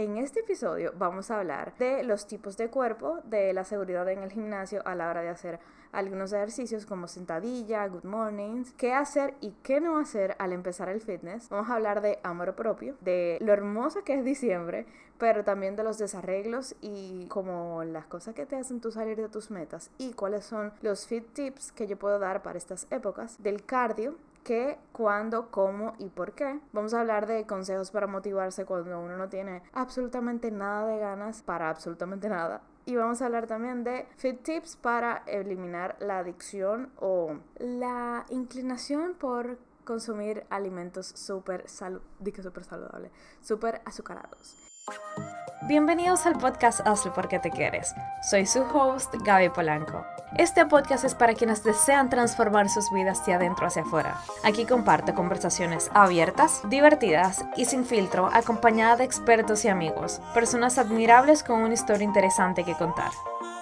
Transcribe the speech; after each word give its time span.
En 0.00 0.16
este 0.16 0.40
episodio 0.40 0.94
vamos 0.96 1.30
a 1.30 1.40
hablar 1.40 1.74
de 1.76 2.02
los 2.04 2.26
tipos 2.26 2.56
de 2.56 2.70
cuerpo, 2.70 3.18
de 3.24 3.52
la 3.52 3.64
seguridad 3.64 4.08
en 4.08 4.22
el 4.22 4.32
gimnasio 4.32 4.80
a 4.86 4.94
la 4.94 5.10
hora 5.10 5.20
de 5.20 5.28
hacer 5.28 5.60
algunos 5.92 6.32
ejercicios 6.32 6.86
como 6.86 7.06
sentadilla, 7.06 7.86
good 7.86 8.04
mornings, 8.04 8.72
qué 8.78 8.94
hacer 8.94 9.34
y 9.42 9.50
qué 9.62 9.78
no 9.78 9.98
hacer 9.98 10.36
al 10.38 10.54
empezar 10.54 10.88
el 10.88 11.02
fitness. 11.02 11.50
Vamos 11.50 11.68
a 11.68 11.74
hablar 11.74 12.00
de 12.00 12.18
amor 12.22 12.54
propio, 12.54 12.96
de 13.02 13.36
lo 13.42 13.52
hermoso 13.52 14.02
que 14.02 14.14
es 14.14 14.24
diciembre, 14.24 14.86
pero 15.18 15.44
también 15.44 15.76
de 15.76 15.84
los 15.84 15.98
desarreglos 15.98 16.76
y 16.80 17.26
como 17.26 17.84
las 17.84 18.06
cosas 18.06 18.34
que 18.34 18.46
te 18.46 18.56
hacen 18.56 18.80
tú 18.80 18.90
salir 18.92 19.18
de 19.18 19.28
tus 19.28 19.50
metas 19.50 19.90
y 19.98 20.14
cuáles 20.14 20.46
son 20.46 20.72
los 20.80 21.06
fit 21.06 21.30
tips 21.34 21.72
que 21.72 21.86
yo 21.86 21.98
puedo 21.98 22.18
dar 22.18 22.42
para 22.42 22.56
estas 22.56 22.86
épocas, 22.90 23.36
del 23.42 23.66
cardio, 23.66 24.14
qué, 24.44 24.78
cuándo, 24.92 25.50
cómo 25.50 25.94
y 25.98 26.08
por 26.08 26.32
qué. 26.32 26.60
Vamos 26.72 26.94
a 26.94 27.00
hablar 27.00 27.26
de 27.26 27.46
consejos 27.46 27.90
para 27.90 28.06
motivarse 28.06 28.64
cuando 28.64 29.00
uno 29.00 29.16
no 29.16 29.28
tiene 29.28 29.62
absolutamente 29.72 30.50
nada 30.50 30.86
de 30.86 30.98
ganas 30.98 31.42
para 31.42 31.68
absolutamente 31.68 32.28
nada. 32.28 32.62
Y 32.86 32.96
vamos 32.96 33.22
a 33.22 33.26
hablar 33.26 33.46
también 33.46 33.84
de 33.84 34.06
fit 34.16 34.42
tips 34.42 34.76
para 34.76 35.22
eliminar 35.26 35.96
la 36.00 36.18
adicción 36.18 36.90
o 36.98 37.36
la 37.58 38.24
inclinación 38.30 39.14
por 39.14 39.58
consumir 39.84 40.44
alimentos 40.50 41.06
súper 41.06 41.68
super 41.68 42.64
saludables, 42.64 43.12
súper 43.40 43.82
azucarados. 43.84 44.69
Bienvenidos 45.62 46.26
al 46.26 46.38
podcast 46.38 46.80
Hazlo 46.86 47.12
porque 47.12 47.38
te 47.38 47.50
quieres. 47.50 47.94
Soy 48.28 48.46
su 48.46 48.62
host, 48.62 49.14
Gaby 49.24 49.50
Polanco. 49.50 50.04
Este 50.36 50.64
podcast 50.66 51.04
es 51.04 51.14
para 51.14 51.34
quienes 51.34 51.62
desean 51.62 52.08
transformar 52.08 52.68
sus 52.68 52.90
vidas 52.92 53.24
de 53.26 53.34
adentro 53.34 53.66
hacia 53.66 53.82
afuera. 53.82 54.16
Aquí 54.42 54.64
comparto 54.64 55.14
conversaciones 55.14 55.90
abiertas, 55.92 56.62
divertidas 56.68 57.44
y 57.56 57.66
sin 57.66 57.84
filtro, 57.84 58.30
acompañada 58.32 58.96
de 58.96 59.04
expertos 59.04 59.64
y 59.64 59.68
amigos, 59.68 60.20
personas 60.34 60.78
admirables 60.78 61.42
con 61.42 61.60
una 61.60 61.74
historia 61.74 62.04
interesante 62.04 62.64
que 62.64 62.74
contar. 62.74 63.10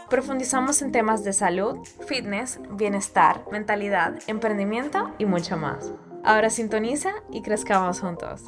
Profundizamos 0.08 0.80
en 0.80 0.92
temas 0.92 1.24
de 1.24 1.32
salud, 1.32 1.86
fitness, 2.06 2.60
bienestar, 2.70 3.44
mentalidad, 3.50 4.14
emprendimiento 4.26 5.12
y 5.18 5.26
mucho 5.26 5.56
más. 5.56 5.92
Ahora 6.24 6.48
sintoniza 6.48 7.10
y 7.30 7.42
crezcamos 7.42 8.00
juntos. 8.00 8.44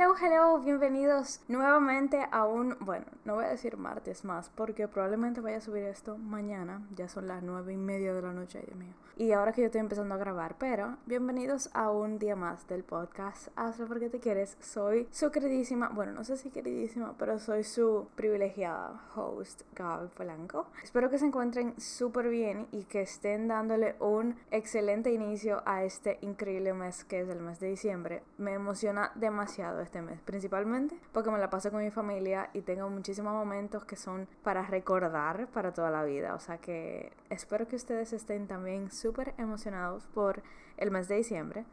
Hello, 0.00 0.14
hello, 0.18 0.58
bienvenidos 0.60 1.42
nuevamente 1.46 2.26
a 2.32 2.46
un, 2.46 2.74
bueno, 2.80 3.04
no 3.26 3.34
voy 3.34 3.44
a 3.44 3.48
decir 3.48 3.76
martes 3.76 4.24
más, 4.24 4.48
porque 4.48 4.88
probablemente 4.88 5.42
vaya 5.42 5.58
a 5.58 5.60
subir 5.60 5.82
esto 5.84 6.16
mañana, 6.16 6.80
ya 6.96 7.06
son 7.06 7.28
las 7.28 7.42
nueve 7.42 7.74
y 7.74 7.76
media 7.76 8.14
de 8.14 8.22
la 8.22 8.32
noche, 8.32 8.62
Dios 8.64 8.78
mío. 8.78 8.94
Y 9.20 9.32
ahora 9.32 9.52
que 9.52 9.60
yo 9.60 9.66
estoy 9.66 9.82
empezando 9.82 10.14
a 10.14 10.16
grabar, 10.16 10.56
pero 10.58 10.96
bienvenidos 11.04 11.68
a 11.74 11.90
un 11.90 12.18
día 12.18 12.36
más 12.36 12.66
del 12.68 12.84
podcast 12.84 13.48
Hazlo 13.54 13.86
porque 13.86 14.08
te 14.08 14.18
quieres. 14.18 14.56
Soy 14.60 15.06
su 15.10 15.30
queridísima, 15.30 15.90
bueno, 15.90 16.12
no 16.12 16.24
sé 16.24 16.38
si 16.38 16.48
queridísima, 16.48 17.14
pero 17.18 17.38
soy 17.38 17.62
su 17.62 18.08
privilegiada 18.14 18.98
host, 19.14 19.60
Gaby 19.74 20.08
Polanco. 20.16 20.68
Espero 20.82 21.10
que 21.10 21.18
se 21.18 21.26
encuentren 21.26 21.78
súper 21.78 22.30
bien 22.30 22.66
y 22.72 22.84
que 22.84 23.02
estén 23.02 23.46
dándole 23.46 23.96
un 24.00 24.36
excelente 24.50 25.12
inicio 25.12 25.62
a 25.66 25.84
este 25.84 26.16
increíble 26.22 26.72
mes 26.72 27.04
que 27.04 27.20
es 27.20 27.28
el 27.28 27.40
mes 27.40 27.60
de 27.60 27.68
diciembre. 27.68 28.22
Me 28.38 28.54
emociona 28.54 29.12
demasiado 29.16 29.82
este 29.90 30.02
mes, 30.02 30.20
principalmente 30.20 30.96
porque 31.12 31.32
me 31.32 31.38
la 31.38 31.50
paso 31.50 31.72
con 31.72 31.82
mi 31.82 31.90
familia 31.90 32.48
y 32.52 32.60
tengo 32.60 32.88
muchísimos 32.88 33.32
momentos 33.32 33.84
que 33.84 33.96
son 33.96 34.28
para 34.44 34.62
recordar 34.62 35.48
para 35.48 35.72
toda 35.72 35.90
la 35.90 36.04
vida. 36.04 36.36
O 36.36 36.38
sea 36.38 36.58
que 36.58 37.12
espero 37.28 37.66
que 37.66 37.74
ustedes 37.74 38.12
estén 38.12 38.46
también 38.46 38.92
súper 38.92 39.34
emocionados 39.36 40.06
por 40.06 40.44
el 40.76 40.92
mes 40.92 41.08
de 41.08 41.16
diciembre. 41.16 41.64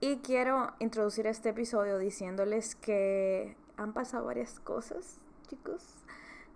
Y 0.00 0.18
quiero 0.18 0.72
introducir 0.78 1.26
este 1.26 1.50
episodio 1.50 1.98
diciéndoles 1.98 2.74
que 2.74 3.54
han 3.76 3.92
pasado 3.92 4.24
varias 4.24 4.60
cosas, 4.60 5.20
chicos, 5.48 5.94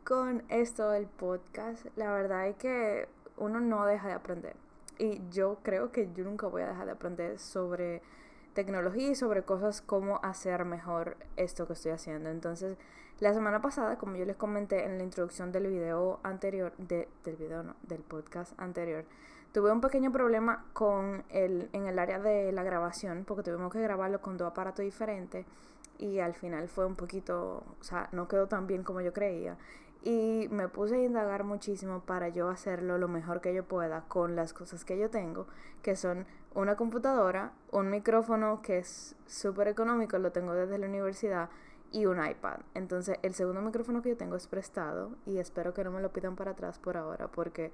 con 0.05 0.45
esto 0.49 0.89
del 0.89 1.09
podcast. 1.09 1.85
La 1.95 2.11
verdad 2.11 2.49
es 2.49 2.57
que 2.57 3.07
uno 3.37 3.61
no 3.61 3.85
deja 3.85 4.09
de 4.09 4.15
aprender. 4.15 4.57
Y 4.99 5.21
yo 5.31 5.59
creo 5.63 5.93
que 5.93 6.11
yo 6.15 6.25
nunca 6.25 6.47
voy 6.47 6.63
a 6.63 6.69
dejar 6.69 6.87
de 6.87 6.93
aprender 6.93 7.39
sobre 7.39 8.01
tecnología 8.55 9.11
y 9.11 9.15
sobre 9.15 9.43
cosas 9.43 9.81
como 9.81 10.21
hacer 10.23 10.65
mejor 10.65 11.17
esto 11.37 11.67
que 11.67 11.73
estoy 11.73 11.93
haciendo. 11.93 12.31
Entonces, 12.31 12.77
la 13.21 13.35
semana 13.35 13.63
pasada, 13.63 13.99
como 13.99 14.17
yo 14.17 14.25
les 14.25 14.37
comenté 14.37 14.85
en 14.85 14.99
la 14.99 15.05
introducción 15.05 15.53
del 15.53 15.67
video 15.67 16.21
anterior, 16.23 16.73
de, 16.79 17.09
del 17.25 17.37
video 17.37 17.63
no, 17.63 17.77
del 17.83 18.01
podcast 18.01 18.53
anterior, 18.59 19.05
Tuve 19.53 19.71
un 19.71 19.83
pequeño 19.83 20.11
problema 20.11 20.65
con 20.73 21.25
el, 21.29 21.69
en 21.75 21.87
el 21.87 21.99
área 21.99 22.19
de 22.19 22.53
la 22.53 22.63
grabación, 22.63 23.25
porque 23.27 23.43
tuvimos 23.43 23.71
que 23.71 23.83
grabarlo 23.83 24.23
con 24.23 24.39
dos 24.39 24.51
aparatos 24.51 24.83
diferentes 24.83 25.45
y 25.99 26.21
al 26.21 26.33
final 26.33 26.69
fue 26.69 26.87
un 26.87 26.97
poquito, 26.97 27.63
o 27.79 27.85
sea, 27.85 28.09
no 28.13 28.29
quedó 28.29 28.47
tan 28.47 28.67
bien 28.67 28.83
como 28.83 29.03
yo 29.03 29.13
creía. 29.13 29.59
Y 30.03 30.49
me 30.51 30.69
puse 30.69 30.97
a 30.97 31.03
indagar 31.03 31.45
muchísimo 31.45 32.01
para 32.01 32.31
yo 32.31 32.49
hacerlo 32.49 32.97
lo 32.97 33.09
mejor 33.09 33.43
que 33.43 33.53
yo 33.53 33.63
pueda 33.63 34.05
con 34.09 34.37
las 34.37 34.55
cosas 34.55 34.87
que 34.87 34.99
yo 34.99 35.11
tengo, 35.11 35.47
que 35.83 35.97
son 35.97 36.25
una 36.55 36.77
computadora, 36.77 37.53
un 37.71 37.91
micrófono 37.91 38.63
que 38.63 38.79
es 38.79 39.17
súper 39.27 39.69
económico, 39.69 40.19
lo 40.19 40.33
tengo 40.33 40.55
desde 40.55 40.79
la 40.79 40.87
universidad, 40.87 41.49
y 41.93 42.07
un 42.07 42.25
iPad. 42.25 42.61
Entonces 42.75 43.19
el 43.23 43.35
segundo 43.35 43.61
micrófono 43.61 44.03
que 44.03 44.11
yo 44.11 44.17
tengo 44.17 44.37
es 44.37 44.47
prestado 44.47 45.13
y 45.27 45.39
espero 45.39 45.73
que 45.75 45.85
no 45.85 45.91
me 45.91 46.01
lo 46.01 46.13
pidan 46.13 46.37
para 46.37 46.53
atrás 46.53 46.79
por 46.79 46.97
ahora 46.97 47.29
porque 47.29 47.71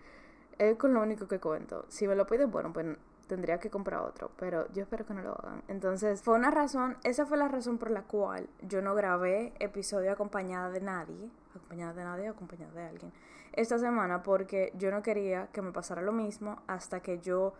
es 0.58 0.76
con 0.76 0.92
lo 0.92 1.00
único 1.00 1.28
que 1.28 1.38
cuento. 1.38 1.86
Si 1.88 2.06
me 2.06 2.16
lo 2.16 2.26
piden, 2.26 2.50
bueno, 2.50 2.72
pues 2.72 2.96
tendría 3.28 3.60
que 3.60 3.70
comprar 3.70 4.00
otro, 4.00 4.30
pero 4.38 4.70
yo 4.72 4.82
espero 4.82 5.06
que 5.06 5.14
no 5.14 5.22
lo 5.22 5.32
hagan. 5.38 5.62
Entonces, 5.68 6.22
fue 6.22 6.34
una 6.34 6.50
razón, 6.50 6.96
esa 7.04 7.26
fue 7.26 7.36
la 7.36 7.46
razón 7.46 7.78
por 7.78 7.90
la 7.90 8.02
cual 8.02 8.48
yo 8.62 8.80
no 8.82 8.94
grabé 8.94 9.52
episodio 9.60 10.10
acompañada 10.10 10.70
de 10.70 10.80
nadie, 10.80 11.30
acompañada 11.50 11.92
de 11.92 12.04
nadie 12.04 12.30
o 12.30 12.32
acompañada 12.32 12.72
de 12.72 12.86
alguien, 12.86 13.12
esta 13.52 13.78
semana 13.78 14.22
porque 14.22 14.72
yo 14.76 14.90
no 14.90 15.02
quería 15.02 15.48
que 15.52 15.62
me 15.62 15.72
pasara 15.72 16.00
lo 16.00 16.12
mismo 16.12 16.62
hasta 16.66 17.00
que 17.00 17.18
yo 17.18 17.52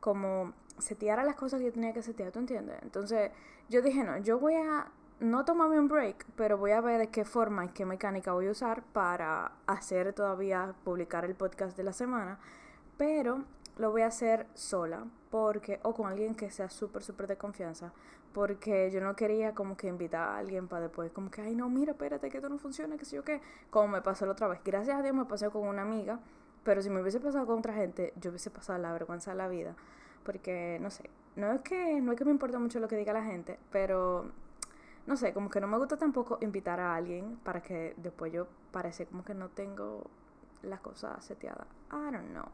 como 0.00 0.52
seteara 0.78 1.24
las 1.24 1.34
cosas 1.34 1.60
que 1.60 1.70
tenía 1.70 1.92
que 1.92 2.02
setear, 2.02 2.32
¿tú 2.32 2.38
entiendes? 2.38 2.76
Entonces, 2.82 3.30
yo 3.68 3.82
dije, 3.82 4.04
no, 4.04 4.18
yo 4.18 4.38
voy 4.38 4.54
a 4.54 4.90
no 5.20 5.44
tomarme 5.44 5.80
un 5.80 5.88
break, 5.88 6.26
pero 6.36 6.58
voy 6.58 6.70
a 6.70 6.80
ver 6.80 6.98
de 6.98 7.08
qué 7.08 7.24
forma 7.24 7.64
y 7.64 7.68
qué 7.70 7.84
mecánica 7.84 8.32
voy 8.32 8.46
a 8.46 8.52
usar 8.52 8.82
para 8.82 9.52
hacer 9.66 10.12
todavía 10.12 10.74
publicar 10.84 11.24
el 11.24 11.34
podcast 11.34 11.76
de 11.76 11.82
la 11.82 11.92
semana, 11.92 12.38
pero 12.96 13.44
lo 13.76 13.90
voy 13.90 14.02
a 14.02 14.06
hacer 14.06 14.46
sola, 14.54 15.06
porque 15.30 15.80
o 15.82 15.94
con 15.94 16.06
alguien 16.06 16.34
que 16.34 16.50
sea 16.50 16.70
súper 16.70 17.02
súper 17.02 17.26
de 17.26 17.36
confianza, 17.36 17.92
porque 18.32 18.90
yo 18.90 19.00
no 19.00 19.16
quería 19.16 19.54
como 19.54 19.76
que 19.76 19.88
invitar 19.88 20.28
a 20.28 20.38
alguien 20.38 20.68
para 20.68 20.82
después 20.82 21.10
como 21.10 21.30
que 21.30 21.42
ay 21.42 21.54
no, 21.56 21.68
mira, 21.68 21.92
espérate 21.92 22.28
que 22.28 22.38
esto 22.38 22.48
no 22.48 22.58
funciona, 22.58 22.96
que 22.96 23.04
sé 23.04 23.16
yo 23.16 23.24
qué, 23.24 23.40
como 23.70 23.88
me 23.88 24.02
pasó 24.02 24.24
la 24.26 24.32
otra 24.32 24.46
vez. 24.48 24.60
Gracias 24.64 24.96
a 24.98 25.02
Dios 25.02 25.14
me 25.14 25.24
pasó 25.24 25.50
con 25.50 25.66
una 25.66 25.82
amiga, 25.82 26.20
pero 26.68 26.82
si 26.82 26.90
me 26.90 27.00
hubiese 27.00 27.18
pasado 27.18 27.46
con 27.46 27.60
otra 27.60 27.72
gente, 27.72 28.12
yo 28.20 28.28
hubiese 28.28 28.50
pasado 28.50 28.78
la 28.78 28.92
vergüenza 28.92 29.30
de 29.30 29.38
la 29.38 29.48
vida, 29.48 29.74
porque 30.22 30.76
no 30.82 30.90
sé, 30.90 31.08
no 31.34 31.50
es 31.50 31.62
que 31.62 31.98
no 32.02 32.12
es 32.12 32.18
que 32.18 32.26
me 32.26 32.30
importe 32.30 32.58
mucho 32.58 32.78
lo 32.78 32.88
que 32.88 32.96
diga 32.96 33.14
la 33.14 33.24
gente, 33.24 33.58
pero 33.72 34.26
no 35.06 35.16
sé, 35.16 35.32
como 35.32 35.48
que 35.48 35.62
no 35.62 35.66
me 35.66 35.78
gusta 35.78 35.96
tampoco 35.96 36.36
invitar 36.42 36.78
a 36.78 36.94
alguien 36.94 37.38
para 37.42 37.62
que 37.62 37.94
después 37.96 38.34
yo 38.34 38.48
parece 38.70 39.06
como 39.06 39.24
que 39.24 39.32
no 39.32 39.48
tengo 39.48 40.10
las 40.60 40.80
cosas 40.80 41.24
seteadas. 41.24 41.66
I 41.90 42.12
don't 42.12 42.32
know. 42.32 42.50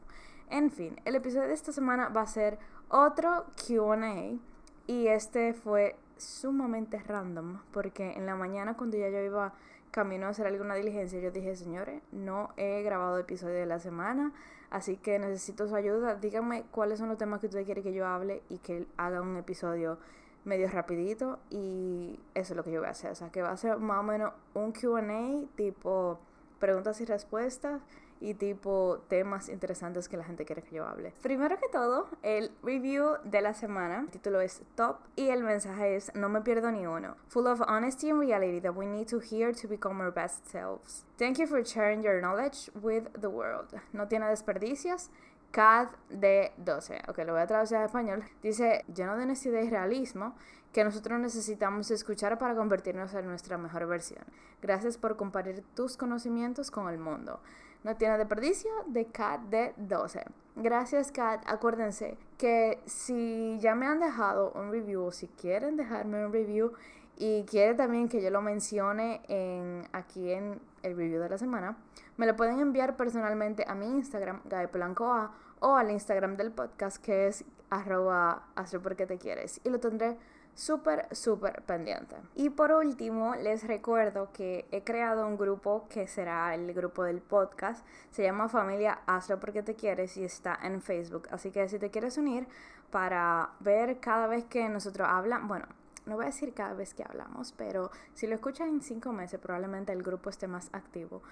En 0.48 0.70
fin, 0.70 0.94
el 1.04 1.16
episodio 1.16 1.48
de 1.48 1.54
esta 1.54 1.72
semana 1.72 2.08
va 2.08 2.20
a 2.20 2.26
ser 2.28 2.56
otro 2.90 3.46
QA 3.66 4.38
y 4.86 5.08
este 5.08 5.54
fue 5.54 5.96
sumamente 6.18 7.00
random 7.00 7.62
porque 7.72 8.12
en 8.12 8.26
la 8.26 8.36
mañana 8.36 8.76
cuando 8.76 8.96
ya 8.96 9.08
yo 9.08 9.18
iba 9.24 9.54
camino 9.94 10.26
a 10.26 10.30
hacer 10.30 10.48
alguna 10.48 10.74
diligencia 10.74 11.20
yo 11.20 11.30
dije, 11.30 11.54
señores, 11.54 12.02
no 12.10 12.50
he 12.56 12.82
grabado 12.82 13.16
episodio 13.16 13.54
de 13.54 13.66
la 13.66 13.78
semana, 13.78 14.32
así 14.68 14.96
que 14.96 15.20
necesito 15.20 15.68
su 15.68 15.76
ayuda. 15.76 16.16
Díganme 16.16 16.64
cuáles 16.72 16.98
son 16.98 17.08
los 17.08 17.16
temas 17.16 17.38
que 17.38 17.46
ustedes 17.46 17.64
quieren 17.64 17.84
que 17.84 17.92
yo 17.92 18.04
hable 18.04 18.42
y 18.48 18.58
que 18.58 18.88
haga 18.96 19.20
un 19.20 19.36
episodio 19.36 19.98
medio 20.44 20.68
rapidito 20.68 21.38
y 21.48 22.18
eso 22.34 22.54
es 22.54 22.56
lo 22.56 22.64
que 22.64 22.72
yo 22.72 22.80
voy 22.80 22.88
a 22.88 22.90
hacer. 22.90 23.12
O 23.12 23.14
sea, 23.14 23.30
que 23.30 23.40
va 23.40 23.52
a 23.52 23.56
ser 23.56 23.78
más 23.78 24.00
o 24.00 24.02
menos 24.02 24.32
un 24.54 24.72
QA 24.72 25.46
tipo 25.54 26.18
preguntas 26.64 26.98
y 27.02 27.04
respuestas 27.04 27.82
y 28.20 28.32
tipo 28.32 29.04
temas 29.08 29.50
interesantes 29.50 30.08
que 30.08 30.16
la 30.16 30.24
gente 30.24 30.46
quiere 30.46 30.62
que 30.62 30.76
yo 30.76 30.86
hable. 30.86 31.12
Primero 31.22 31.58
que 31.58 31.68
todo, 31.70 32.08
el 32.22 32.50
review 32.62 33.18
de 33.22 33.42
la 33.42 33.52
semana. 33.52 34.00
El 34.00 34.08
título 34.08 34.40
es 34.40 34.62
Top 34.76 34.96
y 35.14 35.28
el 35.28 35.42
mensaje 35.42 35.96
es 35.96 36.14
No 36.14 36.30
me 36.30 36.40
pierdo 36.40 36.70
ni 36.70 36.86
uno. 36.86 37.16
Full 37.28 37.46
of 37.46 37.60
honesty 37.68 38.08
and 38.08 38.18
reality 38.18 38.60
that 38.60 38.74
we 38.74 38.86
need 38.86 39.08
to 39.08 39.20
hear 39.20 39.52
to 39.52 39.68
become 39.68 40.00
our 40.00 40.10
best 40.10 40.46
selves. 40.48 41.04
Thank 41.18 41.38
you 41.38 41.46
for 41.46 41.62
sharing 41.62 42.02
your 42.02 42.22
knowledge 42.22 42.70
with 42.80 43.04
the 43.20 43.28
world. 43.28 43.68
No 43.92 44.08
tiene 44.08 44.26
desperdicios 44.26 45.10
CAD 45.54 45.86
de 46.10 46.52
12. 46.56 47.02
Ok, 47.06 47.18
lo 47.18 47.32
voy 47.32 47.42
a 47.42 47.46
traducir 47.46 47.76
a 47.76 47.84
español. 47.84 48.24
Dice, 48.42 48.84
lleno 48.92 49.16
de 49.16 49.22
honestidad 49.22 49.62
y 49.62 49.70
realismo, 49.70 50.34
que 50.72 50.82
nosotros 50.82 51.20
necesitamos 51.20 51.92
escuchar 51.92 52.36
para 52.38 52.56
convertirnos 52.56 53.14
en 53.14 53.28
nuestra 53.28 53.56
mejor 53.56 53.86
versión. 53.86 54.24
Gracias 54.60 54.98
por 54.98 55.16
compartir 55.16 55.62
tus 55.76 55.96
conocimientos 55.96 56.72
con 56.72 56.88
el 56.88 56.98
mundo. 56.98 57.38
no 57.84 57.94
tiene 57.94 58.18
desperdicio 58.18 58.70
de 58.86 59.06
Cat 59.06 59.42
de 59.42 59.74
12. 59.76 60.24
Gracias 60.56 61.12
Cat, 61.12 61.44
acuérdense 61.46 62.18
que 62.36 62.80
si 62.86 63.56
ya 63.60 63.76
me 63.76 63.86
han 63.86 64.00
dejado 64.00 64.50
un 64.56 64.72
review 64.72 65.04
o 65.04 65.12
si 65.12 65.28
quieren 65.28 65.76
dejarme 65.76 66.26
un 66.26 66.32
review 66.32 66.72
y 67.16 67.44
quieren 67.44 67.76
también 67.76 68.08
que 68.08 68.20
yo 68.20 68.30
lo 68.30 68.42
mencione 68.42 69.20
en, 69.28 69.86
aquí 69.92 70.32
en 70.32 70.58
el 70.84 70.96
review 70.96 71.20
de 71.20 71.28
la 71.28 71.38
semana, 71.38 71.76
me 72.16 72.26
lo 72.26 72.36
pueden 72.36 72.60
enviar 72.60 72.96
personalmente 72.96 73.64
a 73.66 73.74
mi 73.74 73.86
Instagram, 73.86 74.42
A 74.50 75.30
o 75.60 75.76
al 75.76 75.90
Instagram 75.90 76.36
del 76.36 76.52
podcast 76.52 76.98
que 76.98 77.26
es 77.26 77.44
arroba 77.70 78.46
hazlo 78.54 78.82
porque 78.82 79.06
te 79.06 79.18
quieres 79.18 79.60
y 79.64 79.70
lo 79.70 79.80
tendré 79.80 80.16
súper, 80.54 81.08
súper 81.14 81.62
pendiente. 81.62 82.16
Y 82.34 82.50
por 82.50 82.72
último, 82.72 83.34
les 83.34 83.66
recuerdo 83.66 84.30
que 84.32 84.66
he 84.70 84.82
creado 84.84 85.26
un 85.26 85.36
grupo 85.36 85.86
que 85.88 86.06
será 86.06 86.54
el 86.54 86.72
grupo 86.72 87.02
del 87.02 87.20
podcast. 87.20 87.84
Se 88.10 88.22
llama 88.22 88.48
Familia 88.48 89.00
Hazlo 89.06 89.40
porque 89.40 89.62
te 89.62 89.74
quieres 89.74 90.16
y 90.16 90.24
está 90.24 90.58
en 90.62 90.80
Facebook. 90.80 91.28
Así 91.30 91.50
que 91.50 91.68
si 91.68 91.78
te 91.78 91.90
quieres 91.90 92.18
unir 92.18 92.46
para 92.90 93.50
ver 93.60 93.98
cada 93.98 94.26
vez 94.26 94.44
que 94.44 94.68
nosotros 94.68 95.08
hablamos, 95.10 95.48
bueno, 95.48 95.66
no 96.06 96.16
voy 96.16 96.24
a 96.24 96.26
decir 96.26 96.52
cada 96.54 96.74
vez 96.74 96.94
que 96.94 97.04
hablamos, 97.04 97.52
pero 97.52 97.90
si 98.14 98.26
lo 98.26 98.34
escuchan 98.34 98.68
en 98.68 98.82
cinco 98.82 99.12
meses, 99.12 99.40
probablemente 99.40 99.92
el 99.92 100.02
grupo 100.02 100.30
esté 100.30 100.46
más 100.46 100.68
activo. 100.72 101.22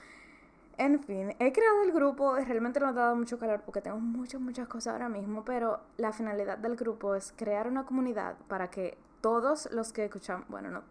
En 0.79 1.01
fin, 1.01 1.35
he 1.39 1.53
creado 1.53 1.83
el 1.83 1.93
grupo, 1.93 2.35
realmente 2.37 2.81
no 2.81 2.89
ha 2.89 2.93
dado 2.93 3.15
mucho 3.15 3.39
calor 3.39 3.61
porque 3.61 3.83
tengo 3.83 3.99
muchas, 3.99 4.41
muchas 4.41 4.69
cosas 4.69 4.95
ahora 4.95 5.09
mismo, 5.09 5.45
pero 5.45 5.81
la 5.99 6.13
finalidad 6.13 6.57
del 6.57 6.77
grupo 6.77 7.15
es 7.15 7.33
crear 7.37 7.69
una 7.69 7.85
comunidad 7.85 8.37
para 8.49 8.71
que 8.71 8.97
todos 9.21 9.69
los 9.71 9.93
que 9.93 10.07
escuchan, 10.07 10.45
bueno, 10.49 10.71
no 10.71 10.83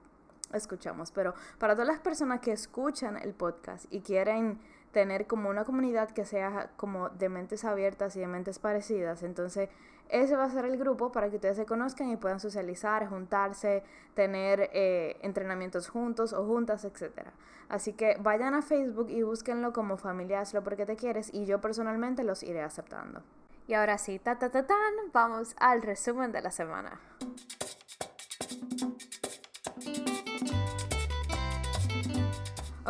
escuchamos, 0.53 1.11
pero 1.11 1.33
para 1.57 1.73
todas 1.73 1.87
las 1.87 1.99
personas 1.99 2.41
que 2.41 2.51
escuchan 2.51 3.17
el 3.17 3.33
podcast 3.33 3.85
y 3.89 4.01
quieren 4.01 4.59
tener 4.91 5.27
como 5.27 5.49
una 5.49 5.63
comunidad 5.63 6.11
que 6.11 6.25
sea 6.25 6.71
como 6.77 7.09
de 7.09 7.29
mentes 7.29 7.65
abiertas 7.65 8.15
y 8.15 8.19
de 8.19 8.27
mentes 8.27 8.59
parecidas, 8.59 9.23
entonces 9.23 9.69
ese 10.11 10.35
va 10.35 10.43
a 10.43 10.49
ser 10.49 10.65
el 10.65 10.77
grupo 10.77 11.11
para 11.11 11.29
que 11.29 11.37
ustedes 11.37 11.55
se 11.55 11.65
conozcan 11.65 12.09
y 12.09 12.17
puedan 12.17 12.41
socializar, 12.41 13.07
juntarse, 13.07 13.83
tener 14.13 14.69
eh, 14.73 15.17
entrenamientos 15.21 15.87
juntos 15.87 16.33
o 16.33 16.45
juntas, 16.45 16.83
etc. 16.83 17.29
Así 17.69 17.93
que 17.93 18.17
vayan 18.19 18.53
a 18.53 18.61
Facebook 18.61 19.09
y 19.09 19.23
búsquenlo 19.23 19.71
como 19.71 19.95
familia 19.95 20.41
Hazlo 20.41 20.63
porque 20.63 20.85
te 20.85 20.97
quieres 20.97 21.33
y 21.33 21.45
yo 21.45 21.61
personalmente 21.61 22.25
los 22.25 22.43
iré 22.43 22.61
aceptando. 22.61 23.23
Y 23.67 23.73
ahora 23.73 23.97
sí, 23.97 24.19
ta 24.19 24.37
ta 24.37 24.49
ta 24.49 24.67
tan, 24.67 24.93
vamos 25.13 25.55
al 25.57 25.81
resumen 25.81 26.33
de 26.33 26.41
la 26.41 26.51
semana. 26.51 26.99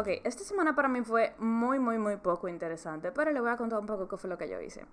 Ok, 0.01 0.07
esta 0.23 0.43
semana 0.43 0.73
para 0.73 0.87
mí 0.87 1.03
fue 1.03 1.35
muy, 1.37 1.77
muy, 1.77 1.99
muy 1.99 2.17
poco 2.17 2.47
interesante, 2.47 3.11
pero 3.11 3.31
le 3.31 3.39
voy 3.39 3.51
a 3.51 3.55
contar 3.55 3.77
un 3.77 3.85
poco 3.85 4.07
qué 4.07 4.17
fue 4.17 4.31
lo 4.31 4.37
que 4.39 4.49
yo 4.49 4.59
hice. 4.59 4.83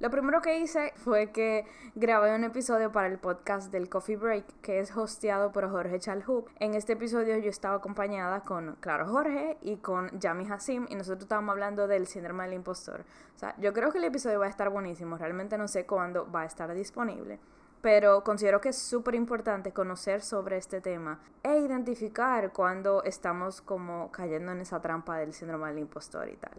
Lo 0.00 0.08
primero 0.08 0.40
que 0.40 0.58
hice 0.58 0.94
fue 0.96 1.32
que 1.32 1.66
grabé 1.94 2.34
un 2.34 2.44
episodio 2.44 2.90
para 2.90 3.08
el 3.08 3.18
podcast 3.18 3.70
del 3.70 3.90
Coffee 3.90 4.16
Break, 4.16 4.62
que 4.62 4.80
es 4.80 4.96
hosteado 4.96 5.52
por 5.52 5.70
Jorge 5.70 5.98
Chalhub. 5.98 6.48
En 6.60 6.72
este 6.72 6.94
episodio 6.94 7.36
yo 7.36 7.50
estaba 7.50 7.76
acompañada 7.76 8.40
con, 8.40 8.76
claro, 8.80 9.06
Jorge 9.06 9.58
y 9.60 9.76
con 9.76 10.08
Yami 10.18 10.50
Hassim, 10.50 10.86
y 10.88 10.94
nosotros 10.94 11.24
estábamos 11.24 11.52
hablando 11.52 11.86
del 11.86 12.06
síndrome 12.06 12.44
del 12.44 12.54
impostor. 12.54 13.04
O 13.36 13.38
sea, 13.38 13.54
yo 13.58 13.74
creo 13.74 13.92
que 13.92 13.98
el 13.98 14.04
episodio 14.04 14.40
va 14.40 14.46
a 14.46 14.48
estar 14.48 14.70
buenísimo, 14.70 15.18
realmente 15.18 15.58
no 15.58 15.68
sé 15.68 15.84
cuándo 15.84 16.26
va 16.32 16.40
a 16.40 16.46
estar 16.46 16.72
disponible 16.72 17.38
pero 17.84 18.24
considero 18.24 18.62
que 18.62 18.70
es 18.70 18.78
súper 18.78 19.14
importante 19.14 19.74
conocer 19.74 20.22
sobre 20.22 20.56
este 20.56 20.80
tema 20.80 21.20
e 21.42 21.58
identificar 21.58 22.50
cuando 22.50 23.02
estamos 23.02 23.60
como 23.60 24.10
cayendo 24.10 24.52
en 24.52 24.62
esa 24.62 24.80
trampa 24.80 25.18
del 25.18 25.34
síndrome 25.34 25.68
del 25.68 25.80
impostor 25.80 26.30
y 26.30 26.36
tal. 26.36 26.54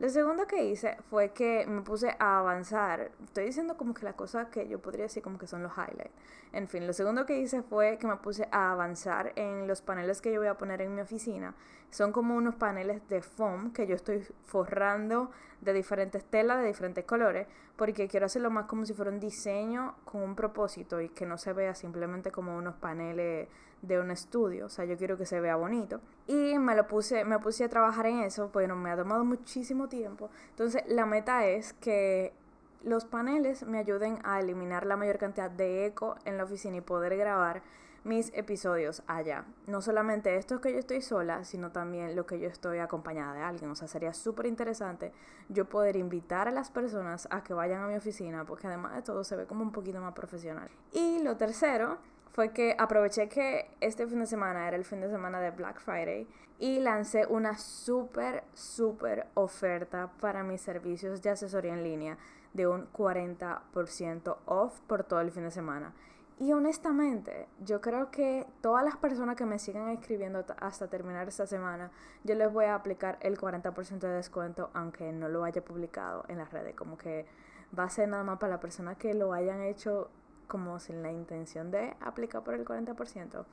Lo 0.00 0.08
segundo 0.08 0.46
que 0.46 0.64
hice 0.64 0.96
fue 1.10 1.34
que 1.34 1.66
me 1.66 1.82
puse 1.82 2.16
a 2.18 2.38
avanzar. 2.38 3.10
Estoy 3.22 3.44
diciendo 3.44 3.76
como 3.76 3.92
que 3.92 4.06
la 4.06 4.14
cosa 4.14 4.48
que 4.48 4.66
yo 4.66 4.78
podría 4.78 5.02
decir 5.02 5.22
como 5.22 5.36
que 5.36 5.46
son 5.46 5.62
los 5.62 5.72
highlights. 5.72 6.14
En 6.54 6.68
fin, 6.68 6.86
lo 6.86 6.94
segundo 6.94 7.26
que 7.26 7.38
hice 7.38 7.62
fue 7.62 7.98
que 7.98 8.06
me 8.06 8.16
puse 8.16 8.48
a 8.50 8.72
avanzar 8.72 9.34
en 9.36 9.68
los 9.68 9.82
paneles 9.82 10.22
que 10.22 10.32
yo 10.32 10.40
voy 10.40 10.48
a 10.48 10.56
poner 10.56 10.80
en 10.80 10.94
mi 10.94 11.02
oficina. 11.02 11.54
Son 11.90 12.12
como 12.12 12.34
unos 12.34 12.54
paneles 12.54 13.06
de 13.08 13.20
foam 13.20 13.74
que 13.74 13.86
yo 13.86 13.94
estoy 13.94 14.26
forrando 14.46 15.32
de 15.60 15.74
diferentes 15.74 16.24
telas, 16.24 16.62
de 16.62 16.68
diferentes 16.68 17.04
colores, 17.04 17.46
porque 17.76 18.08
quiero 18.08 18.24
hacerlo 18.24 18.50
más 18.50 18.64
como 18.64 18.86
si 18.86 18.94
fuera 18.94 19.10
un 19.10 19.20
diseño 19.20 19.96
con 20.06 20.22
un 20.22 20.34
propósito 20.34 21.02
y 21.02 21.10
que 21.10 21.26
no 21.26 21.36
se 21.36 21.52
vea 21.52 21.74
simplemente 21.74 22.32
como 22.32 22.56
unos 22.56 22.76
paneles 22.76 23.48
de 23.82 23.98
un 23.98 24.10
estudio, 24.10 24.66
o 24.66 24.68
sea, 24.68 24.84
yo 24.84 24.96
quiero 24.96 25.16
que 25.16 25.26
se 25.26 25.40
vea 25.40 25.56
bonito. 25.56 26.00
Y 26.26 26.58
me 26.58 26.74
lo 26.74 26.86
puse, 26.86 27.24
me 27.24 27.38
puse 27.38 27.64
a 27.64 27.68
trabajar 27.68 28.06
en 28.06 28.20
eso, 28.20 28.50
bueno, 28.52 28.76
me 28.76 28.90
ha 28.90 28.96
tomado 28.96 29.24
muchísimo 29.24 29.88
tiempo. 29.88 30.30
Entonces, 30.50 30.82
la 30.86 31.06
meta 31.06 31.46
es 31.46 31.72
que 31.74 32.32
los 32.82 33.04
paneles 33.04 33.64
me 33.64 33.78
ayuden 33.78 34.18
a 34.24 34.40
eliminar 34.40 34.86
la 34.86 34.96
mayor 34.96 35.18
cantidad 35.18 35.50
de 35.50 35.86
eco 35.86 36.16
en 36.24 36.36
la 36.36 36.44
oficina 36.44 36.76
y 36.76 36.80
poder 36.80 37.16
grabar 37.16 37.62
mis 38.04 38.32
episodios 38.34 39.02
allá. 39.06 39.44
No 39.66 39.82
solamente 39.82 40.36
esto 40.36 40.60
que 40.60 40.72
yo 40.72 40.78
estoy 40.78 41.02
sola, 41.02 41.44
sino 41.44 41.70
también 41.70 42.16
lo 42.16 42.26
que 42.26 42.40
yo 42.40 42.48
estoy 42.48 42.78
acompañada 42.78 43.34
de 43.34 43.42
alguien. 43.42 43.70
O 43.70 43.74
sea, 43.74 43.88
sería 43.88 44.14
súper 44.14 44.46
interesante 44.46 45.12
yo 45.48 45.66
poder 45.66 45.96
invitar 45.96 46.48
a 46.48 46.50
las 46.50 46.70
personas 46.70 47.28
a 47.30 47.42
que 47.42 47.52
vayan 47.52 47.82
a 47.82 47.86
mi 47.86 47.96
oficina, 47.96 48.44
porque 48.44 48.68
además 48.68 48.94
de 48.94 49.02
todo 49.02 49.24
se 49.24 49.36
ve 49.36 49.46
como 49.46 49.62
un 49.62 49.72
poquito 49.72 50.00
más 50.00 50.14
profesional. 50.14 50.70
Y 50.92 51.22
lo 51.22 51.36
tercero 51.36 51.98
fue 52.32 52.52
que 52.52 52.76
aproveché 52.78 53.28
que 53.28 53.70
este 53.80 54.06
fin 54.06 54.20
de 54.20 54.26
semana 54.26 54.68
era 54.68 54.76
el 54.76 54.84
fin 54.84 55.00
de 55.00 55.10
semana 55.10 55.40
de 55.40 55.50
Black 55.50 55.80
Friday 55.80 56.26
y 56.58 56.78
lancé 56.78 57.26
una 57.26 57.56
súper, 57.56 58.44
súper 58.54 59.26
oferta 59.34 60.12
para 60.20 60.42
mis 60.42 60.60
servicios 60.60 61.22
de 61.22 61.30
asesoría 61.30 61.72
en 61.72 61.82
línea 61.82 62.18
de 62.52 62.66
un 62.66 62.92
40% 62.92 64.36
off 64.46 64.80
por 64.80 65.04
todo 65.04 65.20
el 65.20 65.30
fin 65.30 65.44
de 65.44 65.50
semana. 65.50 65.92
Y 66.38 66.52
honestamente, 66.52 67.48
yo 67.62 67.82
creo 67.82 68.10
que 68.10 68.46
todas 68.62 68.82
las 68.82 68.96
personas 68.96 69.36
que 69.36 69.44
me 69.44 69.58
sigan 69.58 69.90
escribiendo 69.90 70.44
hasta 70.58 70.88
terminar 70.88 71.28
esta 71.28 71.46
semana, 71.46 71.90
yo 72.24 72.34
les 72.34 72.50
voy 72.50 72.64
a 72.64 72.74
aplicar 72.74 73.18
el 73.20 73.38
40% 73.38 73.98
de 73.98 74.08
descuento 74.08 74.70
aunque 74.72 75.12
no 75.12 75.28
lo 75.28 75.44
haya 75.44 75.62
publicado 75.62 76.24
en 76.28 76.38
las 76.38 76.50
redes. 76.50 76.74
Como 76.74 76.96
que 76.96 77.26
va 77.78 77.84
a 77.84 77.90
ser 77.90 78.08
nada 78.08 78.24
más 78.24 78.38
para 78.38 78.52
las 78.52 78.60
personas 78.60 78.96
que 78.96 79.12
lo 79.12 79.34
hayan 79.34 79.60
hecho 79.60 80.10
como 80.50 80.80
sin 80.80 81.02
la 81.02 81.12
intención 81.12 81.70
de 81.70 81.94
aplicar 82.00 82.42
por 82.42 82.54
el 82.54 82.64
40%. 82.64 83.46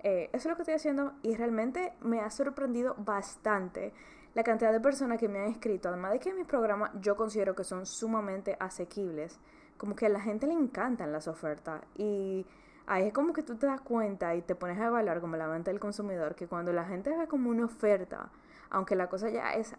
Eh, 0.00 0.28
eso 0.32 0.36
es 0.36 0.44
lo 0.46 0.56
que 0.56 0.62
estoy 0.62 0.74
haciendo 0.74 1.14
y 1.22 1.34
realmente 1.36 1.94
me 2.02 2.20
ha 2.20 2.28
sorprendido 2.28 2.94
bastante 2.98 3.94
la 4.34 4.42
cantidad 4.42 4.72
de 4.72 4.80
personas 4.80 5.18
que 5.18 5.28
me 5.28 5.38
han 5.38 5.46
escrito. 5.46 5.88
Además 5.88 6.12
de 6.12 6.18
que 6.18 6.34
mis 6.34 6.46
programas 6.46 6.90
yo 7.00 7.16
considero 7.16 7.54
que 7.54 7.64
son 7.64 7.86
sumamente 7.86 8.56
asequibles. 8.60 9.38
Como 9.78 9.94
que 9.94 10.06
a 10.06 10.08
la 10.08 10.20
gente 10.20 10.46
le 10.46 10.52
encantan 10.52 11.12
las 11.12 11.28
ofertas 11.28 11.80
y 11.96 12.44
ahí 12.86 13.06
es 13.06 13.12
como 13.12 13.32
que 13.32 13.42
tú 13.42 13.56
te 13.56 13.66
das 13.66 13.80
cuenta 13.80 14.34
y 14.34 14.42
te 14.42 14.54
pones 14.54 14.78
a 14.78 14.86
evaluar 14.86 15.20
como 15.20 15.36
la 15.36 15.46
mente 15.46 15.70
del 15.70 15.80
consumidor 15.80 16.34
que 16.34 16.46
cuando 16.48 16.72
la 16.72 16.84
gente 16.84 17.16
ve 17.16 17.26
como 17.26 17.50
una 17.50 17.64
oferta, 17.64 18.30
aunque 18.70 18.96
la 18.96 19.08
cosa 19.08 19.30
ya 19.30 19.54
es 19.54 19.74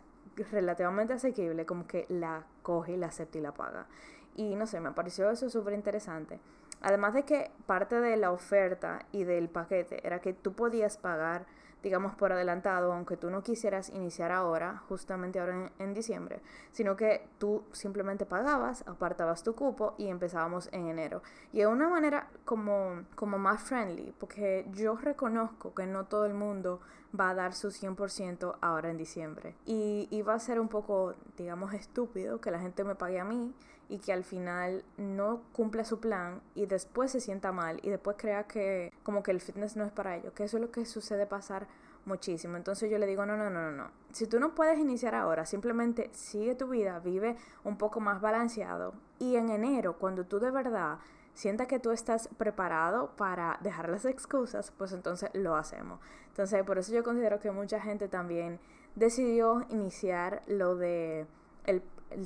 relativamente 0.52 1.14
asequible, 1.14 1.66
como 1.66 1.88
que 1.88 2.06
la 2.10 2.46
coge, 2.62 2.98
la 2.98 3.08
acepta 3.08 3.38
y 3.38 3.42
la 3.42 3.54
paga. 3.54 3.88
Y 4.36 4.56
no 4.56 4.68
sé, 4.68 4.80
me 4.80 4.92
pareció 4.92 5.30
eso 5.30 5.50
súper 5.50 5.74
interesante. 5.74 6.40
Además 6.82 7.14
de 7.14 7.24
que 7.24 7.52
parte 7.66 8.00
de 8.00 8.18
la 8.18 8.32
oferta 8.32 9.06
y 9.12 9.24
del 9.24 9.50
paquete 9.50 10.06
era 10.06 10.20
que 10.20 10.34
tú 10.34 10.54
podías 10.54 10.98
pagar, 10.98 11.46
digamos, 11.82 12.16
por 12.16 12.32
adelantado, 12.32 12.92
aunque 12.94 13.16
tú 13.16 13.30
no 13.30 13.44
quisieras 13.44 13.90
iniciar 13.90 14.32
ahora, 14.32 14.84
justamente 14.90 15.40
ahora 15.40 15.72
en, 15.80 15.94
diciembre, 15.94 16.42
sino 16.72 16.96
que 16.96 17.28
tú 17.40 17.64
simplemente 17.72 18.26
pagabas, 18.26 18.84
apartabas 18.88 19.42
tu 19.42 19.56
cupo 19.56 19.96
y 19.98 20.10
empezábamos 20.10 20.70
en 20.74 20.88
enero. 20.88 21.24
Y 21.54 21.60
de 21.60 21.68
una 21.68 21.88
manera 21.88 22.28
como, 22.44 23.04
como 23.16 23.38
más 23.38 23.64
friendly, 23.64 24.14
porque 24.20 24.68
yo 24.72 24.96
reconozco 24.96 25.74
que 25.74 25.88
no 25.88 26.06
todo 26.06 26.26
el 26.26 26.34
mundo 26.34 26.82
va 27.20 27.30
a 27.30 27.36
dar 27.36 27.54
su 27.54 27.70
100% 27.70 28.58
ahora 28.62 28.90
en 28.90 28.98
diciembre. 28.98 29.56
Y 29.66 30.08
iba 30.12 30.34
a 30.34 30.40
ser 30.40 30.60
un 30.60 30.68
poco, 30.68 31.16
digamos, 31.38 31.74
estúpido 31.74 32.42
que 32.42 32.52
la 32.52 32.60
gente 32.60 32.84
me 32.84 32.96
pague 32.96 33.20
a 33.20 33.24
mí 33.26 33.56
y 33.90 34.00
que 34.00 34.14
al 34.14 34.24
final 34.24 34.84
no 34.98 35.44
cumpla 35.52 35.86
su 35.86 36.00
plan 36.00 36.42
y 36.56 36.66
después 36.66 37.12
se 37.12 37.20
sienta 37.20 37.52
mal 37.52 37.80
y 37.84 37.90
después 37.90 38.18
crea 38.20 38.46
que 38.46 38.92
como 39.04 39.24
que 39.24 39.32
el 39.32 39.42
fitness 39.42 39.76
no 39.76 39.86
es 39.86 39.92
para 39.92 40.16
ellos, 40.16 40.34
que 40.34 40.44
eso 40.44 40.58
es 40.58 40.62
lo 40.62 40.72
que 40.72 40.86
sucede 40.86 41.26
pasar 41.26 41.68
muchísimo. 42.06 42.58
Entonces 42.58 42.90
yo 42.90 42.98
le 42.98 43.08
digo, 43.08 43.26
no, 43.26 43.36
no, 43.36 43.50
no, 43.50 43.62
no, 43.62 43.72
no. 43.72 43.92
Si 44.12 44.28
tú 44.28 44.40
no 44.40 44.56
puedes 44.56 44.80
iniciar 44.80 45.16
ahora, 45.16 45.46
simplemente 45.46 46.10
sigue 46.14 46.56
tu 46.56 46.68
vida, 46.68 47.00
vive 47.00 47.36
un 47.64 47.78
poco 47.78 48.00
más 48.00 48.22
balanceado 48.22 48.94
y 49.20 49.36
en 49.36 49.50
enero, 49.50 49.98
cuando 49.98 50.26
tú 50.26 50.40
de 50.40 50.52
verdad 50.52 51.00
sienta 51.34 51.68
que 51.68 51.80
tú 51.80 51.92
estás 51.92 52.30
preparado 52.38 53.16
para 53.18 53.60
dejar 53.62 53.90
las 53.90 54.06
excusas, 54.06 54.72
pues 54.78 54.94
entonces 54.94 55.30
lo 55.34 55.56
hacemos. 55.56 56.00
Entonces, 56.30 56.64
por 56.64 56.78
eso 56.78 56.94
yo 56.94 57.04
considero 57.04 57.40
que 57.40 57.52
mucha 57.52 57.80
gente 57.80 58.08
también 58.08 58.60
decidió 58.96 59.66
iniciar 59.70 60.42
lo 60.48 60.76
de 60.76 61.28
el, 61.66 61.84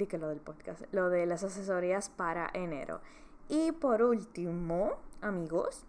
que 0.07 0.17
lo 0.17 0.27
del 0.27 0.39
podcast, 0.39 0.81
lo 0.91 1.09
de 1.09 1.25
las 1.25 1.43
asesorías 1.43 2.09
para 2.09 2.49
enero. 2.53 3.01
Y 3.47 3.71
por 3.71 4.03
último, 4.03 4.93
amigos, 5.21 5.83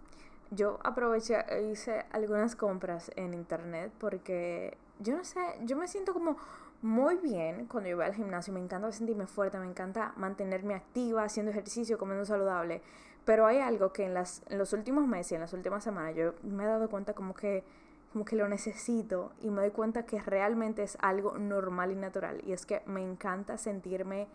yo 0.50 0.78
aproveché, 0.82 1.44
hice 1.70 2.06
algunas 2.10 2.56
compras 2.56 3.10
en 3.16 3.34
internet 3.34 3.92
porque 3.98 4.76
yo 4.98 5.16
no 5.16 5.24
sé, 5.24 5.40
yo 5.62 5.76
me 5.76 5.86
siento 5.86 6.12
como 6.12 6.36
muy 6.82 7.16
bien 7.16 7.66
cuando 7.66 7.90
yo 7.90 7.96
voy 7.96 8.06
al 8.06 8.14
gimnasio, 8.14 8.52
me 8.52 8.60
encanta 8.60 8.90
sentirme 8.92 9.26
fuerte, 9.26 9.58
me 9.58 9.66
encanta 9.66 10.12
mantenerme 10.16 10.74
activa, 10.74 11.24
haciendo 11.24 11.50
ejercicio, 11.50 11.98
comiendo 11.98 12.24
saludable, 12.24 12.82
pero 13.24 13.46
hay 13.46 13.58
algo 13.58 13.92
que 13.92 14.04
en, 14.04 14.14
las, 14.14 14.42
en 14.48 14.58
los 14.58 14.72
últimos 14.72 15.06
meses, 15.06 15.32
en 15.32 15.40
las 15.40 15.52
últimas 15.52 15.84
semanas, 15.84 16.14
yo 16.16 16.34
me 16.42 16.64
he 16.64 16.66
dado 16.66 16.88
cuenta 16.88 17.12
como 17.12 17.34
que, 17.34 17.64
como 18.12 18.24
que 18.24 18.36
lo 18.36 18.48
necesito 18.48 19.32
y 19.40 19.50
me 19.50 19.62
doy 19.62 19.70
cuenta 19.70 20.04
que 20.04 20.20
realmente 20.20 20.82
es 20.82 20.98
algo 21.00 21.38
normal 21.38 21.92
y 21.92 21.96
natural 21.96 22.40
y 22.44 22.52
es 22.52 22.66
que 22.66 22.82
me 22.86 23.02
encanta 23.02 23.56
sentirme 23.58 24.28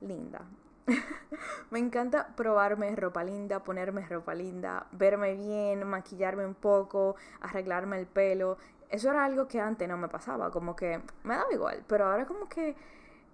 linda. 0.00 0.42
me 1.70 1.78
encanta 1.78 2.34
probarme 2.34 2.94
ropa 2.96 3.24
linda, 3.24 3.62
ponerme 3.62 4.06
ropa 4.06 4.34
linda, 4.34 4.86
verme 4.92 5.34
bien, 5.34 5.86
maquillarme 5.86 6.44
un 6.44 6.54
poco, 6.54 7.16
arreglarme 7.40 7.98
el 7.98 8.06
pelo. 8.06 8.58
Eso 8.90 9.10
era 9.10 9.24
algo 9.24 9.48
que 9.48 9.60
antes 9.60 9.88
no 9.88 9.96
me 9.96 10.08
pasaba, 10.08 10.50
como 10.50 10.76
que 10.76 11.00
me 11.22 11.34
daba 11.34 11.52
igual, 11.52 11.82
pero 11.86 12.06
ahora 12.06 12.26
como 12.26 12.48
que 12.48 12.76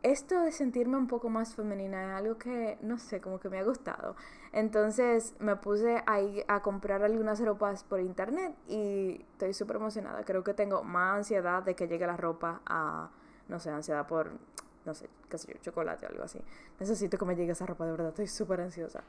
esto 0.03 0.41
de 0.43 0.53
sentirme 0.53 0.97
un 0.97 1.07
poco 1.07 1.29
más 1.29 1.55
femenina 1.55 2.05
es 2.05 2.19
algo 2.19 2.39
que, 2.39 2.79
no 2.83 2.99
sé, 2.99 3.21
como 3.21 3.41
que 3.41 3.49
me 3.49 3.59
ha 3.59 3.65
gustado. 3.65 4.17
Entonces 4.53 5.35
me 5.41 5.57
puse 5.57 6.03
ahí 6.07 6.45
a 6.49 6.63
comprar 6.63 7.03
algunas 7.03 7.41
ropas 7.41 7.85
por 7.85 8.01
internet 8.01 8.55
y 8.69 9.25
estoy 9.33 9.55
súper 9.55 9.77
emocionada. 9.77 10.25
Creo 10.25 10.45
que 10.45 10.55
tengo 10.55 10.83
más 10.85 11.19
ansiedad 11.19 11.63
de 11.63 11.75
que 11.75 11.89
llegue 11.89 12.07
la 12.07 12.17
ropa 12.17 12.61
a, 12.67 13.11
no 13.49 13.59
sé, 13.59 13.71
ansiedad 13.71 14.07
por, 14.07 14.31
no 14.85 14.95
sé, 14.95 15.09
qué 15.29 15.37
yo, 15.37 15.55
chocolate 15.61 16.07
o 16.07 16.09
algo 16.09 16.23
así. 16.23 16.41
Necesito 16.79 17.19
que 17.19 17.25
me 17.25 17.35
llegue 17.35 17.53
esa 17.53 17.67
ropa, 17.67 17.85
de 17.85 17.93
verdad, 17.93 18.09
estoy 18.09 18.29
súper 18.29 18.61
ansiosa. 18.61 19.03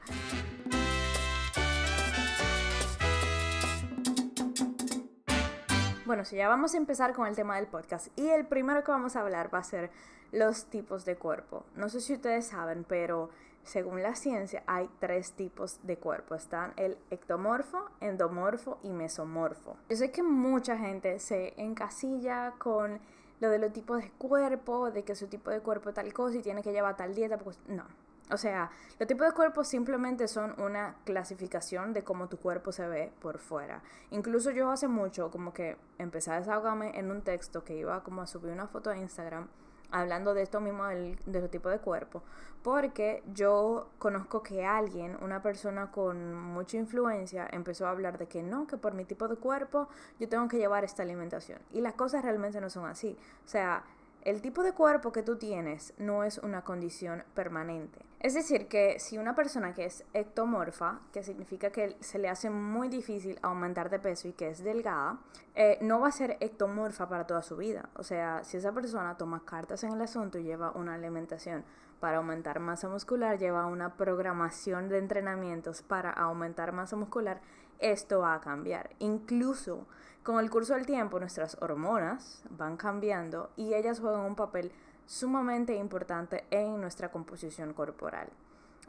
Bueno, 6.10 6.24
si 6.24 6.34
ya 6.34 6.48
vamos 6.48 6.74
a 6.74 6.76
empezar 6.76 7.14
con 7.14 7.28
el 7.28 7.36
tema 7.36 7.54
del 7.54 7.68
podcast 7.68 8.08
y 8.18 8.30
el 8.30 8.44
primero 8.44 8.82
que 8.82 8.90
vamos 8.90 9.14
a 9.14 9.20
hablar 9.20 9.54
va 9.54 9.60
a 9.60 9.62
ser 9.62 9.92
los 10.32 10.64
tipos 10.64 11.04
de 11.04 11.14
cuerpo. 11.14 11.64
No 11.76 11.88
sé 11.88 12.00
si 12.00 12.14
ustedes 12.14 12.48
saben, 12.48 12.82
pero 12.82 13.30
según 13.62 14.02
la 14.02 14.16
ciencia 14.16 14.64
hay 14.66 14.90
tres 14.98 15.34
tipos 15.34 15.78
de 15.84 15.98
cuerpo. 15.98 16.34
Están 16.34 16.72
el 16.74 16.98
ectomorfo, 17.12 17.88
endomorfo 18.00 18.80
y 18.82 18.92
mesomorfo. 18.92 19.76
Yo 19.88 19.96
sé 19.96 20.10
que 20.10 20.24
mucha 20.24 20.76
gente 20.76 21.20
se 21.20 21.54
encasilla 21.56 22.54
con 22.58 22.98
lo 23.38 23.48
de 23.48 23.60
los 23.60 23.72
tipos 23.72 24.02
de 24.02 24.10
cuerpo, 24.10 24.90
de 24.90 25.04
que 25.04 25.14
su 25.14 25.28
tipo 25.28 25.52
de 25.52 25.60
cuerpo 25.60 25.90
es 25.90 25.94
tal 25.94 26.12
cosa 26.12 26.38
y 26.38 26.42
tiene 26.42 26.64
que 26.64 26.72
llevar 26.72 26.96
tal 26.96 27.14
dieta, 27.14 27.38
pues 27.38 27.56
no. 27.68 27.84
O 28.32 28.36
sea, 28.36 28.70
los 28.98 29.08
tipos 29.08 29.26
de 29.26 29.32
cuerpo 29.32 29.64
simplemente 29.64 30.28
son 30.28 30.60
una 30.60 30.96
clasificación 31.04 31.92
de 31.92 32.04
cómo 32.04 32.28
tu 32.28 32.38
cuerpo 32.38 32.72
se 32.72 32.86
ve 32.86 33.12
por 33.20 33.38
fuera. 33.38 33.82
Incluso 34.10 34.50
yo 34.50 34.70
hace 34.70 34.88
mucho 34.88 35.30
como 35.30 35.52
que 35.52 35.76
empecé 35.98 36.30
a 36.30 36.38
desahogarme 36.38 36.98
en 36.98 37.10
un 37.10 37.22
texto 37.22 37.64
que 37.64 37.76
iba 37.76 38.02
como 38.02 38.22
a 38.22 38.26
subir 38.26 38.52
una 38.52 38.66
foto 38.66 38.90
a 38.90 38.96
Instagram 38.96 39.48
hablando 39.90 40.34
de 40.34 40.42
esto 40.42 40.60
mismo 40.60 40.86
del, 40.86 41.18
de 41.26 41.40
los 41.40 41.50
tipos 41.50 41.72
de 41.72 41.78
cuerpo, 41.78 42.22
porque 42.62 43.22
yo 43.32 43.88
conozco 43.98 44.42
que 44.42 44.64
alguien, 44.64 45.16
una 45.22 45.42
persona 45.42 45.90
con 45.90 46.34
mucha 46.34 46.76
influencia, 46.76 47.48
empezó 47.50 47.86
a 47.86 47.90
hablar 47.90 48.18
de 48.18 48.26
que 48.26 48.42
no, 48.42 48.66
que 48.66 48.76
por 48.76 48.94
mi 48.94 49.04
tipo 49.04 49.28
de 49.28 49.36
cuerpo 49.36 49.88
yo 50.18 50.28
tengo 50.28 50.46
que 50.48 50.58
llevar 50.58 50.84
esta 50.84 51.02
alimentación. 51.02 51.58
Y 51.72 51.80
las 51.80 51.94
cosas 51.94 52.22
realmente 52.22 52.60
no 52.60 52.70
son 52.70 52.86
así. 52.86 53.16
O 53.44 53.48
sea, 53.48 53.84
el 54.22 54.42
tipo 54.42 54.62
de 54.62 54.72
cuerpo 54.72 55.12
que 55.12 55.22
tú 55.22 55.36
tienes 55.36 55.94
no 55.98 56.24
es 56.24 56.38
una 56.38 56.62
condición 56.62 57.24
permanente. 57.34 58.04
Es 58.20 58.34
decir, 58.34 58.68
que 58.68 58.98
si 58.98 59.16
una 59.16 59.34
persona 59.34 59.72
que 59.72 59.86
es 59.86 60.04
ectomorfa, 60.12 61.00
que 61.10 61.22
significa 61.22 61.70
que 61.70 61.96
se 62.00 62.18
le 62.18 62.28
hace 62.28 62.50
muy 62.50 62.88
difícil 62.88 63.38
aumentar 63.40 63.88
de 63.88 63.98
peso 63.98 64.28
y 64.28 64.32
que 64.32 64.50
es 64.50 64.62
delgada, 64.62 65.18
eh, 65.54 65.78
no 65.80 66.00
va 66.00 66.08
a 66.08 66.12
ser 66.12 66.36
ectomorfa 66.40 67.08
para 67.08 67.26
toda 67.26 67.40
su 67.40 67.56
vida. 67.56 67.88
O 67.94 68.02
sea, 68.02 68.44
si 68.44 68.58
esa 68.58 68.72
persona 68.72 69.16
toma 69.16 69.46
cartas 69.46 69.84
en 69.84 69.94
el 69.94 70.02
asunto 70.02 70.38
y 70.38 70.42
lleva 70.42 70.72
una 70.72 70.94
alimentación 70.94 71.64
para 71.98 72.18
aumentar 72.18 72.60
masa 72.60 72.88
muscular, 72.88 73.38
lleva 73.38 73.64
una 73.66 73.96
programación 73.96 74.90
de 74.90 74.98
entrenamientos 74.98 75.80
para 75.80 76.10
aumentar 76.10 76.72
masa 76.72 76.96
muscular, 76.96 77.40
esto 77.78 78.20
va 78.20 78.34
a 78.34 78.40
cambiar. 78.40 78.90
Incluso 78.98 79.86
con 80.22 80.38
el 80.38 80.50
curso 80.50 80.74
del 80.74 80.86
tiempo, 80.86 81.18
nuestras 81.18 81.56
hormonas 81.60 82.42
van 82.50 82.76
cambiando 82.76 83.50
y 83.56 83.74
ellas 83.74 84.00
juegan 84.00 84.20
un 84.20 84.36
papel 84.36 84.72
sumamente 85.06 85.74
importante 85.74 86.44
en 86.50 86.80
nuestra 86.80 87.10
composición 87.10 87.72
corporal. 87.72 88.28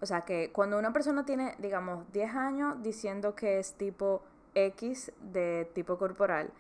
O 0.01 0.05
sea 0.05 0.21
que 0.21 0.51
cuando 0.51 0.77
una 0.77 0.91
persona 0.93 1.25
tiene, 1.25 1.55
digamos, 1.59 2.11
10 2.11 2.35
años 2.35 2.81
diciendo 2.81 3.35
que 3.35 3.59
es 3.59 3.73
tipo 3.75 4.23
X 4.55 5.11
de 5.21 5.69
tipo 5.73 5.97
corporal, 5.97 6.51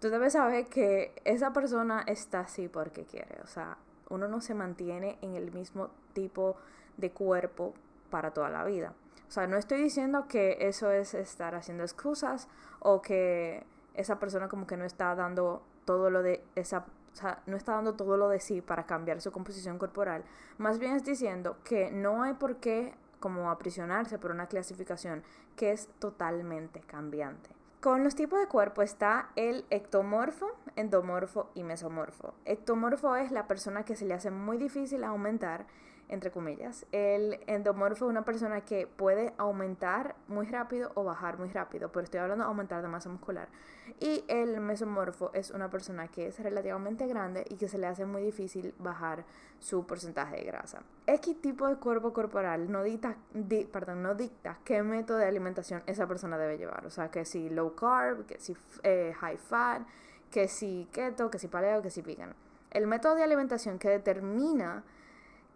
tú 0.00 0.10
debes 0.10 0.34
saber 0.34 0.66
que 0.66 1.12
esa 1.24 1.52
persona 1.52 2.02
está 2.06 2.40
así 2.40 2.68
porque 2.68 3.04
quiere. 3.04 3.40
O 3.42 3.46
sea, 3.46 3.78
uno 4.10 4.28
no 4.28 4.40
se 4.40 4.54
mantiene 4.54 5.18
en 5.22 5.34
el 5.34 5.50
mismo 5.50 5.90
tipo 6.12 6.56
de 6.96 7.10
cuerpo 7.10 7.74
para 8.10 8.32
toda 8.32 8.50
la 8.50 8.64
vida. 8.64 8.92
O 9.28 9.32
sea, 9.32 9.46
no 9.46 9.56
estoy 9.56 9.82
diciendo 9.82 10.26
que 10.28 10.58
eso 10.60 10.90
es 10.90 11.14
estar 11.14 11.54
haciendo 11.54 11.84
excusas 11.84 12.48
o 12.80 13.00
que 13.00 13.64
esa 13.94 14.18
persona 14.18 14.48
como 14.48 14.66
que 14.66 14.76
no 14.76 14.84
está 14.84 15.14
dando 15.14 15.62
todo 15.84 16.10
lo 16.10 16.22
de 16.22 16.44
esa 16.54 16.86
o 17.12 17.16
sea, 17.16 17.42
no 17.46 17.56
está 17.56 17.72
dando 17.72 17.94
todo 17.94 18.16
lo 18.16 18.28
de 18.28 18.38
sí 18.38 18.60
para 18.60 18.86
cambiar 18.86 19.20
su 19.20 19.32
composición 19.32 19.78
corporal. 19.78 20.24
Más 20.58 20.78
bien 20.78 20.94
es 20.94 21.04
diciendo 21.04 21.56
que 21.64 21.90
no 21.90 22.22
hay 22.22 22.34
por 22.34 22.56
qué 22.56 22.94
como 23.18 23.50
aprisionarse 23.50 24.18
por 24.18 24.30
una 24.30 24.46
clasificación 24.46 25.22
que 25.56 25.72
es 25.72 25.88
totalmente 25.98 26.80
cambiante. 26.80 27.50
Con 27.80 28.04
los 28.04 28.14
tipos 28.14 28.38
de 28.38 28.46
cuerpo 28.46 28.82
está 28.82 29.30
el 29.36 29.64
ectomorfo, 29.70 30.50
endomorfo 30.76 31.50
y 31.54 31.64
mesomorfo. 31.64 32.34
Ectomorfo 32.44 33.16
es 33.16 33.30
la 33.30 33.46
persona 33.46 33.84
que 33.84 33.96
se 33.96 34.04
le 34.04 34.14
hace 34.14 34.30
muy 34.30 34.58
difícil 34.58 35.02
aumentar 35.02 35.66
entre 36.10 36.30
comillas. 36.30 36.86
El 36.92 37.40
endomorfo 37.46 38.06
es 38.06 38.10
una 38.10 38.24
persona 38.24 38.62
que 38.62 38.86
puede 38.86 39.32
aumentar 39.38 40.16
muy 40.28 40.46
rápido 40.46 40.90
o 40.94 41.04
bajar 41.04 41.38
muy 41.38 41.48
rápido, 41.48 41.90
pero 41.90 42.04
estoy 42.04 42.20
hablando 42.20 42.44
de 42.44 42.48
aumentar 42.48 42.82
de 42.82 42.88
masa 42.88 43.08
muscular. 43.08 43.48
Y 44.00 44.24
el 44.28 44.60
mesomorfo 44.60 45.30
es 45.34 45.50
una 45.50 45.70
persona 45.70 46.08
que 46.08 46.26
es 46.26 46.38
relativamente 46.40 47.06
grande 47.06 47.44
y 47.48 47.56
que 47.56 47.68
se 47.68 47.78
le 47.78 47.86
hace 47.86 48.04
muy 48.04 48.22
difícil 48.22 48.74
bajar 48.78 49.24
su 49.60 49.86
porcentaje 49.86 50.36
de 50.36 50.44
grasa. 50.44 50.82
X 51.06 51.40
tipo 51.40 51.68
de 51.68 51.76
cuerpo 51.76 52.12
corporal 52.12 52.70
no 52.70 52.82
dicta, 52.82 53.16
perdón, 53.72 54.02
no 54.02 54.14
dicta 54.14 54.58
qué 54.64 54.82
método 54.82 55.18
de 55.18 55.26
alimentación 55.26 55.82
esa 55.86 56.06
persona 56.06 56.38
debe 56.38 56.58
llevar. 56.58 56.84
O 56.86 56.90
sea, 56.90 57.10
que 57.10 57.24
si 57.24 57.48
low 57.50 57.74
carb, 57.74 58.26
que 58.26 58.38
si 58.40 58.56
eh, 58.82 59.14
high 59.20 59.38
fat, 59.38 59.82
que 60.30 60.48
si 60.48 60.88
keto, 60.92 61.30
que 61.30 61.38
si 61.38 61.48
paleo, 61.48 61.82
que 61.82 61.90
si 61.90 62.02
vegan. 62.02 62.34
El 62.70 62.86
método 62.86 63.16
de 63.16 63.22
alimentación 63.22 63.78
que 63.78 63.88
determina 63.88 64.84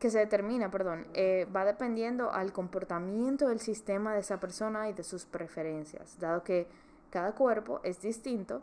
que 0.04 0.10
se 0.10 0.18
determina, 0.18 0.70
perdón, 0.70 1.06
eh, 1.14 1.48
va 1.56 1.64
dependiendo 1.64 2.30
al 2.30 2.52
comportamiento 2.52 3.48
del 3.48 3.58
sistema 3.58 4.12
de 4.12 4.20
esa 4.20 4.38
persona 4.38 4.90
y 4.90 4.92
de 4.92 5.02
sus 5.02 5.24
preferencias, 5.24 6.18
dado 6.18 6.44
que 6.44 6.68
cada 7.08 7.32
cuerpo 7.32 7.80
es 7.84 8.02
distinto, 8.02 8.60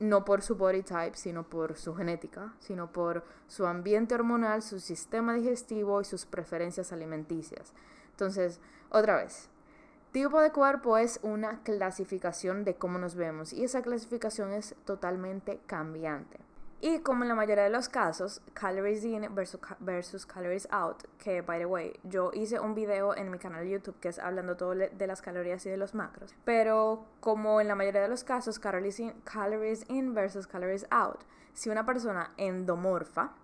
no 0.00 0.24
por 0.24 0.42
su 0.42 0.56
body 0.56 0.82
type, 0.82 1.14
sino 1.14 1.44
por 1.44 1.76
su 1.76 1.94
genética, 1.94 2.54
sino 2.58 2.90
por 2.90 3.22
su 3.46 3.68
ambiente 3.68 4.16
hormonal, 4.16 4.62
su 4.62 4.80
sistema 4.80 5.34
digestivo 5.34 6.00
y 6.00 6.04
sus 6.04 6.26
preferencias 6.26 6.92
alimenticias. 6.92 7.72
Entonces, 8.10 8.58
otra 8.90 9.14
vez, 9.14 9.48
tipo 10.10 10.40
de 10.40 10.50
cuerpo 10.50 10.98
es 10.98 11.20
una 11.22 11.62
clasificación 11.62 12.64
de 12.64 12.74
cómo 12.74 12.98
nos 12.98 13.14
vemos 13.14 13.52
y 13.52 13.62
esa 13.62 13.80
clasificación 13.80 14.52
es 14.52 14.74
totalmente 14.84 15.60
cambiante. 15.68 16.49
Y 16.82 17.00
como 17.00 17.24
en 17.24 17.28
la 17.28 17.34
mayoría 17.34 17.64
de 17.64 17.70
los 17.70 17.90
casos, 17.90 18.40
calories 18.54 19.04
in 19.04 19.28
versus, 19.34 20.24
calories 20.24 20.66
out, 20.70 21.04
que 21.18 21.42
by 21.42 21.58
the 21.58 21.66
way, 21.66 21.92
yo 22.04 22.30
hice 22.32 22.58
un 22.58 22.74
video 22.74 23.14
en 23.14 23.30
mi 23.30 23.36
canal 23.36 23.64
de 23.64 23.70
YouTube 23.72 24.00
que 24.00 24.08
es 24.08 24.18
hablando 24.18 24.56
todo 24.56 24.74
de 24.74 25.06
las 25.06 25.20
calorías 25.20 25.66
y 25.66 25.68
de 25.68 25.76
los 25.76 25.94
macros. 25.94 26.34
Pero 26.46 27.04
como 27.20 27.60
en 27.60 27.68
la 27.68 27.74
mayoría 27.74 28.00
de 28.00 28.08
los 28.08 28.24
casos, 28.24 28.58
calories 28.58 28.98
in, 28.98 29.12
calories 29.24 29.84
in 29.90 30.14
versus 30.14 30.46
calories 30.46 30.86
out, 30.90 31.20
si 31.52 31.68
una 31.68 31.84
persona 31.84 32.32
endomorfa, 32.38 33.34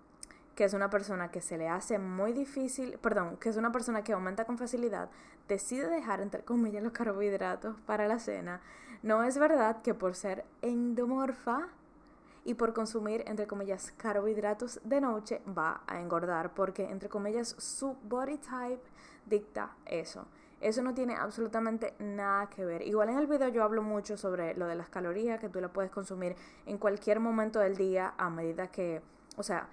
que 0.55 0.63
es 0.63 0.73
una 0.73 0.89
persona 0.89 1.29
que 1.29 1.41
se 1.41 1.59
le 1.59 1.69
hace 1.69 1.99
muy 1.99 2.33
difícil, 2.33 2.97
perdón, 2.97 3.37
que 3.37 3.49
es 3.49 3.57
una 3.57 3.71
persona 3.71 4.03
que 4.03 4.13
aumenta 4.13 4.45
con 4.45 4.57
facilidad, 4.57 5.11
decide 5.47 5.87
dejar 5.89 6.21
entre 6.21 6.43
comillas 6.43 6.81
los 6.81 6.91
carbohidratos 6.91 7.75
para 7.81 8.07
la 8.07 8.17
cena, 8.17 8.61
no 9.03 9.21
es 9.21 9.37
verdad 9.37 9.83
que 9.83 9.93
por 9.93 10.15
ser 10.15 10.43
endomorfa 10.63 11.67
y 12.47 12.53
por 12.53 12.73
consumir, 12.73 13.25
entre 13.27 13.45
comillas, 13.45 13.93
carbohidratos 13.97 14.79
de 14.85 15.01
noche 15.01 15.41
va 15.45 15.81
a 15.85 15.99
engordar 15.99 16.53
porque, 16.53 16.89
entre 16.89 17.09
comillas, 17.09 17.49
su 17.57 17.97
body 18.03 18.37
type 18.37 18.81
dicta 19.25 19.75
eso. 19.85 20.25
Eso 20.61 20.81
no 20.81 20.93
tiene 20.93 21.13
absolutamente 21.13 21.93
nada 21.99 22.49
que 22.49 22.63
ver. 22.63 22.83
Igual 22.83 23.09
en 23.09 23.17
el 23.17 23.27
video 23.27 23.49
yo 23.49 23.65
hablo 23.65 23.83
mucho 23.83 24.15
sobre 24.15 24.53
lo 24.53 24.65
de 24.65 24.75
las 24.75 24.87
calorías, 24.87 25.41
que 25.41 25.49
tú 25.49 25.59
la 25.59 25.67
puedes 25.67 25.91
consumir 25.91 26.37
en 26.65 26.77
cualquier 26.77 27.19
momento 27.19 27.59
del 27.59 27.75
día 27.75 28.13
a 28.17 28.29
medida 28.29 28.67
que, 28.67 29.01
o 29.35 29.43
sea, 29.43 29.67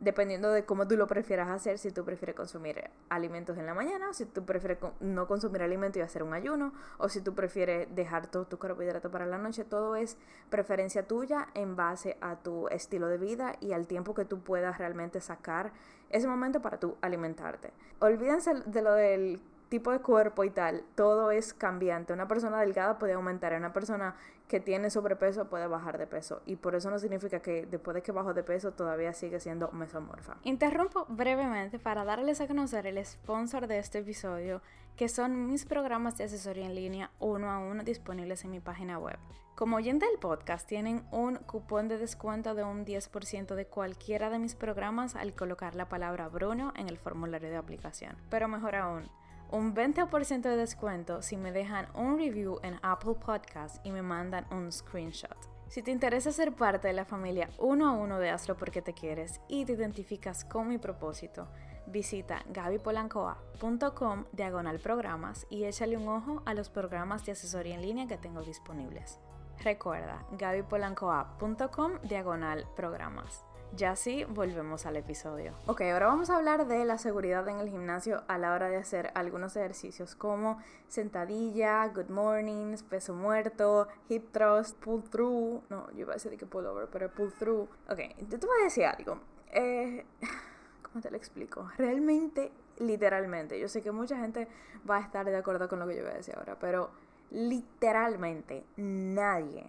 dependiendo 0.00 0.50
de 0.50 0.64
cómo 0.64 0.88
tú 0.88 0.96
lo 0.96 1.06
prefieras 1.06 1.50
hacer, 1.50 1.78
si 1.78 1.90
tú 1.90 2.04
prefieres 2.04 2.34
consumir 2.34 2.90
alimentos 3.10 3.58
en 3.58 3.66
la 3.66 3.74
mañana, 3.74 4.12
si 4.12 4.24
tú 4.24 4.44
prefieres 4.44 4.78
no 4.98 5.26
consumir 5.28 5.62
alimentos 5.62 5.98
y 5.98 6.02
hacer 6.02 6.22
un 6.22 6.32
ayuno, 6.32 6.72
o 6.98 7.08
si 7.08 7.20
tú 7.20 7.34
prefieres 7.34 7.94
dejar 7.94 8.26
todo 8.26 8.46
tu 8.46 8.58
carbohidrato 8.58 9.10
para 9.10 9.26
la 9.26 9.38
noche, 9.38 9.64
todo 9.64 9.96
es 9.96 10.16
preferencia 10.48 11.06
tuya 11.06 11.48
en 11.54 11.76
base 11.76 12.16
a 12.22 12.36
tu 12.36 12.68
estilo 12.68 13.08
de 13.08 13.18
vida 13.18 13.56
y 13.60 13.72
al 13.72 13.86
tiempo 13.86 14.14
que 14.14 14.24
tú 14.24 14.40
puedas 14.40 14.78
realmente 14.78 15.20
sacar 15.20 15.72
ese 16.08 16.26
momento 16.26 16.60
para 16.62 16.80
tú 16.80 16.96
alimentarte. 17.02 17.72
Olvídense 18.00 18.54
de 18.66 18.82
lo 18.82 18.94
del 18.94 19.40
tipo 19.68 19.92
de 19.92 20.00
cuerpo 20.00 20.44
y 20.44 20.50
tal, 20.50 20.82
todo 20.96 21.30
es 21.30 21.54
cambiante. 21.54 22.12
Una 22.12 22.26
persona 22.26 22.60
delgada 22.60 22.98
puede 22.98 23.12
aumentar, 23.12 23.52
una 23.54 23.72
persona 23.72 24.16
que 24.50 24.58
tiene 24.58 24.90
sobrepeso 24.90 25.48
puede 25.48 25.68
bajar 25.68 25.96
de 25.96 26.08
peso. 26.08 26.42
Y 26.44 26.56
por 26.56 26.74
eso 26.74 26.90
no 26.90 26.98
significa 26.98 27.40
que 27.40 27.66
después 27.66 27.94
de 27.94 28.02
que 28.02 28.10
bajo 28.10 28.34
de 28.34 28.42
peso 28.42 28.72
todavía 28.72 29.12
sigue 29.12 29.38
siendo 29.38 29.70
mesomorfa. 29.70 30.38
Interrumpo 30.42 31.06
brevemente 31.08 31.78
para 31.78 32.04
darles 32.04 32.40
a 32.40 32.48
conocer 32.48 32.84
el 32.88 33.02
sponsor 33.06 33.68
de 33.68 33.78
este 33.78 34.00
episodio, 34.00 34.60
que 34.96 35.08
son 35.08 35.46
mis 35.46 35.64
programas 35.64 36.18
de 36.18 36.24
asesoría 36.24 36.66
en 36.66 36.74
línea 36.74 37.12
uno 37.20 37.48
a 37.48 37.60
uno 37.60 37.84
disponibles 37.84 38.44
en 38.44 38.50
mi 38.50 38.58
página 38.58 38.98
web. 38.98 39.18
Como 39.54 39.76
oyente 39.76 40.06
del 40.06 40.18
podcast, 40.18 40.66
tienen 40.66 41.04
un 41.12 41.36
cupón 41.36 41.86
de 41.86 41.98
descuento 41.98 42.56
de 42.56 42.64
un 42.64 42.84
10% 42.84 43.54
de 43.54 43.66
cualquiera 43.66 44.30
de 44.30 44.40
mis 44.40 44.56
programas 44.56 45.14
al 45.14 45.34
colocar 45.34 45.76
la 45.76 45.88
palabra 45.88 46.28
Bruno 46.28 46.72
en 46.74 46.88
el 46.88 46.98
formulario 46.98 47.50
de 47.50 47.56
aplicación. 47.56 48.16
Pero 48.30 48.48
mejor 48.48 48.74
aún, 48.74 49.10
un 49.52 49.74
20% 49.74 50.42
de 50.42 50.56
descuento 50.56 51.22
si 51.22 51.36
me 51.36 51.52
dejan 51.52 51.88
un 51.94 52.18
review 52.18 52.58
en 52.62 52.78
Apple 52.82 53.14
Podcast 53.14 53.84
y 53.84 53.90
me 53.90 54.02
mandan 54.02 54.46
un 54.50 54.70
screenshot. 54.70 55.36
Si 55.68 55.82
te 55.82 55.90
interesa 55.90 56.32
ser 56.32 56.52
parte 56.52 56.88
de 56.88 56.94
la 56.94 57.04
familia 57.04 57.48
uno 57.58 57.88
a 57.88 57.92
uno 57.92 58.18
de 58.18 58.30
Hazlo 58.30 58.56
porque 58.56 58.82
te 58.82 58.92
quieres 58.92 59.40
y 59.48 59.64
te 59.64 59.72
identificas 59.74 60.44
con 60.44 60.68
mi 60.68 60.78
propósito, 60.78 61.48
visita 61.86 62.42
gabipolancoa.com 62.48 64.24
diagonal 64.32 64.78
programas 64.80 65.46
y 65.48 65.64
échale 65.64 65.96
un 65.96 66.08
ojo 66.08 66.42
a 66.46 66.54
los 66.54 66.70
programas 66.70 67.24
de 67.24 67.32
asesoría 67.32 67.74
en 67.74 67.82
línea 67.82 68.06
que 68.06 68.16
tengo 68.16 68.42
disponibles. 68.42 69.20
Recuerda, 69.62 70.26
gabipolancoa.com 70.32 71.92
diagonal 72.02 72.66
programas. 72.74 73.44
Ya 73.76 73.94
sí, 73.94 74.24
volvemos 74.24 74.84
al 74.84 74.96
episodio. 74.96 75.54
Ok, 75.66 75.82
ahora 75.82 76.06
vamos 76.06 76.28
a 76.28 76.36
hablar 76.36 76.66
de 76.66 76.84
la 76.84 76.98
seguridad 76.98 77.46
en 77.48 77.60
el 77.60 77.68
gimnasio 77.68 78.24
a 78.26 78.36
la 78.36 78.52
hora 78.52 78.68
de 78.68 78.76
hacer 78.76 79.12
algunos 79.14 79.54
ejercicios 79.54 80.16
como 80.16 80.58
sentadilla, 80.88 81.86
good 81.88 82.10
mornings, 82.10 82.82
peso 82.82 83.14
muerto, 83.14 83.86
hip 84.08 84.32
thrust, 84.32 84.76
pull 84.80 85.04
through. 85.04 85.62
No, 85.70 85.88
yo 85.92 86.00
iba 86.00 86.12
a 86.12 86.16
decir 86.16 86.36
que 86.36 86.46
pull 86.46 86.66
over, 86.66 86.88
pero 86.88 87.10
pull 87.10 87.32
through. 87.32 87.68
Ok, 87.88 88.00
yo 88.28 88.38
te 88.40 88.46
voy 88.46 88.60
a 88.60 88.64
decir 88.64 88.84
algo. 88.84 89.20
Eh, 89.52 90.04
¿Cómo 90.82 91.00
te 91.00 91.10
lo 91.10 91.16
explico? 91.16 91.70
Realmente, 91.78 92.50
literalmente, 92.78 93.60
yo 93.60 93.68
sé 93.68 93.82
que 93.82 93.92
mucha 93.92 94.18
gente 94.18 94.48
va 94.88 94.96
a 94.96 95.00
estar 95.00 95.24
de 95.24 95.36
acuerdo 95.36 95.68
con 95.68 95.78
lo 95.78 95.86
que 95.86 95.96
yo 95.96 96.02
voy 96.02 96.12
a 96.12 96.16
decir 96.16 96.34
ahora, 96.36 96.58
pero 96.58 96.90
literalmente 97.30 98.64
nadie 98.76 99.64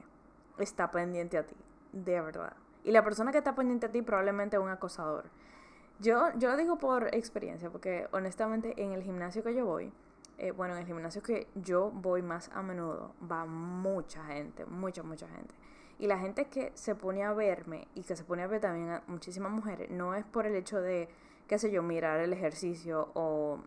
está 0.58 0.90
pendiente 0.90 1.38
a 1.38 1.46
ti, 1.46 1.56
de 1.94 2.20
verdad. 2.20 2.54
Y 2.84 2.92
la 2.92 3.04
persona 3.04 3.32
que 3.32 3.38
está 3.38 3.56
pendiente 3.56 3.86
a 3.88 3.92
ti 3.92 4.02
probablemente 4.02 4.58
es 4.58 4.62
un 4.62 4.70
acosador. 4.70 5.26
Yo, 6.00 6.32
yo 6.38 6.50
lo 6.50 6.58
digo 6.58 6.78
por 6.78 7.14
experiencia, 7.14 7.70
porque 7.70 8.08
honestamente 8.12 8.74
en 8.82 8.92
el 8.92 9.04
gimnasio 9.04 9.44
que 9.44 9.54
yo 9.54 9.66
voy, 9.66 9.94
eh, 10.40 10.52
bueno, 10.52 10.74
en 10.74 10.80
el 10.80 10.88
gimnasio 10.88 11.22
que 11.22 11.48
yo 11.54 11.92
voy 11.92 12.24
más 12.24 12.50
a 12.56 12.64
menudo, 12.64 13.14
va 13.32 13.46
mucha 13.46 14.24
gente, 14.26 14.66
mucha, 14.66 15.04
mucha 15.04 15.28
gente. 15.28 15.54
Y 16.00 16.08
la 16.08 16.18
gente 16.18 16.46
que 16.46 16.72
se 16.74 16.96
pone 16.96 17.24
a 17.24 17.34
verme 17.34 17.88
y 17.94 18.02
que 18.02 18.16
se 18.16 18.24
pone 18.24 18.42
a 18.42 18.48
ver 18.48 18.60
también 18.60 18.90
a 18.90 19.04
muchísimas 19.06 19.52
mujeres, 19.52 19.92
no 19.92 20.16
es 20.16 20.26
por 20.26 20.48
el 20.48 20.56
hecho 20.56 20.82
de, 20.82 21.08
qué 21.48 21.60
sé 21.60 21.70
yo, 21.70 21.84
mirar 21.84 22.20
el 22.20 22.34
ejercicio 22.34 23.10
o 23.14 23.60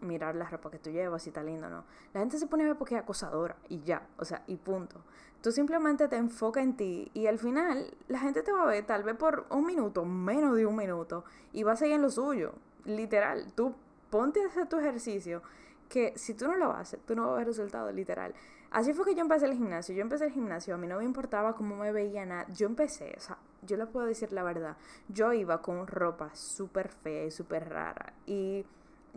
mirar 0.00 0.34
la 0.34 0.48
ropa 0.48 0.70
que 0.70 0.78
tú 0.78 0.90
llevas, 0.90 1.22
si 1.22 1.30
está 1.30 1.42
lindo 1.42 1.66
o 1.66 1.70
no. 1.70 1.84
La 2.12 2.20
gente 2.20 2.38
se 2.38 2.46
pone 2.46 2.64
a 2.64 2.68
ver 2.68 2.76
porque 2.76 2.96
es 2.96 3.02
acosadora 3.02 3.56
y 3.68 3.80
ya, 3.80 4.06
o 4.18 4.24
sea, 4.24 4.42
y 4.46 4.56
punto. 4.56 5.00
Tú 5.42 5.52
simplemente 5.52 6.08
te 6.08 6.16
enfocas 6.16 6.64
en 6.64 6.76
ti 6.76 7.10
y 7.14 7.26
al 7.26 7.38
final 7.38 7.94
la 8.08 8.18
gente 8.18 8.42
te 8.42 8.52
va 8.52 8.62
a 8.62 8.66
ver 8.66 8.84
tal 8.86 9.04
vez 9.04 9.16
por 9.16 9.46
un 9.50 9.66
minuto, 9.66 10.04
menos 10.04 10.56
de 10.56 10.66
un 10.66 10.76
minuto, 10.76 11.24
y 11.52 11.62
va 11.62 11.72
a 11.72 11.76
seguir 11.76 11.96
en 11.96 12.02
lo 12.02 12.10
suyo. 12.10 12.52
Literal, 12.84 13.52
tú 13.54 13.74
ponte 14.10 14.42
a 14.42 14.46
hacer 14.46 14.68
tu 14.68 14.78
ejercicio 14.78 15.42
que 15.88 16.12
si 16.16 16.34
tú 16.34 16.46
no 16.46 16.56
lo 16.56 16.72
haces, 16.72 17.00
tú 17.06 17.14
no 17.14 17.22
vas 17.22 17.32
a 17.32 17.38
ver 17.38 17.46
resultados, 17.46 17.94
literal. 17.94 18.34
Así 18.70 18.92
fue 18.92 19.06
que 19.06 19.14
yo 19.14 19.22
empecé 19.22 19.46
el 19.46 19.54
gimnasio. 19.54 19.94
Yo 19.94 20.02
empecé 20.02 20.26
el 20.26 20.32
gimnasio, 20.32 20.74
a 20.74 20.78
mí 20.78 20.86
no 20.86 20.98
me 20.98 21.04
importaba 21.04 21.54
cómo 21.54 21.76
me 21.76 21.90
veía 21.90 22.26
nada. 22.26 22.46
Yo 22.52 22.66
empecé, 22.66 23.14
o 23.16 23.20
sea, 23.20 23.38
yo 23.62 23.76
le 23.76 23.86
puedo 23.86 24.06
decir 24.06 24.32
la 24.32 24.42
verdad. 24.42 24.76
Yo 25.08 25.32
iba 25.32 25.62
con 25.62 25.86
ropa 25.86 26.34
súper 26.34 26.88
fea 26.88 27.24
y 27.24 27.30
súper 27.30 27.68
rara. 27.70 28.12
Y 28.26 28.66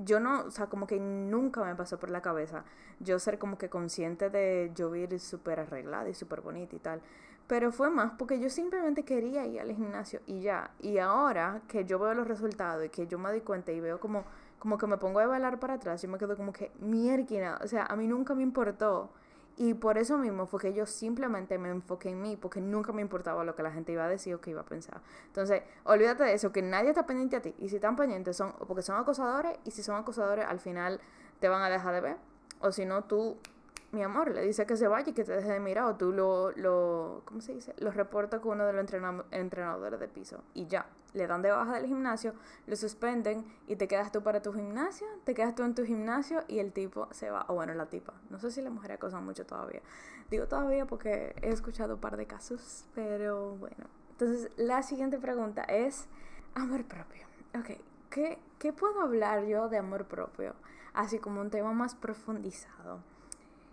yo 0.05 0.19
no, 0.19 0.45
o 0.45 0.51
sea, 0.51 0.67
como 0.67 0.87
que 0.87 0.99
nunca 0.99 1.63
me 1.63 1.75
pasó 1.75 1.99
por 1.99 2.09
la 2.09 2.21
cabeza 2.21 2.63
yo 2.99 3.19
ser 3.19 3.39
como 3.39 3.57
que 3.57 3.69
consciente 3.69 4.29
de 4.29 4.71
yo 4.75 4.95
ir 4.95 5.19
súper 5.19 5.59
arreglada 5.59 6.09
y 6.09 6.13
súper 6.13 6.41
bonita 6.41 6.75
y 6.75 6.79
tal. 6.79 7.01
Pero 7.47 7.71
fue 7.71 7.89
más 7.89 8.13
porque 8.17 8.39
yo 8.39 8.49
simplemente 8.49 9.03
quería 9.03 9.45
ir 9.45 9.59
al 9.59 9.73
gimnasio 9.73 10.21
y 10.25 10.41
ya. 10.41 10.71
Y 10.79 10.99
ahora 10.99 11.61
que 11.67 11.85
yo 11.85 11.99
veo 11.99 12.13
los 12.13 12.27
resultados 12.27 12.85
y 12.85 12.89
que 12.89 13.07
yo 13.07 13.19
me 13.19 13.29
doy 13.29 13.41
cuenta 13.41 13.71
y 13.71 13.79
veo 13.81 13.99
como, 13.99 14.23
como 14.59 14.77
que 14.77 14.87
me 14.87 14.97
pongo 14.97 15.19
a 15.19 15.27
bailar 15.27 15.59
para 15.59 15.75
atrás, 15.75 16.01
yo 16.01 16.09
me 16.09 16.17
quedo 16.17 16.37
como 16.37 16.53
que 16.53 16.71
mierda. 16.79 17.59
O 17.63 17.67
sea, 17.67 17.85
a 17.85 17.95
mí 17.95 18.07
nunca 18.07 18.35
me 18.35 18.43
importó 18.43 19.11
y 19.57 19.73
por 19.73 19.97
eso 19.97 20.17
mismo 20.17 20.45
fue 20.45 20.59
que 20.59 20.73
yo 20.73 20.85
simplemente 20.85 21.57
me 21.57 21.69
enfoqué 21.69 22.09
en 22.09 22.21
mí, 22.21 22.37
porque 22.37 22.61
nunca 22.61 22.93
me 22.93 23.01
importaba 23.01 23.43
lo 23.43 23.55
que 23.55 23.63
la 23.63 23.71
gente 23.71 23.91
iba 23.91 24.05
a 24.05 24.09
decir 24.09 24.33
o 24.33 24.41
que 24.41 24.51
iba 24.51 24.61
a 24.61 24.65
pensar. 24.65 25.01
Entonces, 25.27 25.63
olvídate 25.83 26.23
de 26.23 26.33
eso, 26.33 26.51
que 26.51 26.61
nadie 26.61 26.89
está 26.89 27.05
pendiente 27.05 27.35
a 27.35 27.41
ti. 27.41 27.53
Y 27.57 27.69
si 27.69 27.75
están 27.75 27.95
pendientes 27.95 28.37
son 28.37 28.53
porque 28.67 28.81
son 28.81 28.97
acosadores, 28.97 29.57
y 29.63 29.71
si 29.71 29.83
son 29.83 29.95
acosadores, 29.95 30.45
al 30.45 30.59
final 30.59 30.99
te 31.39 31.49
van 31.49 31.61
a 31.61 31.69
dejar 31.69 31.93
de 31.93 32.01
ver. 32.01 32.17
O 32.59 32.71
si 32.71 32.85
no, 32.85 33.03
tú 33.03 33.37
mi 33.91 34.03
amor, 34.03 34.31
le 34.31 34.41
dice 34.41 34.65
que 34.65 34.77
se 34.77 34.87
vaya 34.87 35.09
y 35.09 35.13
que 35.13 35.23
te 35.23 35.33
deje 35.33 35.51
de 35.51 35.59
mirar, 35.59 35.85
o 35.85 35.95
tú 35.95 36.13
lo, 36.13 36.51
lo 36.51 37.23
¿cómo 37.25 37.41
se 37.41 37.53
dice? 37.53 37.73
Lo 37.79 37.91
reporta 37.91 38.39
con 38.39 38.53
uno 38.53 38.65
de 38.65 38.73
los 38.73 38.85
entrenadores 39.31 39.99
de 39.99 40.07
piso 40.07 40.43
y 40.53 40.67
ya, 40.67 40.85
le 41.13 41.27
dan 41.27 41.41
de 41.41 41.51
baja 41.51 41.73
del 41.73 41.87
gimnasio, 41.87 42.33
lo 42.67 42.75
suspenden 42.77 43.45
y 43.67 43.75
te 43.75 43.89
quedas 43.89 44.11
tú 44.11 44.23
para 44.23 44.41
tu 44.41 44.53
gimnasio, 44.53 45.07
te 45.25 45.33
quedas 45.33 45.55
tú 45.55 45.63
en 45.63 45.75
tu 45.75 45.83
gimnasio 45.83 46.43
y 46.47 46.59
el 46.59 46.71
tipo 46.71 47.09
se 47.11 47.29
va, 47.29 47.45
o 47.49 47.55
bueno, 47.55 47.73
la 47.73 47.87
tipa, 47.87 48.13
no 48.29 48.39
sé 48.39 48.51
si 48.51 48.61
las 48.61 48.71
mujeres 48.71 48.95
acosan 48.95 49.25
mucho 49.25 49.45
todavía, 49.45 49.81
digo 50.29 50.47
todavía 50.47 50.85
porque 50.85 51.35
he 51.41 51.49
escuchado 51.49 51.95
un 51.95 51.99
par 51.99 52.15
de 52.15 52.27
casos, 52.27 52.85
pero 52.95 53.57
bueno, 53.57 53.87
entonces 54.11 54.51
la 54.55 54.83
siguiente 54.83 55.19
pregunta 55.19 55.63
es 55.63 56.07
amor 56.55 56.85
propio, 56.85 57.27
ok, 57.59 57.77
¿qué, 58.09 58.39
qué 58.57 58.71
puedo 58.71 59.01
hablar 59.01 59.43
yo 59.45 59.67
de 59.67 59.77
amor 59.77 60.05
propio? 60.05 60.55
Así 60.93 61.19
como 61.19 61.39
un 61.39 61.49
tema 61.49 61.71
más 61.71 61.95
profundizado. 61.95 62.99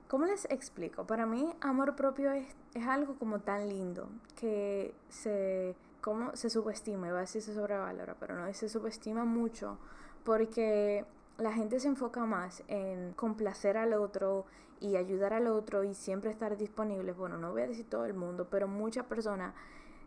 ¿Cómo 0.08 0.24
les 0.24 0.46
explico? 0.46 1.06
Para 1.06 1.26
mí, 1.26 1.54
amor 1.60 1.94
propio 1.94 2.32
es, 2.32 2.46
es 2.74 2.86
algo 2.86 3.16
como 3.18 3.40
tan 3.40 3.68
lindo 3.68 4.08
que 4.36 4.94
se, 5.10 5.76
como 6.00 6.34
se 6.34 6.48
subestima, 6.48 7.08
iba 7.08 7.18
a 7.18 7.20
decir 7.20 7.42
se 7.42 7.54
sobrevalora, 7.54 8.16
pero 8.18 8.34
no, 8.34 8.52
se 8.54 8.70
subestima 8.70 9.26
mucho 9.26 9.78
porque 10.24 11.04
la 11.36 11.52
gente 11.52 11.78
se 11.78 11.88
enfoca 11.88 12.24
más 12.24 12.62
en 12.68 13.12
complacer 13.12 13.76
al 13.76 13.92
otro 13.92 14.46
y 14.80 14.96
ayudar 14.96 15.34
al 15.34 15.46
otro 15.46 15.84
y 15.84 15.92
siempre 15.92 16.30
estar 16.30 16.56
disponible. 16.56 17.12
Bueno, 17.12 17.36
no 17.36 17.52
voy 17.52 17.62
a 17.62 17.66
decir 17.66 17.86
todo 17.88 18.06
el 18.06 18.14
mundo, 18.14 18.48
pero 18.50 18.66
muchas 18.66 19.04
personas 19.04 19.54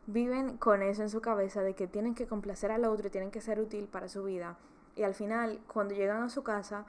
viven 0.07 0.57
con 0.57 0.81
eso 0.81 1.03
en 1.03 1.09
su 1.09 1.21
cabeza 1.21 1.61
de 1.61 1.75
que 1.75 1.87
tienen 1.87 2.15
que 2.15 2.25
complacer 2.25 2.71
al 2.71 2.85
otro 2.85 3.07
y 3.07 3.11
tienen 3.11 3.29
que 3.29 3.41
ser 3.41 3.59
útil 3.59 3.87
para 3.87 4.09
su 4.09 4.23
vida. 4.23 4.57
Y 4.95 5.03
al 5.03 5.13
final, 5.13 5.59
cuando 5.71 5.93
llegan 5.93 6.23
a 6.23 6.29
su 6.29 6.43
casa, 6.43 6.85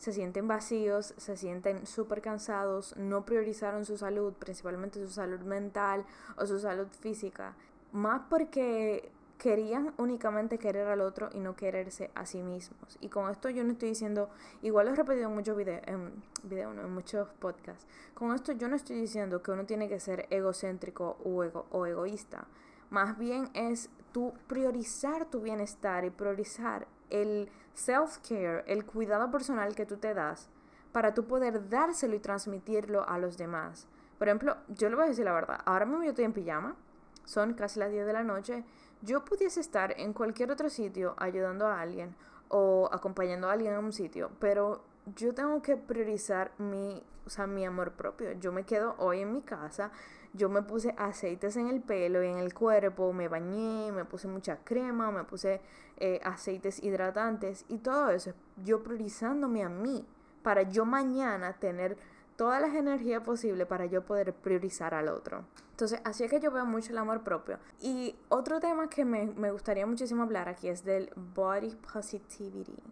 se 0.00 0.14
sienten 0.14 0.48
vacíos, 0.48 1.12
se 1.18 1.36
sienten 1.36 1.86
súper 1.86 2.22
cansados, 2.22 2.96
no 2.96 3.26
priorizaron 3.26 3.84
su 3.84 3.98
salud, 3.98 4.32
principalmente 4.32 4.98
su 4.98 5.12
salud 5.12 5.40
mental 5.40 6.06
o 6.38 6.46
su 6.46 6.58
salud 6.58 6.88
física, 7.00 7.54
más 7.92 8.22
porque 8.30 9.12
querían 9.36 9.92
únicamente 9.98 10.56
querer 10.56 10.86
al 10.88 11.02
otro 11.02 11.28
y 11.34 11.40
no 11.40 11.54
quererse 11.54 12.10
a 12.14 12.24
sí 12.24 12.42
mismos. 12.42 12.96
Y 13.02 13.10
con 13.10 13.30
esto 13.30 13.50
yo 13.50 13.62
no 13.62 13.72
estoy 13.72 13.90
diciendo, 13.90 14.30
igual 14.62 14.86
lo 14.86 14.92
he 14.94 14.96
repetido 14.96 15.28
en 15.28 15.34
muchos 15.34 15.54
videos, 15.54 15.82
en, 15.86 16.12
video, 16.44 16.72
en 16.72 16.94
muchos 16.94 17.28
podcasts, 17.38 17.86
con 18.14 18.34
esto 18.34 18.52
yo 18.52 18.68
no 18.68 18.76
estoy 18.76 18.98
diciendo 18.98 19.42
que 19.42 19.50
uno 19.50 19.66
tiene 19.66 19.86
que 19.86 20.00
ser 20.00 20.26
egocéntrico 20.30 21.18
o, 21.26 21.44
ego, 21.44 21.66
o 21.72 21.84
egoísta. 21.84 22.46
Más 22.88 23.18
bien 23.18 23.50
es 23.52 23.90
tú 24.12 24.32
priorizar 24.46 25.26
tu 25.26 25.42
bienestar 25.42 26.06
y 26.06 26.10
priorizar 26.10 26.86
el 27.10 27.50
self-care, 27.74 28.64
el 28.66 28.84
cuidado 28.84 29.30
personal 29.30 29.74
que 29.74 29.86
tú 29.86 29.96
te 29.96 30.14
das 30.14 30.48
para 30.92 31.14
tú 31.14 31.26
poder 31.26 31.68
dárselo 31.68 32.14
y 32.14 32.20
transmitirlo 32.20 33.08
a 33.08 33.18
los 33.18 33.36
demás. 33.36 33.86
Por 34.18 34.28
ejemplo, 34.28 34.56
yo 34.68 34.88
le 34.88 34.96
voy 34.96 35.04
a 35.04 35.08
decir 35.08 35.24
la 35.24 35.32
verdad, 35.32 35.60
ahora 35.64 35.86
mismo 35.86 36.02
yo 36.02 36.10
estoy 36.10 36.24
en 36.24 36.32
pijama, 36.32 36.76
son 37.24 37.54
casi 37.54 37.78
las 37.78 37.90
10 37.90 38.06
de 38.06 38.12
la 38.12 38.24
noche, 38.24 38.64
yo 39.02 39.24
pudiese 39.24 39.60
estar 39.60 39.94
en 39.98 40.12
cualquier 40.12 40.50
otro 40.50 40.68
sitio 40.68 41.14
ayudando 41.16 41.66
a 41.66 41.80
alguien 41.80 42.14
o 42.48 42.88
acompañando 42.92 43.48
a 43.48 43.52
alguien 43.52 43.74
a 43.74 43.78
un 43.78 43.92
sitio, 43.92 44.30
pero 44.40 44.82
yo 45.16 45.32
tengo 45.32 45.62
que 45.62 45.76
priorizar 45.76 46.52
mi, 46.58 47.02
o 47.24 47.30
sea, 47.30 47.46
mi 47.46 47.64
amor 47.64 47.92
propio. 47.92 48.32
Yo 48.32 48.52
me 48.52 48.64
quedo 48.64 48.94
hoy 48.98 49.20
en 49.20 49.32
mi 49.32 49.42
casa, 49.42 49.90
yo 50.32 50.48
me 50.48 50.62
puse 50.62 50.94
aceites 50.98 51.56
en 51.56 51.68
el 51.68 51.80
pelo 51.80 52.22
y 52.22 52.28
en 52.28 52.38
el 52.38 52.54
cuerpo, 52.54 53.12
me 53.12 53.28
bañé, 53.28 53.90
me 53.92 54.04
puse 54.04 54.28
mucha 54.28 54.58
crema, 54.64 55.10
me 55.10 55.24
puse 55.24 55.60
eh, 56.00 56.20
aceites 56.24 56.82
hidratantes 56.82 57.64
y 57.68 57.78
todo 57.78 58.10
eso, 58.10 58.32
yo 58.64 58.82
priorizándome 58.82 59.62
a 59.62 59.68
mí 59.68 60.06
para 60.42 60.62
yo 60.62 60.84
mañana 60.84 61.52
tener 61.54 61.96
todas 62.36 62.62
las 62.62 62.74
energías 62.74 63.22
posibles 63.22 63.66
para 63.66 63.84
yo 63.84 64.02
poder 64.02 64.32
priorizar 64.32 64.94
al 64.94 65.08
otro. 65.08 65.44
Entonces, 65.72 66.00
así 66.04 66.24
es 66.24 66.30
que 66.30 66.40
yo 66.40 66.50
veo 66.50 66.64
mucho 66.64 66.92
el 66.92 66.98
amor 66.98 67.22
propio. 67.22 67.58
Y 67.80 68.16
otro 68.30 68.60
tema 68.60 68.88
que 68.88 69.04
me, 69.04 69.26
me 69.26 69.50
gustaría 69.50 69.86
muchísimo 69.86 70.22
hablar 70.22 70.48
aquí 70.48 70.68
es 70.68 70.82
del 70.84 71.10
body 71.34 71.76
positivity. 71.92 72.82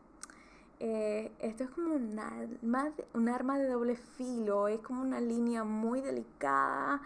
Eh, 0.81 1.33
esto 1.39 1.65
es 1.65 1.71
como 1.71 1.95
un 1.95 2.19
arma, 2.19 2.93
un 3.15 3.29
arma 3.29 3.59
de 3.59 3.69
doble 3.69 3.97
filo, 3.97 4.69
es 4.69 4.81
como 4.81 5.03
una 5.03 5.21
línea 5.21 5.65
muy 5.65 6.01
delicada 6.01 7.01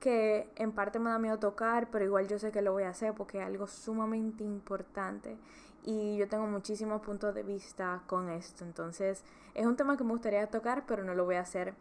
que 0.00 0.50
en 0.56 0.72
parte 0.72 0.98
me 0.98 1.10
da 1.10 1.18
miedo 1.18 1.38
tocar, 1.38 1.88
pero 1.90 2.04
igual 2.04 2.28
yo 2.28 2.38
sé 2.38 2.52
que 2.52 2.62
lo 2.62 2.72
voy 2.72 2.84
a 2.84 2.90
hacer 2.90 3.14
porque 3.14 3.38
es 3.38 3.46
algo 3.46 3.66
sumamente 3.66 4.44
importante 4.44 5.36
y 5.82 6.16
yo 6.16 6.28
tengo 6.28 6.46
muchísimos 6.46 7.00
puntos 7.00 7.34
de 7.34 7.42
vista 7.42 8.02
con 8.06 8.28
esto. 8.28 8.64
Entonces 8.64 9.24
es 9.54 9.66
un 9.66 9.76
tema 9.76 9.96
que 9.96 10.04
me 10.04 10.10
gustaría 10.10 10.46
tocar, 10.48 10.84
pero 10.86 11.04
no 11.04 11.14
lo 11.14 11.24
voy 11.24 11.36
a 11.36 11.40
hacer 11.40 11.74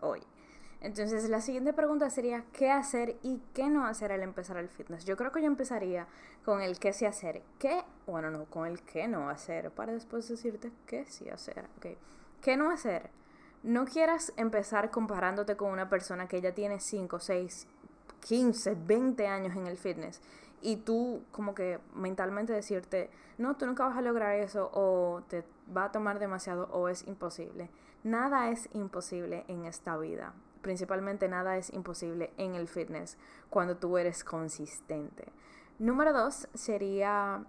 hoy. 0.00 0.20
Entonces 0.80 1.28
la 1.28 1.40
siguiente 1.40 1.72
pregunta 1.72 2.10
sería 2.10 2.44
qué 2.52 2.70
hacer 2.72 3.16
y 3.22 3.40
qué 3.54 3.68
no 3.68 3.86
hacer 3.86 4.10
al 4.10 4.22
empezar 4.22 4.56
el 4.56 4.68
fitness. 4.68 5.04
Yo 5.04 5.16
creo 5.16 5.30
que 5.30 5.40
yo 5.40 5.46
empezaría 5.46 6.08
con 6.44 6.60
el 6.60 6.80
qué 6.80 6.92
sí 6.92 7.06
hacer, 7.06 7.42
qué, 7.60 7.84
bueno, 8.04 8.30
no, 8.32 8.46
con 8.46 8.66
el 8.66 8.82
qué 8.82 9.06
no 9.06 9.30
hacer, 9.30 9.70
para 9.70 9.92
después 9.92 10.28
decirte 10.28 10.72
qué 10.86 11.04
sí 11.04 11.28
hacer. 11.28 11.66
Okay. 11.78 11.96
¿Qué 12.40 12.56
no 12.56 12.70
hacer? 12.70 13.10
No 13.62 13.84
quieras 13.84 14.32
empezar 14.36 14.90
comparándote 14.90 15.56
con 15.56 15.70
una 15.70 15.88
persona 15.88 16.26
que 16.26 16.40
ya 16.40 16.52
tiene 16.52 16.80
5, 16.80 17.20
6, 17.20 17.66
15, 18.20 18.76
20 18.86 19.26
años 19.26 19.56
en 19.56 19.66
el 19.66 19.76
fitness 19.76 20.20
y 20.62 20.76
tú 20.76 21.22
como 21.30 21.54
que 21.54 21.78
mentalmente 21.94 22.52
decirte, 22.52 23.10
no, 23.38 23.56
tú 23.56 23.66
nunca 23.66 23.86
vas 23.86 23.96
a 23.96 24.02
lograr 24.02 24.36
eso 24.36 24.70
o 24.72 25.22
te 25.28 25.44
va 25.76 25.84
a 25.84 25.92
tomar 25.92 26.18
demasiado 26.18 26.68
o 26.72 26.88
es 26.88 27.06
imposible. 27.06 27.68
Nada 28.04 28.50
es 28.50 28.68
imposible 28.72 29.44
en 29.48 29.64
esta 29.64 29.96
vida. 29.96 30.32
Principalmente 30.60 31.28
nada 31.28 31.56
es 31.56 31.72
imposible 31.72 32.32
en 32.36 32.54
el 32.54 32.68
fitness 32.68 33.16
cuando 33.50 33.76
tú 33.76 33.98
eres 33.98 34.24
consistente. 34.24 35.26
Número 35.78 36.12
dos 36.12 36.48
sería 36.54 37.44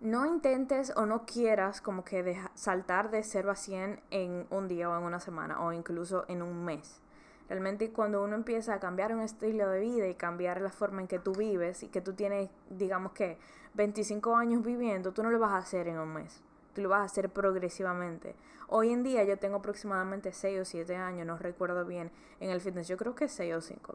no 0.00 0.26
intentes 0.26 0.92
o 0.96 1.06
no 1.06 1.24
quieras 1.26 1.80
como 1.80 2.04
que 2.04 2.40
saltar 2.54 3.10
de 3.10 3.22
0 3.22 3.50
a 3.50 3.56
100 3.56 4.00
en 4.10 4.46
un 4.50 4.68
día 4.68 4.88
o 4.88 4.96
en 4.96 5.04
una 5.04 5.20
semana 5.20 5.60
o 5.60 5.72
incluso 5.72 6.24
en 6.28 6.42
un 6.42 6.64
mes. 6.64 7.00
Realmente 7.48 7.90
cuando 7.92 8.22
uno 8.22 8.34
empieza 8.34 8.74
a 8.74 8.80
cambiar 8.80 9.14
un 9.14 9.20
estilo 9.20 9.68
de 9.70 9.80
vida 9.80 10.06
y 10.06 10.14
cambiar 10.14 10.60
la 10.60 10.70
forma 10.70 11.00
en 11.00 11.08
que 11.08 11.18
tú 11.18 11.32
vives 11.32 11.82
y 11.82 11.88
que 11.88 12.00
tú 12.00 12.12
tienes, 12.12 12.50
digamos 12.68 13.12
que, 13.12 13.38
25 13.74 14.36
años 14.36 14.62
viviendo, 14.62 15.12
tú 15.12 15.22
no 15.22 15.30
lo 15.30 15.38
vas 15.38 15.52
a 15.52 15.58
hacer 15.58 15.88
en 15.88 15.98
un 15.98 16.12
mes. 16.12 16.42
Tú 16.74 16.82
lo 16.82 16.90
vas 16.90 17.00
a 17.00 17.04
hacer 17.04 17.30
progresivamente. 17.30 18.34
Hoy 18.68 18.92
en 18.92 19.02
día 19.02 19.24
yo 19.24 19.38
tengo 19.38 19.56
aproximadamente 19.56 20.32
6 20.32 20.60
o 20.60 20.64
7 20.64 20.96
años, 20.96 21.26
no 21.26 21.38
recuerdo 21.38 21.84
bien, 21.86 22.10
en 22.40 22.50
el 22.50 22.60
fitness. 22.60 22.86
Yo 22.86 22.96
creo 22.98 23.14
que 23.14 23.28
6 23.28 23.54
o 23.54 23.60
5. 23.62 23.94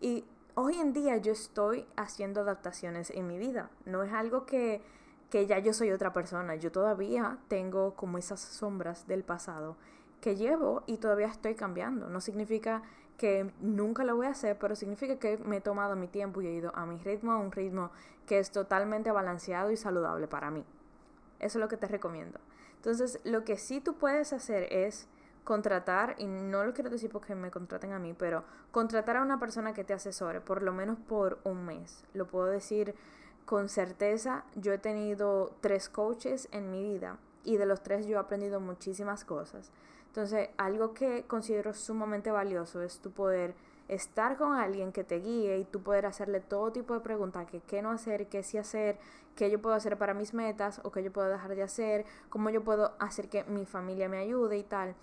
Y 0.00 0.24
hoy 0.54 0.76
en 0.76 0.94
día 0.94 1.18
yo 1.18 1.32
estoy 1.32 1.86
haciendo 1.96 2.40
adaptaciones 2.40 3.10
en 3.10 3.26
mi 3.26 3.38
vida. 3.38 3.68
No 3.84 4.02
es 4.02 4.12
algo 4.12 4.46
que, 4.46 4.80
que 5.30 5.46
ya 5.46 5.58
yo 5.58 5.72
soy 5.72 5.90
otra 5.90 6.12
persona. 6.12 6.54
Yo 6.56 6.72
todavía 6.72 7.38
tengo 7.48 7.94
como 7.94 8.18
esas 8.18 8.40
sombras 8.40 9.06
del 9.06 9.24
pasado 9.24 9.76
que 10.20 10.36
llevo 10.36 10.82
y 10.86 10.98
todavía 10.98 11.26
estoy 11.26 11.54
cambiando. 11.54 12.08
No 12.08 12.20
significa 12.20 12.82
que 13.16 13.52
nunca 13.60 14.04
lo 14.04 14.16
voy 14.16 14.26
a 14.26 14.30
hacer, 14.30 14.58
pero 14.58 14.76
significa 14.76 15.18
que 15.18 15.38
me 15.38 15.58
he 15.58 15.60
tomado 15.60 15.96
mi 15.96 16.08
tiempo 16.08 16.40
y 16.42 16.46
he 16.46 16.52
ido 16.52 16.72
a 16.74 16.86
mi 16.86 16.98
ritmo, 16.98 17.32
a 17.32 17.38
un 17.38 17.52
ritmo 17.52 17.90
que 18.26 18.38
es 18.38 18.50
totalmente 18.50 19.10
balanceado 19.10 19.70
y 19.70 19.76
saludable 19.76 20.28
para 20.28 20.50
mí. 20.50 20.64
Eso 21.38 21.58
es 21.58 21.60
lo 21.60 21.68
que 21.68 21.76
te 21.76 21.86
recomiendo. 21.86 22.38
Entonces, 22.76 23.20
lo 23.24 23.44
que 23.44 23.56
sí 23.56 23.80
tú 23.80 23.94
puedes 23.94 24.32
hacer 24.32 24.72
es 24.72 25.08
contratar, 25.44 26.16
y 26.18 26.26
no 26.26 26.64
lo 26.64 26.74
quiero 26.74 26.90
decir 26.90 27.10
porque 27.10 27.34
me 27.34 27.50
contraten 27.50 27.92
a 27.92 27.98
mí, 27.98 28.14
pero 28.18 28.42
contratar 28.72 29.16
a 29.16 29.22
una 29.22 29.38
persona 29.38 29.72
que 29.72 29.84
te 29.84 29.94
asesore, 29.94 30.40
por 30.40 30.62
lo 30.62 30.72
menos 30.72 30.98
por 30.98 31.38
un 31.44 31.64
mes. 31.64 32.04
Lo 32.14 32.26
puedo 32.26 32.46
decir 32.46 32.94
con 33.46 33.70
certeza. 33.70 34.44
Yo 34.54 34.74
he 34.74 34.78
tenido 34.78 35.52
tres 35.60 35.88
coaches 35.88 36.48
en 36.52 36.70
mi 36.70 36.82
vida 36.82 37.16
y 37.44 37.56
de 37.56 37.64
los 37.64 37.82
tres 37.82 38.06
yo 38.06 38.16
he 38.16 38.20
aprendido 38.20 38.60
muchísimas 38.60 39.24
cosas. 39.24 39.70
Entonces, 40.08 40.50
algo 40.58 40.92
que 40.92 41.24
considero 41.26 41.72
sumamente 41.72 42.30
valioso 42.30 42.82
es 42.82 42.98
tu 43.00 43.10
poder 43.12 43.54
estar 43.88 44.36
con 44.36 44.54
alguien 44.54 44.92
que 44.92 45.04
te 45.04 45.20
guíe 45.20 45.58
y 45.58 45.64
tú 45.64 45.82
poder 45.82 46.06
hacerle 46.06 46.40
todo 46.40 46.72
tipo 46.72 46.94
de 46.94 47.00
preguntas, 47.00 47.46
que 47.46 47.60
qué 47.60 47.82
no 47.82 47.90
hacer, 47.90 48.26
qué 48.26 48.42
sí 48.42 48.58
hacer, 48.58 48.98
qué 49.36 49.50
yo 49.50 49.60
puedo 49.60 49.76
hacer 49.76 49.96
para 49.96 50.14
mis 50.14 50.34
metas 50.34 50.80
o 50.82 50.90
qué 50.90 51.02
yo 51.02 51.12
puedo 51.12 51.28
dejar 51.28 51.54
de 51.54 51.62
hacer, 51.62 52.04
cómo 52.28 52.50
yo 52.50 52.64
puedo 52.64 52.94
hacer 52.98 53.28
que 53.28 53.44
mi 53.44 53.64
familia 53.64 54.08
me 54.08 54.18
ayude 54.18 54.58
y 54.58 54.64
tal. 54.64 54.94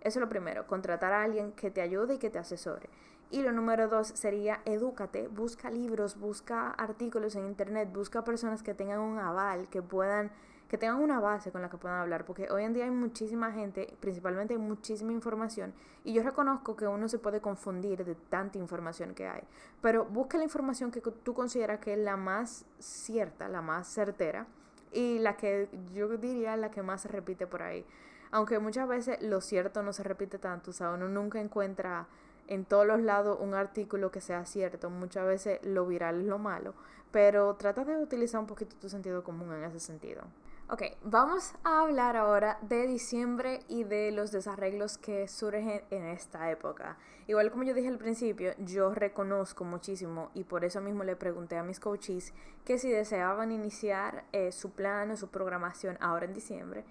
Eso 0.00 0.18
es 0.18 0.20
lo 0.20 0.28
primero, 0.28 0.66
contratar 0.66 1.12
a 1.12 1.22
alguien 1.22 1.52
que 1.52 1.70
te 1.70 1.80
ayude 1.80 2.14
y 2.14 2.18
que 2.18 2.30
te 2.30 2.38
asesore. 2.38 2.88
Y 3.30 3.42
lo 3.42 3.52
número 3.52 3.88
dos 3.88 4.08
sería 4.08 4.60
edúcate, 4.64 5.28
busca 5.28 5.70
libros, 5.70 6.18
busca 6.18 6.70
artículos 6.70 7.34
en 7.34 7.46
internet, 7.46 7.90
busca 7.92 8.22
personas 8.24 8.62
que 8.62 8.74
tengan 8.74 9.00
un 9.00 9.18
aval, 9.18 9.68
que 9.68 9.82
puedan 9.82 10.30
que 10.68 10.78
tengan 10.78 11.00
una 11.00 11.20
base 11.20 11.52
con 11.52 11.62
la 11.62 11.70
que 11.70 11.76
puedan 11.76 11.98
hablar, 11.98 12.24
porque 12.24 12.50
hoy 12.50 12.64
en 12.64 12.72
día 12.72 12.84
hay 12.84 12.90
muchísima 12.90 13.52
gente, 13.52 13.96
principalmente 14.00 14.54
hay 14.54 14.58
muchísima 14.58 15.12
información, 15.12 15.72
y 16.02 16.12
yo 16.12 16.22
reconozco 16.22 16.74
que 16.76 16.88
uno 16.88 17.08
se 17.08 17.18
puede 17.18 17.40
confundir 17.40 18.04
de 18.04 18.14
tanta 18.14 18.58
información 18.58 19.14
que 19.14 19.28
hay, 19.28 19.42
pero 19.80 20.04
busca 20.04 20.38
la 20.38 20.44
información 20.44 20.90
que 20.90 21.00
tú 21.00 21.34
consideras 21.34 21.78
que 21.78 21.92
es 21.92 21.98
la 21.98 22.16
más 22.16 22.64
cierta, 22.80 23.48
la 23.48 23.62
más 23.62 23.86
certera, 23.86 24.46
y 24.92 25.18
la 25.18 25.36
que 25.36 25.68
yo 25.94 26.08
diría 26.16 26.56
la 26.56 26.70
que 26.70 26.82
más 26.82 27.02
se 27.02 27.08
repite 27.08 27.46
por 27.46 27.62
ahí. 27.62 27.84
Aunque 28.30 28.58
muchas 28.58 28.88
veces 28.88 29.22
lo 29.22 29.40
cierto 29.40 29.82
no 29.82 29.92
se 29.92 30.02
repite 30.02 30.38
tanto, 30.38 30.70
o 30.70 30.74
sea, 30.74 30.90
uno 30.90 31.08
nunca 31.08 31.40
encuentra 31.40 32.08
en 32.48 32.64
todos 32.64 32.86
los 32.86 33.00
lados 33.00 33.38
un 33.40 33.54
artículo 33.54 34.10
que 34.10 34.20
sea 34.20 34.44
cierto, 34.44 34.90
muchas 34.90 35.26
veces 35.26 35.60
lo 35.62 35.86
viral 35.86 36.20
es 36.20 36.26
lo 36.26 36.38
malo, 36.38 36.74
pero 37.10 37.54
trata 37.54 37.84
de 37.84 37.96
utilizar 37.96 38.40
un 38.40 38.46
poquito 38.46 38.76
tu 38.76 38.88
sentido 38.88 39.24
común 39.24 39.52
en 39.52 39.64
ese 39.64 39.80
sentido. 39.80 40.22
Ok, 40.68 40.82
vamos 41.04 41.54
a 41.62 41.82
hablar 41.82 42.16
ahora 42.16 42.58
de 42.60 42.88
diciembre 42.88 43.60
y 43.68 43.84
de 43.84 44.10
los 44.10 44.32
desarreglos 44.32 44.98
que 44.98 45.28
surgen 45.28 45.82
en 45.90 46.06
esta 46.06 46.50
época. 46.50 46.96
Igual 47.28 47.52
como 47.52 47.62
yo 47.62 47.72
dije 47.72 47.86
al 47.86 47.98
principio, 47.98 48.52
yo 48.58 48.92
reconozco 48.92 49.62
muchísimo 49.62 50.30
y 50.34 50.42
por 50.42 50.64
eso 50.64 50.80
mismo 50.80 51.04
le 51.04 51.14
pregunté 51.14 51.56
a 51.56 51.62
mis 51.62 51.78
coaches 51.78 52.34
que 52.64 52.78
si 52.78 52.90
deseaban 52.90 53.52
iniciar 53.52 54.24
eh, 54.32 54.50
su 54.50 54.70
plan 54.72 55.12
o 55.12 55.16
su 55.16 55.28
programación 55.28 55.98
ahora 56.00 56.24
en 56.26 56.34
diciembre, 56.34 56.84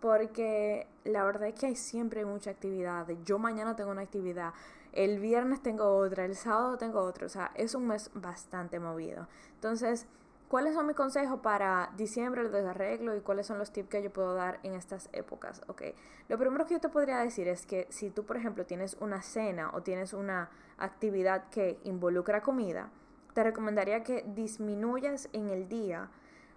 porque 0.00 0.88
la 1.04 1.22
verdad 1.24 1.46
es 1.46 1.54
que 1.54 1.66
hay 1.66 1.76
siempre 1.76 2.24
mucha 2.24 2.50
actividad. 2.50 3.06
Yo 3.24 3.38
mañana 3.38 3.76
tengo 3.76 3.92
una 3.92 4.02
actividad, 4.02 4.52
el 4.92 5.18
viernes 5.18 5.62
tengo 5.62 5.96
otra, 5.96 6.24
el 6.24 6.36
sábado 6.36 6.76
tengo 6.78 7.00
otra, 7.00 7.26
o 7.26 7.28
sea, 7.28 7.50
es 7.54 7.74
un 7.74 7.86
mes 7.86 8.10
bastante 8.14 8.78
movido. 8.78 9.28
Entonces, 9.54 10.06
¿Cuáles 10.52 10.74
son 10.74 10.86
mis 10.86 10.96
consejos 10.96 11.40
para 11.40 11.90
diciembre, 11.96 12.42
el 12.42 12.52
desarreglo 12.52 13.16
y 13.16 13.22
cuáles 13.22 13.46
son 13.46 13.58
los 13.58 13.72
tips 13.72 13.88
que 13.88 14.02
yo 14.02 14.12
puedo 14.12 14.34
dar 14.34 14.60
en 14.62 14.74
estas 14.74 15.08
épocas? 15.14 15.62
Ok, 15.66 15.80
lo 16.28 16.36
primero 16.36 16.66
que 16.66 16.74
yo 16.74 16.78
te 16.78 16.90
podría 16.90 17.16
decir 17.20 17.48
es 17.48 17.64
que 17.64 17.86
si 17.88 18.10
tú, 18.10 18.26
por 18.26 18.36
ejemplo, 18.36 18.66
tienes 18.66 18.98
una 19.00 19.22
cena 19.22 19.70
o 19.72 19.82
tienes 19.82 20.12
una 20.12 20.50
actividad 20.76 21.48
que 21.48 21.78
involucra 21.84 22.42
comida, 22.42 22.90
te 23.32 23.42
recomendaría 23.42 24.02
que 24.02 24.24
disminuyas 24.26 25.30
en 25.32 25.48
el 25.48 25.70
día 25.70 26.10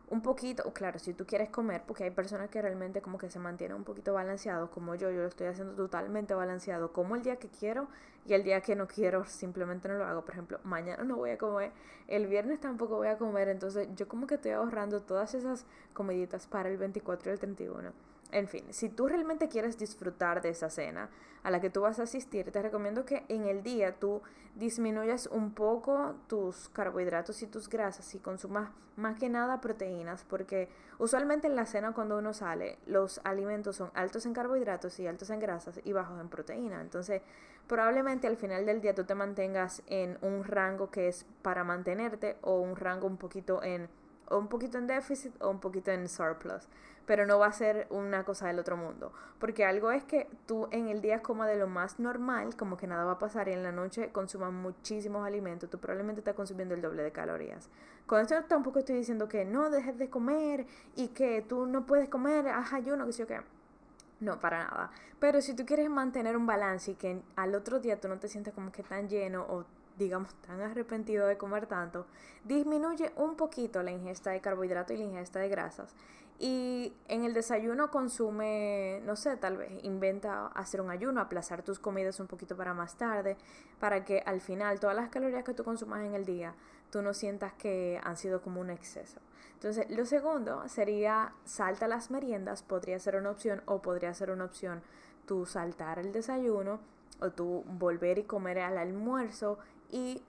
un 0.10 0.22
poquito, 0.22 0.72
claro, 0.74 1.00
si 1.00 1.14
tú 1.14 1.26
quieres 1.26 1.50
comer, 1.50 1.84
porque 1.86 2.04
hay 2.04 2.12
personas 2.12 2.50
que 2.50 2.62
realmente 2.62 3.02
como 3.02 3.18
que 3.18 3.30
se 3.30 3.40
mantienen 3.40 3.78
un 3.78 3.84
poquito 3.84 4.14
balanceados, 4.14 4.70
como 4.70 4.96
yo, 4.96 5.10
yo 5.12 5.22
lo 5.22 5.28
estoy 5.28 5.48
haciendo 5.48 5.74
totalmente 5.74 6.34
balanceado, 6.34 6.94
como 6.94 7.16
el 7.16 7.24
día 7.24 7.38
que 7.38 7.50
quiero 7.50 7.88
y 8.26 8.34
el 8.34 8.44
día 8.44 8.62
que 8.62 8.76
no 8.76 8.88
quiero 8.88 9.26
simplemente 9.26 9.88
no 9.88 9.96
lo 9.96 10.06
hago. 10.06 10.22
Por 10.24 10.34
ejemplo, 10.34 10.60
mañana 10.64 11.04
no 11.04 11.16
voy 11.16 11.32
a 11.32 11.38
comer, 11.38 11.72
el 12.08 12.28
viernes 12.28 12.60
tampoco 12.60 12.98
voy 12.98 13.08
a 13.08 13.18
comer, 13.18 13.50
entonces 13.50 13.88
yo 13.96 14.08
como 14.08 14.28
que 14.28 14.36
estoy 14.36 14.52
ahorrando 14.52 15.02
todas 15.02 15.34
esas 15.34 15.66
comiditas 15.94 16.48
para 16.48 16.70
el 16.70 16.78
24 16.78 17.32
y 17.32 17.34
el 17.34 17.40
31. 17.40 17.92
En 18.36 18.50
fin, 18.50 18.66
si 18.72 18.90
tú 18.90 19.08
realmente 19.08 19.48
quieres 19.48 19.78
disfrutar 19.78 20.42
de 20.42 20.50
esa 20.50 20.70
cena 20.70 21.10
a 21.44 21.52
la 21.52 21.62
que 21.62 21.70
tú 21.70 21.80
vas 21.80 22.02
a 22.02 22.04
asistir, 22.04 22.52
te 22.52 22.62
recomiendo 22.62 23.06
que 23.06 23.24
en 23.30 23.48
el 23.48 23.64
día 23.64 23.98
tú 23.98 24.22
disminuyas 24.56 25.28
un 25.28 25.54
poco 25.54 26.16
tus 26.28 26.68
carbohidratos 26.68 27.42
y 27.44 27.48
tus 27.48 27.70
grasas 27.70 28.14
y 28.14 28.20
consumas 28.20 28.72
más 28.98 29.18
que 29.18 29.30
nada 29.30 29.62
proteínas, 29.62 30.26
porque 30.26 30.68
usualmente 31.00 31.48
en 31.48 31.56
la 31.56 31.66
cena 31.66 31.94
cuando 31.94 32.18
uno 32.18 32.34
sale, 32.34 32.78
los 32.88 33.22
alimentos 33.24 33.78
son 33.78 33.90
altos 33.94 34.26
en 34.26 34.34
carbohidratos 34.34 35.00
y 35.00 35.08
altos 35.08 35.30
en 35.30 35.40
grasas 35.40 35.80
y 35.86 35.94
bajos 35.94 36.20
en 36.20 36.28
proteína. 36.28 36.82
Entonces, 36.82 37.22
probablemente 37.68 38.28
al 38.28 38.36
final 38.36 38.66
del 38.66 38.82
día 38.82 38.94
tú 38.94 39.06
te 39.06 39.16
mantengas 39.16 39.82
en 39.88 40.18
un 40.22 40.44
rango 40.44 40.92
que 40.92 41.08
es 41.08 41.26
para 41.42 41.64
mantenerte 41.64 42.36
o 42.42 42.60
un 42.60 42.76
rango 42.76 43.08
un 43.08 43.16
poquito 43.16 43.64
en 43.64 43.88
o 44.30 44.38
un 44.38 44.48
poquito 44.48 44.78
en 44.78 44.88
déficit 44.88 45.34
o 45.42 45.50
un 45.50 45.60
poquito 45.60 45.92
en 45.92 46.08
surplus, 46.08 46.68
pero 47.06 47.26
no 47.26 47.38
va 47.40 47.48
a 47.48 47.52
ser 47.52 47.88
una 47.90 48.24
cosa 48.24 48.48
del 48.48 48.60
otro 48.60 48.78
mundo, 48.78 49.12
porque 49.40 49.66
algo 49.66 49.92
es 49.92 50.04
que 50.04 50.28
tú 50.46 50.68
en 50.72 50.88
el 50.88 51.02
día 51.02 51.22
comas 51.22 51.48
de 51.48 51.58
lo 51.58 51.68
más 51.68 52.00
normal, 52.00 52.56
como 52.56 52.78
que 52.78 52.88
nada 52.88 53.06
va 53.06 53.14
a 53.14 53.20
pasar 53.20 53.48
y 53.48 53.54
en 53.54 53.64
la 53.64 53.72
noche 53.72 54.12
consumas 54.12 54.52
muchísimos 54.52 55.26
alimentos, 55.26 55.70
tú 55.70 55.80
probablemente 55.80 56.22
estás 56.22 56.36
consumiendo 56.36 56.74
el 56.74 56.82
doble 56.82 57.04
de 57.04 57.12
calorías. 57.12 57.70
Con 58.06 58.22
esto 58.22 58.36
tampoco 58.48 58.80
estoy 58.80 58.96
diciendo 58.96 59.28
que 59.28 59.46
no 59.46 59.70
dejes 59.70 59.98
de 59.98 60.10
comer 60.10 60.66
y 60.96 61.10
que 61.10 61.42
tú 61.42 61.66
no 61.66 61.86
puedes 61.86 62.10
comer, 62.10 62.48
haz 62.48 62.74
ayuno, 62.74 63.06
que 63.06 63.14
sé 63.14 63.20
yo 63.24 63.28
qué. 63.28 63.42
No, 64.20 64.40
para 64.40 64.60
nada. 64.60 64.92
Pero 65.20 65.42
si 65.42 65.56
tú 65.56 65.66
quieres 65.66 65.90
mantener 65.90 66.38
un 66.38 66.46
balance 66.46 66.92
y 66.92 66.96
que 66.96 67.22
al 67.36 67.54
otro 67.54 67.80
día 67.80 68.00
tú 68.00 68.08
no 68.08 68.18
te 68.18 68.28
sientas 68.28 68.54
como 68.54 68.72
que 68.72 68.84
tan 68.84 69.10
lleno 69.10 69.46
o 69.50 69.66
digamos, 69.98 70.34
tan 70.42 70.62
arrepentido 70.62 71.28
de 71.28 71.38
comer 71.38 71.68
tanto, 71.68 72.06
disminuye 72.44 73.12
un 73.16 73.36
poquito 73.36 73.84
la 73.84 73.92
ingesta 73.92 74.32
de 74.32 74.42
carbohidrato 74.42 74.94
y 74.94 74.98
la 74.98 75.06
ingesta 75.06 75.40
de 75.40 75.50
grasas. 75.50 75.96
Y 76.38 76.94
en 77.08 77.24
el 77.24 77.34
desayuno 77.34 77.92
consume, 77.92 79.02
no 79.06 79.16
sé, 79.16 79.38
tal 79.38 79.56
vez 79.56 79.72
inventa 79.84 80.48
hacer 80.48 80.82
un 80.82 80.90
ayuno, 80.90 81.22
aplazar 81.22 81.64
tus 81.64 81.80
comidas 81.80 82.20
un 82.20 82.28
poquito 82.28 82.58
para 82.58 82.74
más 82.74 82.98
tarde, 82.98 83.38
para 83.80 84.04
que 84.04 84.22
al 84.26 84.42
final 84.42 84.82
todas 84.82 84.98
las 84.98 85.10
calorías 85.10 85.46
que 85.46 85.54
tú 85.54 85.64
consumas 85.64 86.02
en 86.02 86.14
el 86.14 86.26
día, 86.26 86.54
tú 86.92 87.02
no 87.02 87.14
sientas 87.14 87.54
que 87.54 88.02
han 88.04 88.18
sido 88.18 88.42
como 88.42 88.60
un 88.60 88.70
exceso. 88.70 89.22
Entonces, 89.54 89.90
lo 89.90 90.06
segundo 90.06 90.68
sería 90.68 91.34
salta 91.46 91.88
las 91.88 92.12
meriendas, 92.12 92.64
podría 92.64 93.00
ser 93.00 93.16
una 93.16 93.32
opción 93.32 93.62
o 93.66 93.82
podría 93.82 94.14
ser 94.14 94.30
una 94.30 94.44
opción 94.44 94.84
tú 95.26 95.46
saltar 95.46 96.00
el 96.00 96.12
desayuno 96.12 96.80
o 97.22 97.32
tú 97.32 97.64
volver 97.66 98.20
y 98.20 98.24
comer 98.24 98.60
al 98.60 98.78
almuerzo 98.78 99.58
y 99.96 100.22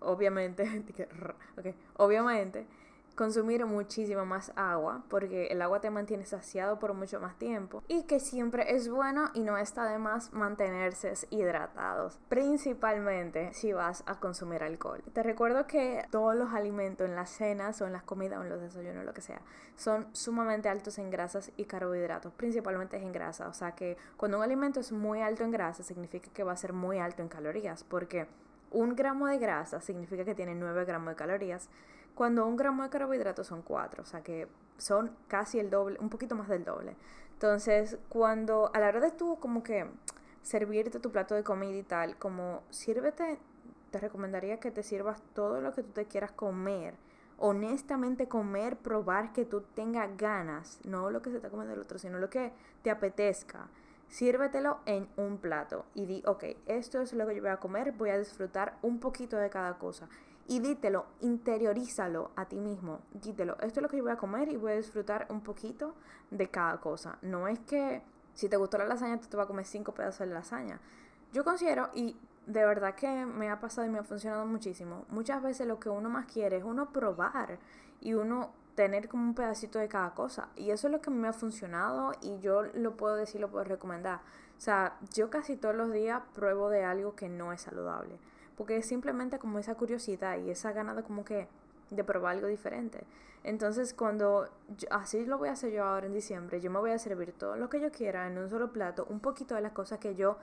obviamente, 0.00 0.66
obviamente 1.96 2.66
consumir 3.14 3.64
muchísima 3.66 4.24
más 4.24 4.52
agua 4.54 5.02
porque 5.08 5.46
el 5.46 5.60
agua 5.62 5.80
te 5.80 5.90
mantiene 5.90 6.24
saciado 6.24 6.78
por 6.78 6.94
mucho 6.94 7.20
más 7.20 7.36
tiempo 7.36 7.82
y 7.88 8.04
que 8.04 8.18
siempre 8.18 8.74
es 8.74 8.88
bueno 8.88 9.30
y 9.34 9.40
no 9.40 9.56
está 9.56 9.86
de 9.86 9.98
más 9.98 10.32
mantenerse 10.32 11.14
hidratados, 11.30 12.18
principalmente 12.28 13.52
si 13.54 13.72
vas 13.72 14.04
a 14.06 14.20
consumir 14.20 14.62
alcohol. 14.62 15.02
Te 15.12 15.22
recuerdo 15.22 15.66
que 15.66 16.04
todos 16.10 16.36
los 16.36 16.52
alimentos 16.52 17.08
en 17.08 17.16
las 17.16 17.30
cenas 17.30 17.80
o 17.80 17.86
en 17.86 17.92
las 17.92 18.04
comidas 18.04 18.38
o 18.38 18.42
en 18.42 18.50
los 18.50 18.60
desayunos, 18.60 19.04
lo 19.04 19.14
que 19.14 19.22
sea, 19.22 19.40
son 19.74 20.08
sumamente 20.12 20.68
altos 20.68 20.98
en 20.98 21.10
grasas 21.10 21.52
y 21.56 21.64
carbohidratos, 21.64 22.32
principalmente 22.34 22.96
en 22.96 23.12
grasa, 23.12 23.48
o 23.48 23.52
sea 23.52 23.76
que 23.76 23.96
cuando 24.16 24.38
un 24.38 24.44
alimento 24.44 24.78
es 24.78 24.92
muy 24.92 25.22
alto 25.22 25.44
en 25.44 25.50
grasa 25.50 25.82
significa 25.82 26.30
que 26.32 26.44
va 26.44 26.52
a 26.52 26.56
ser 26.56 26.72
muy 26.72 26.98
alto 26.98 27.22
en 27.22 27.28
calorías 27.28 27.82
porque 27.82 28.28
un 28.70 28.94
gramo 28.96 29.26
de 29.26 29.38
grasa 29.38 29.80
significa 29.80 30.24
que 30.24 30.34
tiene 30.34 30.54
9 30.54 30.84
gramos 30.84 31.08
de 31.10 31.16
calorías, 31.16 31.68
cuando 32.14 32.46
un 32.46 32.56
gramo 32.56 32.82
de 32.82 32.90
carbohidratos 32.90 33.46
son 33.46 33.62
4, 33.62 34.02
o 34.02 34.06
sea 34.06 34.22
que 34.22 34.48
son 34.76 35.12
casi 35.28 35.58
el 35.58 35.70
doble, 35.70 35.98
un 36.00 36.08
poquito 36.08 36.34
más 36.34 36.48
del 36.48 36.64
doble. 36.64 36.96
Entonces, 37.32 37.98
cuando 38.08 38.70
a 38.74 38.80
la 38.80 38.88
hora 38.88 39.00
de 39.00 39.12
tú 39.12 39.38
como 39.38 39.62
que 39.62 39.86
servirte 40.42 40.98
tu 40.98 41.12
plato 41.12 41.34
de 41.34 41.44
comida 41.44 41.76
y 41.76 41.82
tal, 41.82 42.16
como 42.16 42.62
sírvete, 42.70 43.38
te 43.90 43.98
recomendaría 43.98 44.58
que 44.58 44.70
te 44.70 44.82
sirvas 44.82 45.22
todo 45.34 45.60
lo 45.60 45.72
que 45.72 45.82
tú 45.82 45.92
te 45.92 46.06
quieras 46.06 46.32
comer. 46.32 46.94
Honestamente 47.38 48.26
comer, 48.26 48.76
probar 48.76 49.32
que 49.32 49.44
tú 49.44 49.60
tengas 49.60 50.16
ganas, 50.16 50.80
no 50.84 51.10
lo 51.10 51.22
que 51.22 51.30
se 51.30 51.36
está 51.36 51.50
comiendo 51.50 51.74
el 51.74 51.80
otro, 51.80 51.98
sino 51.98 52.18
lo 52.18 52.28
que 52.28 52.52
te 52.82 52.90
apetezca. 52.90 53.68
Sírvetelo 54.08 54.78
en 54.86 55.08
un 55.16 55.38
plato 55.38 55.84
y 55.94 56.06
di, 56.06 56.22
ok, 56.26 56.44
esto 56.66 57.00
es 57.00 57.12
lo 57.12 57.26
que 57.26 57.36
yo 57.36 57.42
voy 57.42 57.50
a 57.50 57.58
comer, 57.58 57.92
voy 57.92 58.10
a 58.10 58.18
disfrutar 58.18 58.78
un 58.82 59.00
poquito 59.00 59.36
de 59.36 59.50
cada 59.50 59.78
cosa. 59.78 60.08
Y 60.46 60.60
dítelo, 60.60 61.04
interiorízalo 61.20 62.30
a 62.34 62.46
ti 62.46 62.58
mismo. 62.58 63.00
Dítelo, 63.12 63.58
esto 63.60 63.80
es 63.80 63.82
lo 63.82 63.88
que 63.88 63.98
yo 63.98 64.02
voy 64.02 64.12
a 64.12 64.16
comer 64.16 64.48
y 64.48 64.56
voy 64.56 64.72
a 64.72 64.76
disfrutar 64.76 65.26
un 65.28 65.42
poquito 65.42 65.94
de 66.30 66.48
cada 66.48 66.80
cosa. 66.80 67.18
No 67.20 67.48
es 67.48 67.58
que 67.60 68.02
si 68.32 68.48
te 68.48 68.56
gustó 68.56 68.78
la 68.78 68.86
lasaña, 68.86 69.20
tú 69.20 69.28
te 69.28 69.36
vas 69.36 69.44
a 69.44 69.48
comer 69.48 69.66
cinco 69.66 69.92
pedazos 69.92 70.26
de 70.26 70.32
lasaña. 70.32 70.80
Yo 71.32 71.44
considero, 71.44 71.90
y 71.92 72.16
de 72.48 72.64
verdad 72.64 72.94
que 72.94 73.26
me 73.26 73.50
ha 73.50 73.60
pasado 73.60 73.86
y 73.86 73.90
me 73.90 73.98
ha 73.98 74.02
funcionado 74.02 74.46
muchísimo, 74.46 75.04
muchas 75.10 75.42
veces 75.42 75.66
lo 75.66 75.78
que 75.78 75.90
uno 75.90 76.08
más 76.08 76.24
quiere 76.24 76.56
es 76.56 76.64
uno 76.64 76.90
probar 76.90 77.58
y 78.00 78.14
uno 78.14 78.52
tener 78.74 79.08
como 79.08 79.24
un 79.24 79.34
pedacito 79.34 79.78
de 79.78 79.88
cada 79.88 80.14
cosa. 80.14 80.48
Y 80.56 80.70
eso 80.70 80.86
es 80.86 80.92
lo 80.92 81.02
que 81.02 81.10
me 81.10 81.28
ha 81.28 81.32
funcionado 81.32 82.12
y 82.22 82.38
yo 82.38 82.62
lo 82.62 82.96
puedo 82.96 83.16
decir, 83.16 83.40
lo 83.40 83.50
puedo 83.50 83.64
recomendar. 83.64 84.20
O 84.56 84.60
sea, 84.60 84.96
yo 85.12 85.28
casi 85.30 85.56
todos 85.56 85.74
los 85.74 85.92
días 85.92 86.22
pruebo 86.34 86.70
de 86.70 86.84
algo 86.84 87.14
que 87.14 87.28
no 87.28 87.52
es 87.52 87.60
saludable. 87.60 88.18
Porque 88.56 88.78
es 88.78 88.86
simplemente 88.86 89.38
como 89.38 89.58
esa 89.58 89.74
curiosidad 89.74 90.38
y 90.38 90.50
esa 90.50 90.72
gana 90.72 90.94
de 90.94 91.02
como 91.02 91.24
que 91.24 91.48
de 91.90 92.04
probar 92.04 92.36
algo 92.36 92.46
diferente. 92.46 93.04
Entonces, 93.44 93.94
cuando 93.94 94.48
así 94.90 95.24
lo 95.26 95.38
voy 95.38 95.48
a 95.48 95.52
hacer 95.52 95.72
yo 95.72 95.84
ahora 95.84 96.06
en 96.06 96.12
diciembre, 96.12 96.60
yo 96.60 96.70
me 96.70 96.78
voy 96.78 96.92
a 96.92 96.98
servir 96.98 97.32
todo 97.32 97.56
lo 97.56 97.68
que 97.68 97.80
yo 97.80 97.90
quiera 97.92 98.26
en 98.26 98.38
un 98.38 98.48
solo 98.48 98.72
plato, 98.72 99.06
un 99.10 99.20
poquito 99.20 99.54
de 99.54 99.60
las 99.60 99.72
cosas 99.72 99.98
que 99.98 100.14
yo 100.14 100.38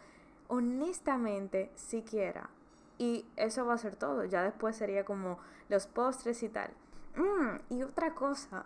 honestamente 0.47 1.71
sí 1.75 2.03
quiera. 2.03 2.49
Y 2.97 3.25
eso 3.35 3.65
va 3.65 3.73
a 3.73 3.77
ser 3.77 3.95
todo. 3.95 4.25
Ya 4.25 4.43
después 4.43 4.75
sería 4.75 5.05
como 5.05 5.37
los 5.69 5.87
postres 5.87 6.43
y 6.43 6.49
tal. 6.49 6.71
Mm, 7.15 7.73
y 7.73 7.83
otra 7.83 8.13
cosa 8.13 8.65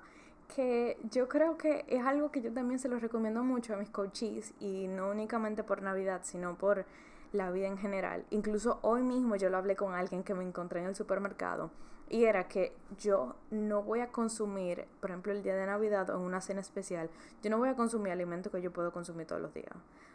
que 0.55 0.97
yo 1.11 1.27
creo 1.27 1.57
que 1.57 1.85
es 1.87 2.03
algo 2.03 2.31
que 2.31 2.41
yo 2.41 2.51
también 2.51 2.79
se 2.79 2.89
lo 2.89 2.99
recomiendo 2.99 3.43
mucho 3.43 3.73
a 3.73 3.77
mis 3.77 3.89
coaches 3.89 4.53
y 4.59 4.87
no 4.87 5.09
únicamente 5.09 5.63
por 5.63 5.81
Navidad, 5.81 6.21
sino 6.23 6.55
por 6.55 6.85
la 7.31 7.51
vida 7.51 7.67
en 7.67 7.77
general. 7.77 8.25
Incluso 8.31 8.79
hoy 8.81 9.03
mismo 9.03 9.35
yo 9.35 9.49
lo 9.49 9.57
hablé 9.57 9.75
con 9.75 9.93
alguien 9.93 10.23
que 10.23 10.33
me 10.33 10.43
encontré 10.43 10.81
en 10.81 10.87
el 10.87 10.95
supermercado 10.95 11.69
y 12.09 12.25
era 12.25 12.47
que 12.47 12.73
yo 12.97 13.35
no 13.51 13.83
voy 13.83 13.99
a 13.99 14.07
consumir, 14.07 14.85
por 14.99 15.11
ejemplo, 15.11 15.31
el 15.31 15.43
día 15.43 15.55
de 15.55 15.67
Navidad 15.67 16.09
o 16.09 16.15
en 16.15 16.21
una 16.21 16.41
cena 16.41 16.61
especial, 16.61 17.09
yo 17.43 17.49
no 17.51 17.59
voy 17.59 17.69
a 17.69 17.75
consumir 17.75 18.11
alimentos 18.11 18.51
que 18.51 18.61
yo 18.61 18.71
puedo 18.71 18.91
consumir 18.91 19.27
todos 19.27 19.41
los 19.41 19.53
días. 19.53 19.71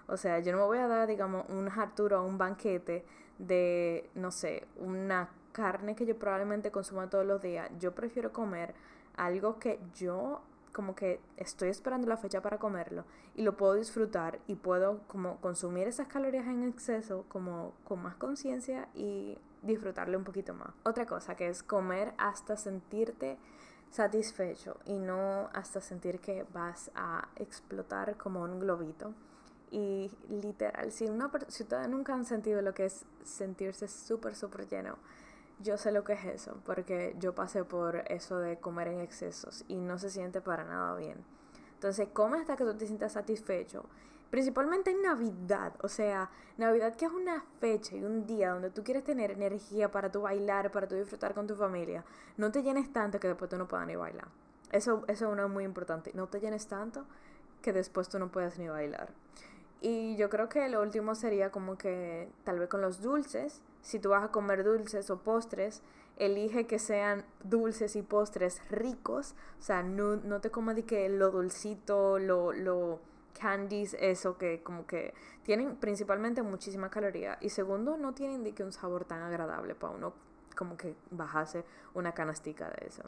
O 0.07 0.17
sea, 0.17 0.38
yo 0.40 0.53
no 0.53 0.59
me 0.59 0.64
voy 0.64 0.79
a 0.79 0.87
dar, 0.87 1.09
digamos, 1.09 1.47
un 1.49 1.69
harturo 1.69 2.23
o 2.23 2.27
un 2.27 2.38
banquete 2.38 3.05
de, 3.38 4.11
no 4.14 4.31
sé, 4.31 4.67
una 4.77 5.29
carne 5.53 5.95
que 5.95 6.05
yo 6.05 6.19
probablemente 6.19 6.71
consuma 6.71 7.09
todos 7.09 7.25
los 7.25 7.40
días, 7.40 7.71
yo 7.79 7.95
prefiero 7.95 8.33
comer 8.33 8.75
algo 9.17 9.59
que 9.59 9.81
yo 9.95 10.43
como 10.73 10.97
que 10.97 11.21
estoy 11.37 11.69
esperando 11.69 12.09
la 12.09 12.17
fecha 12.17 12.43
para 12.43 12.59
comerlo 12.59 13.05
y 13.37 13.43
lo 13.43 13.57
puedo 13.57 13.75
disfrutar 13.75 14.40
y 14.49 14.57
puedo 14.57 15.01
como 15.07 15.40
consumir 15.40 15.87
esas 15.87 16.09
calorías 16.09 16.47
en 16.47 16.64
exceso 16.64 17.25
como 17.29 17.75
con 17.85 18.03
más 18.03 18.17
conciencia 18.17 18.88
y 18.93 19.38
disfrutarle 19.62 20.17
un 20.17 20.25
poquito 20.25 20.53
más. 20.53 20.71
Otra 20.83 21.07
cosa 21.07 21.37
que 21.37 21.49
es 21.49 21.62
comer 21.62 22.12
hasta 22.19 22.57
sentirte 22.57 23.38
satisfecho 23.90 24.79
y 24.85 24.99
no 24.99 25.49
hasta 25.55 25.81
sentir 25.81 26.19
que 26.19 26.45
vas 26.53 26.90
a 26.97 27.29
explotar 27.37 28.17
como 28.17 28.43
un 28.43 28.59
globito. 28.59 29.14
Y 29.75 30.09
literal, 30.29 30.93
si, 30.93 31.07
una, 31.07 31.33
si 31.49 31.65
ustedes 31.65 31.89
nunca 31.89 32.15
han 32.15 32.25
sentido 32.25 32.63
lo 32.63 32.73
que 32.73 32.85
es 32.85 33.05
sentirse 33.25 33.89
súper, 33.89 34.37
súper 34.37 34.69
lleno, 34.69 34.99
yo 35.59 35.77
sé 35.79 35.91
lo 35.91 36.05
que 36.05 36.13
es 36.13 36.25
eso, 36.27 36.61
porque 36.65 37.17
yo 37.19 37.35
pasé 37.35 37.65
por 37.65 37.97
eso 38.09 38.39
de 38.39 38.61
comer 38.61 38.87
en 38.87 39.01
excesos 39.01 39.65
y 39.67 39.81
no 39.81 39.99
se 39.99 40.11
siente 40.11 40.41
para 40.41 40.63
nada 40.63 40.95
bien. 40.95 41.25
Entonces, 41.73 42.07
come 42.13 42.39
hasta 42.39 42.55
que 42.55 42.63
tú 42.63 42.75
te 42.75 42.87
sientas 42.87 43.15
satisfecho. 43.15 43.85
Principalmente 44.31 44.93
en 44.93 45.03
Navidad, 45.03 45.73
o 45.83 45.89
sea, 45.89 46.31
Navidad 46.57 46.95
que 46.95 47.07
es 47.07 47.11
una 47.11 47.45
fecha 47.59 47.97
y 47.97 48.05
un 48.05 48.27
día 48.27 48.51
donde 48.51 48.71
tú 48.71 48.85
quieres 48.85 49.03
tener 49.03 49.33
energía 49.33 49.91
para 49.91 50.13
tu 50.13 50.21
bailar, 50.21 50.71
para 50.71 50.87
tu 50.87 50.95
disfrutar 50.95 51.35
con 51.35 51.49
tu 51.49 51.57
familia. 51.57 52.05
No 52.37 52.53
te 52.53 52.63
llenes 52.63 52.93
tanto 52.93 53.19
que 53.19 53.27
después 53.27 53.51
tú 53.51 53.57
no 53.57 53.67
puedas 53.67 53.89
ni 53.89 53.97
bailar. 53.97 54.29
Eso, 54.71 55.03
eso 55.09 55.27
es 55.27 55.33
una 55.33 55.49
muy 55.49 55.65
importante. 55.65 56.13
No 56.15 56.29
te 56.29 56.39
llenes 56.39 56.69
tanto 56.69 57.07
que 57.61 57.73
después 57.73 58.09
tú 58.09 58.21
no 58.21 58.31
puedas 58.31 58.57
ni 58.57 58.69
bailar. 58.69 59.13
Y 59.87 60.16
yo 60.16 60.31
creo 60.31 60.49
que 60.49 60.66
lo 60.70 60.81
último 60.81 61.14
sería 61.14 61.51
como 61.51 61.77
que 61.77 62.31
tal 62.42 62.59
vez 62.59 62.70
con 62.70 62.81
los 62.81 63.03
dulces, 63.03 63.61
si 63.83 63.99
tú 63.99 64.09
vas 64.09 64.25
a 64.25 64.29
comer 64.29 64.64
dulces 64.64 65.11
o 65.11 65.18
postres, 65.18 65.83
elige 66.16 66.66
que 66.66 66.79
sean 66.79 67.23
dulces 67.42 67.94
y 67.94 68.01
postres 68.01 68.62
ricos. 68.70 69.35
O 69.61 69.62
sea, 69.62 69.83
no, 69.83 70.16
no 70.16 70.40
te 70.40 70.51
comas 70.51 70.77
de 70.77 70.85
que 70.85 71.11
lo 71.11 71.31
dulcito, 71.31 72.18
lo, 72.18 72.55
lo 72.55 72.99
candies, 73.38 73.94
eso 74.01 74.38
que 74.38 74.62
como 74.62 74.87
que 74.87 75.12
tienen 75.42 75.77
principalmente 75.77 76.40
muchísima 76.40 76.88
caloría. 76.88 77.37
Y 77.42 77.51
segundo, 77.51 77.99
no 77.99 78.14
tienen 78.14 78.42
de 78.42 78.53
que 78.53 78.64
un 78.64 78.73
sabor 78.73 79.05
tan 79.05 79.20
agradable 79.20 79.75
para 79.75 79.92
uno 79.92 80.14
como 80.57 80.79
que 80.79 80.97
bajase 81.11 81.62
una 81.92 82.12
canastica 82.12 82.70
de 82.70 82.87
eso. 82.87 83.03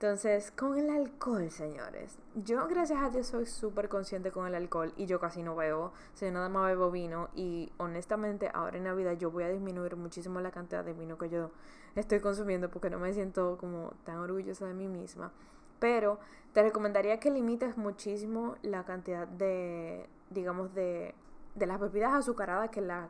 Entonces, 0.00 0.52
con 0.52 0.78
el 0.78 0.90
alcohol, 0.90 1.50
señores. 1.50 2.20
Yo, 2.36 2.68
gracias 2.68 3.02
a 3.02 3.10
Dios, 3.10 3.26
soy 3.26 3.46
súper 3.46 3.88
consciente 3.88 4.30
con 4.30 4.46
el 4.46 4.54
alcohol 4.54 4.92
y 4.96 5.06
yo 5.06 5.18
casi 5.18 5.42
no 5.42 5.56
bebo. 5.56 5.86
O 5.86 5.92
sea, 6.14 6.30
nada 6.30 6.48
más 6.48 6.66
bebo 6.66 6.92
vino. 6.92 7.30
Y 7.34 7.72
honestamente, 7.78 8.48
ahora 8.54 8.76
en 8.76 8.84
Navidad 8.84 9.18
yo 9.18 9.32
voy 9.32 9.42
a 9.42 9.48
disminuir 9.48 9.96
muchísimo 9.96 10.40
la 10.40 10.52
cantidad 10.52 10.84
de 10.84 10.92
vino 10.92 11.18
que 11.18 11.28
yo 11.30 11.50
estoy 11.96 12.20
consumiendo 12.20 12.70
porque 12.70 12.90
no 12.90 13.00
me 13.00 13.12
siento 13.12 13.58
como 13.58 13.92
tan 14.04 14.18
orgullosa 14.18 14.66
de 14.66 14.74
mí 14.74 14.86
misma. 14.86 15.32
Pero 15.80 16.20
te 16.52 16.62
recomendaría 16.62 17.18
que 17.18 17.32
limites 17.32 17.76
muchísimo 17.76 18.54
la 18.62 18.84
cantidad 18.84 19.26
de, 19.26 20.08
digamos, 20.30 20.72
de, 20.74 21.12
de 21.56 21.66
las 21.66 21.80
bebidas 21.80 22.12
azucaradas 22.12 22.70
que 22.70 22.82
la 22.82 23.08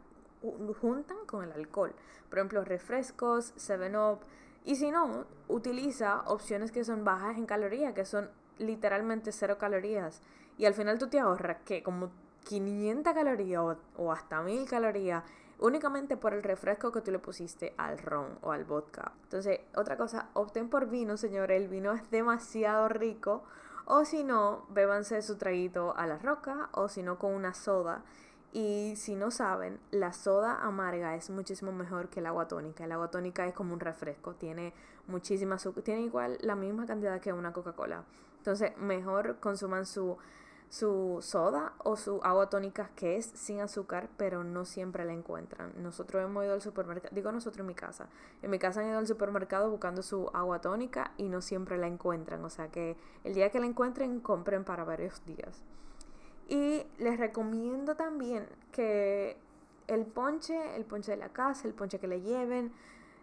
juntan 0.80 1.18
con 1.26 1.44
el 1.44 1.52
alcohol. 1.52 1.94
Por 2.30 2.38
ejemplo, 2.38 2.64
refrescos, 2.64 3.54
7-Up 3.56 4.20
Y 4.64 4.76
si 4.76 4.90
no, 4.90 5.26
utiliza 5.48 6.22
opciones 6.26 6.72
que 6.72 6.84
son 6.84 7.04
bajas 7.04 7.36
en 7.38 7.46
calorías, 7.46 7.94
que 7.94 8.04
son 8.04 8.30
literalmente 8.58 9.32
cero 9.32 9.58
calorías. 9.58 10.22
Y 10.56 10.66
al 10.66 10.74
final 10.74 10.98
tú 10.98 11.08
te 11.08 11.20
ahorras 11.20 11.58
que 11.64 11.82
como 11.82 12.10
500 12.44 13.14
calorías 13.14 13.62
o, 13.62 13.76
o 13.96 14.12
hasta 14.12 14.42
1000 14.42 14.68
calorías 14.68 15.24
únicamente 15.60 16.16
por 16.16 16.34
el 16.34 16.42
refresco 16.42 16.92
que 16.92 17.00
tú 17.00 17.10
le 17.10 17.18
pusiste 17.18 17.74
al 17.76 17.98
ron 17.98 18.38
o 18.42 18.52
al 18.52 18.64
vodka. 18.64 19.12
Entonces, 19.24 19.60
otra 19.74 19.96
cosa, 19.96 20.28
opten 20.34 20.68
por 20.68 20.88
vino, 20.88 21.16
señores, 21.16 21.60
el 21.60 21.68
vino 21.68 21.92
es 21.92 22.10
demasiado 22.10 22.88
rico. 22.88 23.42
O 23.84 24.04
si 24.04 24.22
no, 24.22 24.66
bébanse 24.68 25.22
su 25.22 25.36
traguito 25.36 25.96
a 25.96 26.06
la 26.06 26.18
roca 26.18 26.68
o 26.72 26.88
si 26.88 27.02
no 27.02 27.18
con 27.18 27.32
una 27.32 27.54
soda. 27.54 28.04
Y 28.52 28.94
si 28.96 29.14
no 29.14 29.30
saben, 29.30 29.78
la 29.90 30.12
soda 30.12 30.62
amarga 30.62 31.14
es 31.14 31.28
muchísimo 31.30 31.70
mejor 31.70 32.08
que 32.08 32.20
el 32.20 32.26
agua 32.26 32.48
tónica. 32.48 32.84
El 32.84 32.92
agua 32.92 33.10
tónica 33.10 33.46
es 33.46 33.54
como 33.54 33.74
un 33.74 33.80
refresco, 33.80 34.34
tiene 34.34 34.72
muchísima 35.06 35.56
azúcar, 35.56 35.82
tiene 35.84 36.02
igual 36.02 36.38
la 36.40 36.56
misma 36.56 36.86
cantidad 36.86 37.20
que 37.20 37.32
una 37.32 37.52
Coca-Cola. 37.52 38.04
Entonces, 38.38 38.76
mejor 38.78 39.38
consuman 39.40 39.84
su 39.84 40.16
su 40.70 41.18
soda 41.22 41.72
o 41.78 41.96
su 41.96 42.20
agua 42.22 42.50
tónica 42.50 42.90
que 42.94 43.16
es 43.16 43.26
sin 43.26 43.60
azúcar, 43.60 44.08
pero 44.16 44.44
no 44.44 44.64
siempre 44.64 45.04
la 45.04 45.12
encuentran. 45.12 45.72
Nosotros 45.76 46.22
hemos 46.22 46.44
ido 46.44 46.54
al 46.54 46.62
supermercado, 46.62 47.14
digo 47.14 47.32
nosotros 47.32 47.60
en 47.60 47.66
mi 47.66 47.74
casa, 47.74 48.08
en 48.42 48.50
mi 48.50 48.58
casa 48.58 48.80
han 48.80 48.88
ido 48.88 48.98
al 48.98 49.06
supermercado 49.06 49.70
buscando 49.70 50.02
su 50.02 50.30
agua 50.34 50.60
tónica 50.60 51.12
y 51.16 51.28
no 51.28 51.40
siempre 51.40 51.78
la 51.78 51.86
encuentran, 51.86 52.44
o 52.44 52.50
sea 52.50 52.68
que 52.68 52.96
el 53.24 53.34
día 53.34 53.50
que 53.50 53.60
la 53.60 53.66
encuentren 53.66 54.20
compren 54.20 54.64
para 54.64 54.84
varios 54.84 55.24
días. 55.24 55.62
Y 56.48 56.86
les 56.98 57.18
recomiendo 57.18 57.94
también 57.94 58.46
que 58.72 59.36
el 59.86 60.06
ponche, 60.06 60.76
el 60.76 60.84
ponche 60.84 61.12
de 61.12 61.18
la 61.18 61.28
casa, 61.28 61.68
el 61.68 61.74
ponche 61.74 61.98
que 61.98 62.08
le 62.08 62.22
lleven, 62.22 62.72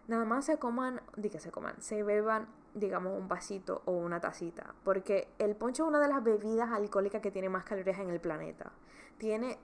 nada 0.08 0.24
más 0.24 0.46
se 0.46 0.58
coman, 0.58 1.00
di 1.16 1.28
que 1.28 1.40
se 1.40 1.50
coman, 1.50 1.80
se 1.82 2.02
beban 2.02 2.48
digamos, 2.76 3.18
un 3.18 3.26
vasito 3.26 3.82
o 3.86 3.92
una 3.92 4.20
tacita. 4.20 4.74
Porque 4.84 5.28
el 5.38 5.56
ponche 5.56 5.82
es 5.82 5.88
una 5.88 5.98
de 5.98 6.08
las 6.08 6.22
bebidas 6.22 6.70
alcohólicas 6.70 7.22
que 7.22 7.30
tiene 7.30 7.48
más 7.48 7.64
calorías 7.64 7.98
en 7.98 8.10
el 8.10 8.20
planeta. 8.20 8.70
Tiene 9.18 9.58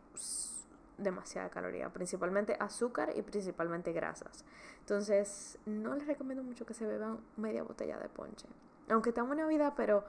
demasiada 0.96 1.50
caloría, 1.50 1.90
principalmente 1.90 2.56
azúcar 2.58 3.12
y 3.14 3.22
principalmente 3.22 3.92
grasas. 3.92 4.44
Entonces, 4.80 5.58
no 5.66 5.94
les 5.94 6.06
recomiendo 6.06 6.42
mucho 6.42 6.64
que 6.64 6.74
se 6.74 6.86
beban 6.86 7.20
media 7.36 7.62
botella 7.62 7.98
de 7.98 8.08
ponche. 8.08 8.48
Aunque 8.88 9.10
estamos 9.10 9.32
en 9.32 9.38
Navidad, 9.38 9.74
pero 9.76 10.04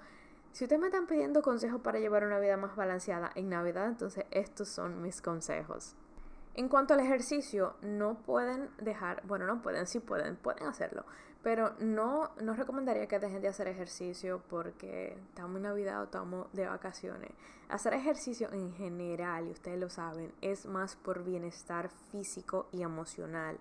si 0.54 0.66
ustedes 0.66 0.80
me 0.80 0.88
están 0.88 1.08
pidiendo 1.08 1.42
consejos 1.42 1.82
para 1.82 1.98
llevar 1.98 2.24
una 2.24 2.38
vida 2.38 2.58
más 2.58 2.76
balanceada 2.76 3.32
en 3.34 3.50
Navidad, 3.50 3.88
entonces 3.88 4.26
estos 4.30 4.70
son 4.70 5.02
mis 5.02 5.20
consejos. 5.20 5.96
En 6.54 6.70
cuanto 6.70 6.94
al 6.94 7.00
ejercicio, 7.00 7.74
no 7.82 8.20
pueden 8.20 8.70
dejar, 8.78 9.24
bueno, 9.26 9.48
no 9.48 9.64
pueden, 9.64 9.88
sí 9.88 10.00
pueden, 10.00 10.36
pueden 10.36 10.68
hacerlo, 10.68 11.06
pero 11.42 11.74
no, 11.80 12.30
no 12.40 12.54
recomendaría 12.54 13.08
que 13.08 13.18
dejen 13.18 13.42
de 13.42 13.48
hacer 13.48 13.68
ejercicio 13.68 14.44
porque 14.48 15.18
estamos 15.30 15.56
en 15.58 15.64
Navidad 15.64 16.02
o 16.02 16.04
estamos 16.04 16.54
de 16.54 16.68
vacaciones. 16.68 17.32
Hacer 17.70 17.96
ejercicio 17.96 18.54
en 18.54 18.74
general, 18.74 19.48
y 19.48 19.52
ustedes 19.52 19.80
lo 19.80 19.90
saben, 19.90 20.32
es 20.42 20.68
más 20.68 20.96
por 20.96 21.24
bienestar 21.24 21.90
físico 22.12 22.68
y 22.72 22.84
emocional. 22.84 23.58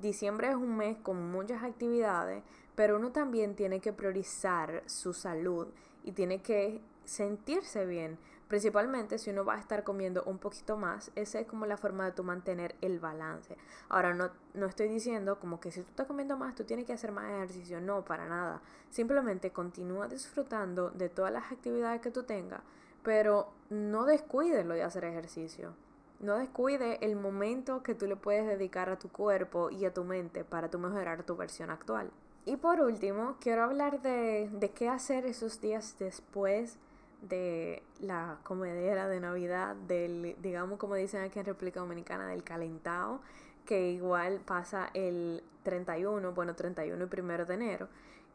Diciembre 0.00 0.50
es 0.50 0.54
un 0.54 0.76
mes 0.76 0.96
con 0.98 1.32
muchas 1.32 1.64
actividades, 1.64 2.44
pero 2.76 2.96
uno 2.96 3.10
también 3.10 3.56
tiene 3.56 3.80
que 3.80 3.92
priorizar 3.92 4.84
su 4.86 5.12
salud 5.12 5.66
y 6.04 6.12
tiene 6.12 6.42
que 6.42 6.80
sentirse 7.04 7.86
bien. 7.86 8.18
Principalmente 8.48 9.18
si 9.18 9.30
uno 9.30 9.44
va 9.44 9.54
a 9.54 9.60
estar 9.60 9.84
comiendo 9.84 10.24
un 10.24 10.38
poquito 10.38 10.76
más, 10.76 11.12
esa 11.14 11.38
es 11.38 11.46
como 11.46 11.66
la 11.66 11.76
forma 11.76 12.04
de 12.04 12.12
tu 12.12 12.24
mantener 12.24 12.74
el 12.80 12.98
balance. 12.98 13.56
Ahora, 13.88 14.12
no, 14.12 14.30
no 14.54 14.66
estoy 14.66 14.88
diciendo 14.88 15.38
como 15.38 15.60
que 15.60 15.70
si 15.70 15.82
tú 15.82 15.88
estás 15.88 16.08
comiendo 16.08 16.36
más, 16.36 16.56
tú 16.56 16.64
tienes 16.64 16.84
que 16.84 16.92
hacer 16.92 17.12
más 17.12 17.30
ejercicio. 17.30 17.80
No, 17.80 18.04
para 18.04 18.26
nada. 18.28 18.60
Simplemente 18.90 19.52
continúa 19.52 20.08
disfrutando 20.08 20.90
de 20.90 21.08
todas 21.08 21.32
las 21.32 21.52
actividades 21.52 22.00
que 22.00 22.10
tú 22.10 22.24
tengas, 22.24 22.60
pero 23.04 23.52
no 23.68 24.04
descuides 24.04 24.66
lo 24.66 24.74
de 24.74 24.82
hacer 24.82 25.04
ejercicio. 25.04 25.74
No 26.18 26.36
descuide 26.36 26.98
el 27.04 27.16
momento 27.16 27.82
que 27.84 27.94
tú 27.94 28.06
le 28.06 28.16
puedes 28.16 28.46
dedicar 28.46 28.90
a 28.90 28.98
tu 28.98 29.10
cuerpo 29.10 29.70
y 29.70 29.84
a 29.84 29.94
tu 29.94 30.04
mente 30.04 30.44
para 30.44 30.68
tu 30.68 30.78
mejorar 30.78 31.22
tu 31.22 31.36
versión 31.36 31.70
actual. 31.70 32.10
Y 32.50 32.56
por 32.56 32.80
último, 32.80 33.36
quiero 33.40 33.62
hablar 33.62 34.02
de, 34.02 34.50
de 34.52 34.70
qué 34.70 34.88
hacer 34.88 35.24
esos 35.24 35.60
días 35.60 35.94
después 36.00 36.78
de 37.22 37.80
la 38.00 38.38
comedera 38.42 39.06
de 39.06 39.20
Navidad, 39.20 39.76
del, 39.86 40.34
digamos 40.42 40.76
como 40.80 40.96
dicen 40.96 41.22
aquí 41.22 41.38
en 41.38 41.44
República 41.44 41.78
Dominicana, 41.78 42.26
del 42.26 42.42
calentado, 42.42 43.20
que 43.64 43.92
igual 43.92 44.40
pasa 44.44 44.90
el 44.94 45.44
31, 45.62 46.32
bueno, 46.32 46.56
31 46.56 47.04
y 47.04 47.06
primero 47.06 47.46
de 47.46 47.54
enero, 47.54 47.86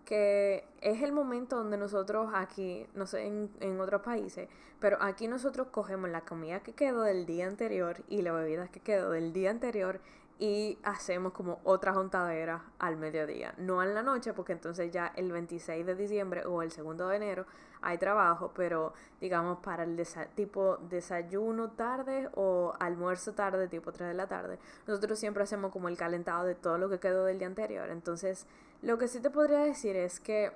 que 0.06 0.64
es 0.80 1.02
el 1.02 1.12
momento 1.12 1.58
donde 1.58 1.76
nosotros 1.76 2.30
aquí, 2.34 2.88
no 2.94 3.08
sé, 3.08 3.26
en, 3.26 3.50
en 3.60 3.82
otros 3.82 4.02
países, 4.02 4.48
pero 4.80 4.98
aquí 5.02 5.28
nosotros 5.28 5.68
cogemos 5.72 6.10
la 6.10 6.22
comida 6.22 6.62
que 6.62 6.72
quedó 6.72 7.02
del 7.02 7.26
día 7.26 7.48
anterior 7.48 7.98
y 8.08 8.22
la 8.22 8.32
bebida 8.32 8.70
que 8.70 8.80
quedó 8.80 9.12
del 9.12 9.34
día 9.34 9.52
anterior 9.52 10.00
y 10.38 10.78
hacemos 10.84 11.32
como 11.32 11.62
otra 11.64 11.94
juntadera 11.94 12.66
al 12.78 12.98
mediodía, 12.98 13.54
no 13.58 13.82
en 13.82 13.94
la 13.94 14.04
noche 14.04 14.34
porque 14.34 14.52
entonces 14.52 14.92
ya 14.92 15.08
el 15.16 15.32
26 15.32 15.86
de 15.86 15.96
diciembre 15.96 16.46
o 16.46 16.62
el 16.62 16.72
segundo 16.72 17.08
de 17.08 17.16
enero 17.16 17.46
hay 17.82 17.98
trabajo, 17.98 18.52
pero 18.54 18.94
digamos 19.22 19.60
para 19.60 19.84
el 19.84 20.06
tipo 20.36 20.78
desayuno 20.90 21.72
tarde 21.72 22.30
o 22.34 22.74
almuerzo 22.80 23.34
tarde 23.34 23.68
tipo 23.68 23.94
3 23.94 24.10
de 24.10 24.14
la 24.14 24.28
tarde, 24.28 24.60
nosotros 24.88 25.20
siempre 25.20 25.44
hacemos 25.44 25.72
como 25.72 25.88
el 25.88 25.96
calentado 25.96 26.44
de 26.44 26.56
todo 26.56 26.78
lo 26.78 26.90
que 26.90 27.00
quedó 27.00 27.24
del 27.26 27.38
día 27.38 27.48
anterior. 27.48 27.90
Entonces, 27.90 28.46
lo 28.82 28.98
que 28.98 29.08
sí 29.08 29.22
te 29.22 29.30
podría 29.30 29.60
decir 29.60 29.96
es 29.96 30.20
que 30.20 30.52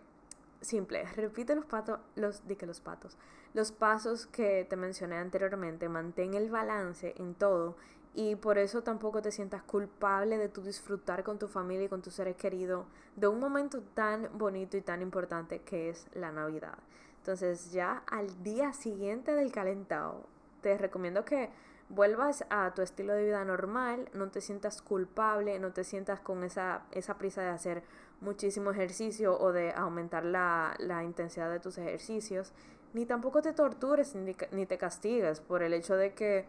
simple, 0.61 1.05
repite 1.15 1.55
los 1.55 1.65
patos, 1.65 1.99
los 2.15 2.45
di 2.47 2.55
que 2.55 2.65
los 2.65 2.81
patos, 2.81 3.17
los 3.53 3.71
pasos 3.71 4.27
que 4.27 4.65
te 4.69 4.75
mencioné 4.75 5.17
anteriormente, 5.17 5.87
mantén 5.87 6.33
el 6.33 6.49
balance 6.49 7.13
en 7.17 7.33
todo 7.33 7.75
y 8.13 8.35
por 8.35 8.57
eso 8.57 8.81
tampoco 8.81 9.21
te 9.21 9.31
sientas 9.31 9.63
culpable 9.63 10.37
de 10.37 10.49
tu 10.49 10.61
disfrutar 10.61 11.23
con 11.23 11.39
tu 11.39 11.47
familia 11.47 11.85
y 11.85 11.89
con 11.89 12.01
tus 12.01 12.15
seres 12.15 12.35
queridos 12.35 12.85
de 13.15 13.27
un 13.27 13.39
momento 13.39 13.81
tan 13.93 14.29
bonito 14.37 14.77
y 14.77 14.81
tan 14.81 15.01
importante 15.01 15.61
que 15.61 15.89
es 15.89 16.07
la 16.13 16.31
Navidad. 16.31 16.77
Entonces 17.17 17.71
ya 17.71 18.03
al 18.07 18.43
día 18.43 18.73
siguiente 18.73 19.33
del 19.33 19.51
calentado, 19.51 20.25
te 20.61 20.77
recomiendo 20.77 21.23
que 21.25 21.49
vuelvas 21.89 22.45
a 22.49 22.73
tu 22.73 22.81
estilo 22.81 23.13
de 23.13 23.25
vida 23.25 23.43
normal, 23.45 24.09
no 24.13 24.29
te 24.29 24.41
sientas 24.41 24.81
culpable, 24.81 25.59
no 25.59 25.73
te 25.73 25.83
sientas 25.83 26.19
con 26.19 26.43
esa, 26.43 26.83
esa 26.91 27.17
prisa 27.17 27.41
de 27.41 27.49
hacer 27.49 27.83
muchísimo 28.21 28.71
ejercicio 28.71 29.39
o 29.39 29.51
de 29.51 29.71
aumentar 29.71 30.25
la, 30.25 30.75
la 30.79 31.03
intensidad 31.03 31.51
de 31.51 31.59
tus 31.59 31.77
ejercicios, 31.77 32.53
ni 32.93 33.05
tampoco 33.05 33.41
te 33.41 33.53
tortures 33.53 34.15
ni, 34.15 34.35
ni 34.51 34.65
te 34.65 34.77
castigues 34.77 35.39
por 35.41 35.63
el 35.63 35.73
hecho 35.73 35.95
de 35.95 36.13
que 36.13 36.45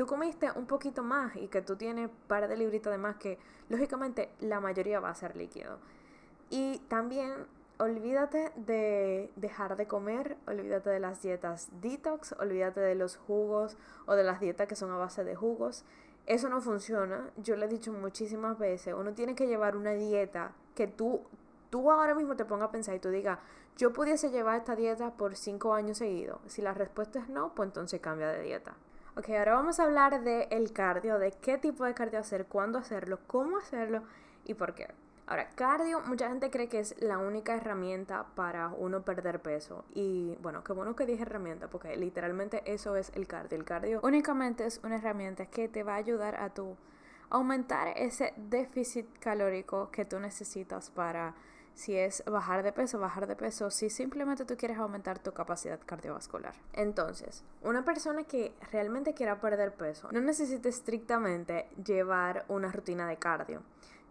tú 0.00 0.06
comiste 0.06 0.50
un 0.52 0.64
poquito 0.64 1.02
más 1.02 1.36
y 1.36 1.48
que 1.48 1.60
tú 1.60 1.76
tienes 1.76 2.08
par 2.26 2.48
de 2.48 2.56
libritos 2.56 2.90
de 2.90 2.96
más 2.96 3.16
que 3.16 3.38
lógicamente 3.68 4.30
la 4.40 4.58
mayoría 4.58 4.98
va 4.98 5.10
a 5.10 5.14
ser 5.14 5.36
líquido. 5.36 5.76
Y 6.48 6.78
también 6.88 7.34
olvídate 7.78 8.50
de 8.56 9.30
dejar 9.36 9.76
de 9.76 9.86
comer, 9.86 10.38
olvídate 10.46 10.88
de 10.88 11.00
las 11.00 11.20
dietas 11.20 11.68
detox, 11.82 12.32
olvídate 12.40 12.80
de 12.80 12.94
los 12.94 13.18
jugos 13.18 13.76
o 14.06 14.14
de 14.14 14.24
las 14.24 14.40
dietas 14.40 14.66
que 14.68 14.74
son 14.74 14.90
a 14.90 14.96
base 14.96 15.22
de 15.22 15.36
jugos. 15.36 15.84
Eso 16.24 16.48
no 16.48 16.62
funciona. 16.62 17.30
Yo 17.36 17.56
le 17.56 17.66
he 17.66 17.68
dicho 17.68 17.92
muchísimas 17.92 18.58
veces, 18.58 18.94
uno 18.96 19.12
tiene 19.12 19.34
que 19.34 19.48
llevar 19.48 19.76
una 19.76 19.90
dieta 19.90 20.52
que 20.74 20.86
tú, 20.86 21.20
tú 21.68 21.90
ahora 21.90 22.14
mismo 22.14 22.36
te 22.36 22.46
pongas 22.46 22.70
a 22.70 22.72
pensar 22.72 22.94
y 22.94 23.00
tú 23.00 23.10
digas, 23.10 23.38
yo 23.76 23.92
pudiese 23.92 24.30
llevar 24.30 24.60
esta 24.60 24.76
dieta 24.76 25.10
por 25.10 25.36
cinco 25.36 25.74
años 25.74 25.98
seguidos. 25.98 26.38
Si 26.46 26.62
la 26.62 26.72
respuesta 26.72 27.18
es 27.18 27.28
no, 27.28 27.54
pues 27.54 27.66
entonces 27.66 28.00
cambia 28.00 28.28
de 28.28 28.42
dieta. 28.44 28.74
Ok, 29.20 29.28
ahora 29.36 29.52
vamos 29.52 29.78
a 29.78 29.84
hablar 29.84 30.24
del 30.24 30.46
el 30.48 30.72
cardio, 30.72 31.18
de 31.18 31.32
qué 31.32 31.58
tipo 31.58 31.84
de 31.84 31.92
cardio 31.92 32.20
hacer, 32.20 32.46
cuándo 32.46 32.78
hacerlo, 32.78 33.18
cómo 33.26 33.58
hacerlo 33.58 34.02
y 34.46 34.54
por 34.54 34.74
qué. 34.74 34.88
Ahora, 35.26 35.50
cardio, 35.50 36.00
mucha 36.06 36.30
gente 36.30 36.50
cree 36.50 36.70
que 36.70 36.78
es 36.78 36.94
la 37.02 37.18
única 37.18 37.54
herramienta 37.54 38.24
para 38.34 38.68
uno 38.68 39.02
perder 39.02 39.42
peso. 39.42 39.84
Y 39.94 40.38
bueno, 40.40 40.64
qué 40.64 40.72
bueno 40.72 40.96
que 40.96 41.04
dije 41.04 41.20
herramienta, 41.20 41.68
porque 41.68 41.94
literalmente 41.96 42.62
eso 42.64 42.96
es 42.96 43.12
el 43.14 43.26
cardio. 43.26 43.58
El 43.58 43.66
cardio 43.66 44.00
únicamente 44.02 44.64
es 44.64 44.80
una 44.84 44.96
herramienta 44.96 45.44
que 45.44 45.68
te 45.68 45.82
va 45.82 45.96
a 45.96 45.96
ayudar 45.96 46.36
a 46.36 46.54
tu 46.54 46.78
aumentar 47.28 47.88
ese 47.98 48.32
déficit 48.38 49.06
calórico 49.18 49.90
que 49.90 50.06
tú 50.06 50.18
necesitas 50.18 50.88
para 50.88 51.34
si 51.80 51.96
es 51.96 52.22
bajar 52.26 52.62
de 52.62 52.72
peso, 52.72 52.98
bajar 52.98 53.26
de 53.26 53.36
peso, 53.36 53.70
si 53.70 53.88
simplemente 53.88 54.44
tú 54.44 54.54
quieres 54.58 54.76
aumentar 54.76 55.18
tu 55.18 55.32
capacidad 55.32 55.80
cardiovascular. 55.86 56.54
Entonces, 56.74 57.42
una 57.62 57.86
persona 57.86 58.24
que 58.24 58.52
realmente 58.70 59.14
quiera 59.14 59.40
perder 59.40 59.72
peso 59.72 60.08
no 60.12 60.20
necesita 60.20 60.68
estrictamente 60.68 61.70
llevar 61.82 62.44
una 62.48 62.70
rutina 62.70 63.08
de 63.08 63.16
cardio. 63.16 63.62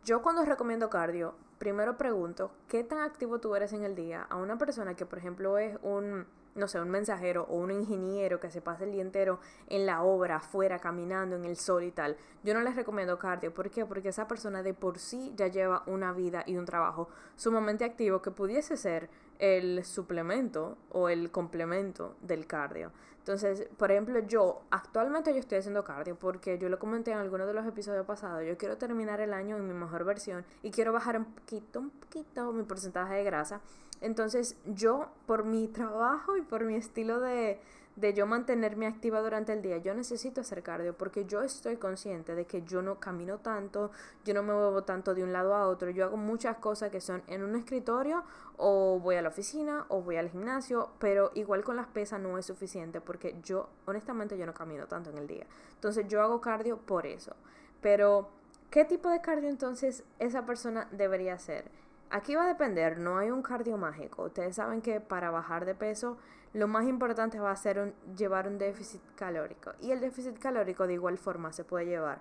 Yo 0.04 0.24
cuando 0.24 0.46
recomiendo 0.46 0.90
cardio, 0.90 1.36
primero 1.60 1.96
pregunto 1.96 2.50
qué 2.68 2.84
tan 2.84 3.02
activo 3.02 3.38
tú 3.40 3.54
eres 3.54 3.72
en 3.74 3.84
el 3.84 3.94
día 3.94 4.26
a 4.32 4.38
una 4.38 4.58
persona 4.58 4.96
que, 4.96 5.06
por 5.06 5.20
ejemplo, 5.20 5.60
es 5.60 5.78
un, 5.84 6.26
no 6.60 6.68
sé, 6.68 6.80
un 6.80 6.90
mensajero 6.90 7.46
o 7.50 7.56
un 7.56 7.72
ingeniero 7.72 8.40
que 8.40 8.52
se 8.52 8.62
pase 8.62 8.84
el 8.84 8.92
día 8.92 9.02
entero 9.02 9.40
en 9.68 9.86
la 9.86 10.04
obra, 10.04 10.38
afuera, 10.38 10.80
caminando 10.80 11.36
en 11.36 11.46
el 11.46 11.56
sol 11.56 11.84
y 11.84 11.92
tal, 11.92 12.18
yo 12.44 12.54
no 12.54 12.62
les 12.62 12.76
recomiendo 12.76 13.18
cardio. 13.18 13.54
¿Por 13.54 13.70
qué? 13.70 13.86
Porque 13.86 14.10
esa 14.10 14.28
persona 14.28 14.62
de 14.62 14.74
por 14.74 15.00
sí 15.00 15.34
ya 15.36 15.48
lleva 15.48 15.84
una 15.88 16.14
vida 16.14 16.44
y 16.46 16.58
un 16.58 16.66
trabajo 16.66 17.10
sumamente 17.36 17.86
activo 17.86 18.22
que 18.22 18.32
pudiese 18.32 18.78
ser 18.78 19.10
el 19.40 19.86
suplemento 19.86 20.78
o 20.92 21.10
el 21.10 21.32
complemento 21.32 22.16
del 22.22 22.46
cardio. 22.46 22.92
Entonces, 23.20 23.68
por 23.78 23.92
ejemplo, 23.92 24.20
yo 24.20 24.62
actualmente 24.72 25.32
yo 25.34 25.40
estoy 25.40 25.60
haciendo 25.60 25.84
cardio 25.84 26.18
porque 26.18 26.58
yo 26.58 26.68
lo 26.68 26.80
comenté 26.80 27.12
en 27.12 27.18
alguno 27.18 27.46
de 27.46 27.54
los 27.54 27.66
episodios 27.66 28.06
pasados. 28.06 28.44
Yo 28.46 28.58
quiero 28.58 28.78
terminar 28.78 29.22
el 29.22 29.34
año 29.34 29.56
en 29.56 29.68
mi 29.68 29.74
mejor 29.74 30.04
versión 30.04 30.46
y 30.64 30.72
quiero 30.72 30.94
bajar 30.94 31.18
un 31.18 31.26
poquito, 31.26 31.80
un 31.80 31.90
poquito 31.92 32.52
mi 32.52 32.64
porcentaje 32.64 33.16
de 33.16 33.24
grasa. 33.24 33.62
Entonces, 34.02 34.58
yo 34.66 35.10
por 35.26 35.44
mi 35.44 35.68
trabajo 35.68 36.38
y 36.38 36.42
por 36.42 36.64
mi 36.64 36.76
estilo 36.76 37.20
de, 37.20 37.60
de 38.00 38.14
yo 38.14 38.26
mantenerme 38.26 38.88
activa 38.88 39.20
durante 39.20 39.52
el 39.52 39.62
día, 39.62 39.78
yo 39.78 39.94
necesito 39.94 40.40
hacer 40.42 40.64
cardio 40.64 40.96
porque 40.96 41.26
yo 41.26 41.42
estoy 41.42 41.76
consciente 41.76 42.34
de 42.34 42.46
que 42.46 42.62
yo 42.62 42.82
no 42.82 43.00
camino 43.00 43.40
tanto, 43.40 43.92
yo 44.24 44.34
no 44.34 44.42
me 44.42 44.54
muevo 44.54 44.84
tanto 44.84 45.14
de 45.14 45.24
un 45.24 45.34
lado 45.34 45.54
a 45.54 45.68
otro, 45.68 45.90
yo 45.90 46.06
hago 46.06 46.16
muchas 46.16 46.58
cosas 46.58 46.92
que 46.92 47.02
son 47.02 47.24
en 47.28 47.44
un 47.44 47.58
escritorio 47.58 48.24
o 48.56 49.00
voy 49.00 49.18
a 49.18 49.22
la 49.22 49.28
oficina 49.28 49.86
o 49.90 50.02
voy 50.02 50.16
al 50.16 50.30
gimnasio, 50.30 50.92
pero 51.00 51.32
igual 51.36 51.66
con 51.66 51.76
las 51.76 51.88
pesas 51.88 52.22
no 52.22 52.38
es 52.38 52.46
suficiente 52.46 53.02
porque 53.02 53.36
yo 53.44 53.68
honestamente 53.86 54.38
yo 54.38 54.46
no 54.46 54.54
camino 54.54 54.88
tanto 54.88 55.10
en 55.10 55.18
el 55.18 55.28
día. 55.28 55.46
Entonces 55.74 56.08
yo 56.08 56.22
hago 56.22 56.40
cardio 56.40 56.78
por 56.78 57.06
eso. 57.06 57.36
Pero 57.82 58.30
¿qué 58.70 58.86
tipo 58.86 59.10
de 59.10 59.20
cardio 59.20 59.50
entonces 59.50 60.06
esa 60.20 60.46
persona 60.46 60.88
debería 60.92 61.34
hacer? 61.34 61.66
Aquí 62.12 62.34
va 62.34 62.46
a 62.46 62.48
depender, 62.48 62.98
no 62.98 63.18
hay 63.18 63.30
un 63.30 63.42
cardio 63.42 63.78
mágico. 63.78 64.24
Ustedes 64.24 64.56
saben 64.56 64.82
que 64.82 65.02
para 65.02 65.32
bajar 65.32 65.66
de 65.66 65.76
peso 65.76 66.18
lo 66.54 66.68
más 66.68 66.86
importante 66.86 67.40
va 67.40 67.52
a 67.52 67.56
ser 67.56 67.94
llevar 68.16 68.48
un 68.48 68.58
déficit 68.58 69.02
calórico. 69.16 69.72
Y 69.82 69.92
el 69.92 70.00
déficit 70.00 70.38
calórico 70.40 70.88
de 70.88 70.94
igual 70.94 71.18
forma 71.18 71.54
se 71.54 71.64
puede 71.64 71.86
llevar 71.86 72.20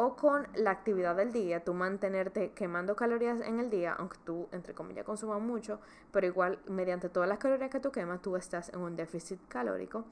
o 0.00 0.14
con 0.14 0.46
la 0.54 0.70
actividad 0.70 1.16
del 1.16 1.32
día, 1.32 1.64
tú 1.64 1.74
mantenerte 1.74 2.52
quemando 2.52 2.94
calorías 2.94 3.40
en 3.40 3.58
el 3.58 3.68
día, 3.68 3.94
aunque 3.98 4.16
tú, 4.24 4.48
entre 4.52 4.72
comillas, 4.72 5.04
consumas 5.04 5.40
mucho, 5.40 5.80
pero 6.12 6.24
igual 6.24 6.60
mediante 6.68 7.08
todas 7.08 7.28
las 7.28 7.38
calorías 7.38 7.68
que 7.68 7.80
tú 7.80 7.90
quemas, 7.90 8.22
tú 8.22 8.36
estás 8.36 8.68
en 8.68 8.78
un 8.78 8.94
déficit 8.94 9.40
calórico, 9.48 10.04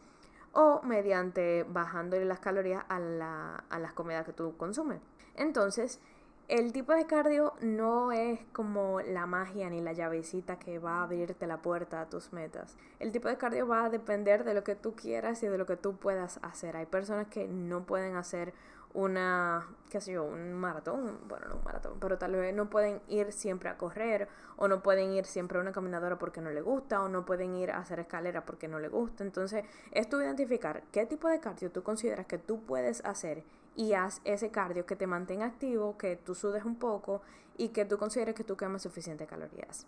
o 0.53 0.81
mediante 0.83 1.65
bajándole 1.69 2.25
las 2.25 2.41
calorías 2.41 2.85
a, 2.89 2.99
la, 2.99 3.65
a 3.69 3.79
las 3.79 3.93
comidas 3.93 4.25
que 4.25 4.33
tú 4.33 4.57
consumes. 4.57 5.01
Entonces, 5.37 6.01
el 6.49 6.73
tipo 6.73 6.93
de 6.93 7.07
cardio 7.07 7.55
no 7.61 8.13
es 8.13 8.39
como 8.53 9.01
la 9.01 9.27
magia 9.27 9.69
ni 9.69 9.81
la 9.81 9.93
llavecita 9.93 10.59
que 10.59 10.79
va 10.79 10.99
a 10.99 11.03
abrirte 11.03 11.47
la 11.47 11.61
puerta 11.61 12.01
a 12.01 12.09
tus 12.09 12.33
metas. 12.33 12.77
El 13.01 13.11
tipo 13.11 13.29
de 13.29 13.37
cardio 13.37 13.67
va 13.67 13.85
a 13.85 13.91
depender 13.91 14.45
de 14.45 14.55
lo 14.55 14.63
que 14.63 14.77
tú 14.77 14.95
quieras 14.95 15.43
y 15.43 15.49
de 15.49 15.59
lo 15.59 15.67
que 15.67 15.77
tú 15.77 15.97
puedas 15.97 16.39
hacer. 16.43 16.77
Hay 16.77 16.87
personas 16.87 17.27
que 17.27 17.49
no 17.49 17.85
pueden 17.85 18.15
hacer 18.15 18.55
una, 18.95 19.67
qué 19.91 20.01
sé 20.01 20.13
yo, 20.13 20.25
un 20.25 20.55
maratón, 20.55 21.19
bueno, 21.29 21.49
no 21.49 21.57
un 21.57 21.65
maratón, 21.65 21.99
pero 22.01 22.17
tal 22.17 22.33
vez 22.33 22.55
no 22.55 22.71
pueden 22.71 23.03
ir 23.09 23.33
siempre 23.33 23.69
a 23.69 23.77
correr 23.77 24.29
o 24.57 24.69
no 24.69 24.83
pueden 24.83 25.13
ir 25.13 25.27
siempre 25.27 25.59
a 25.59 25.61
una 25.61 25.73
caminadora 25.73 26.17
porque 26.17 26.41
no 26.41 26.51
le 26.51 26.63
gusta 26.63 27.03
o 27.03 27.09
no 27.09 27.27
pueden 27.27 27.57
ir 27.57 27.73
a 27.73 27.79
hacer 27.79 27.99
escalera 27.99 28.47
porque 28.47 28.69
no 28.69 28.79
le 28.79 28.89
gusta. 28.89 29.25
Entonces, 29.25 29.65
es 29.91 30.09
tu 30.09 30.21
identificar 30.21 30.85
qué 30.93 31.07
tipo 31.07 31.29
de 31.29 31.41
cardio 31.41 31.73
tú 31.73 31.83
consideras 31.83 32.27
que 32.27 32.39
tú 32.39 32.63
puedes 32.65 33.05
hacer 33.05 33.43
y 33.77 33.93
haz 33.93 34.21
ese 34.25 34.51
cardio 34.51 34.87
que 34.87 34.97
te 34.97 35.07
mantenga 35.07 35.47
activo, 35.47 35.97
que 35.99 36.17
tú 36.17 36.35
sudes 36.35 36.65
un 36.65 36.77
poco 36.77 37.23
y 37.57 37.69
que 37.69 37.85
tú 37.85 37.99
consideres 37.99 38.35
que 38.35 38.43
tú 38.43 38.57
quemas 38.57 38.83
suficientes 38.83 39.29
calorías. 39.29 39.87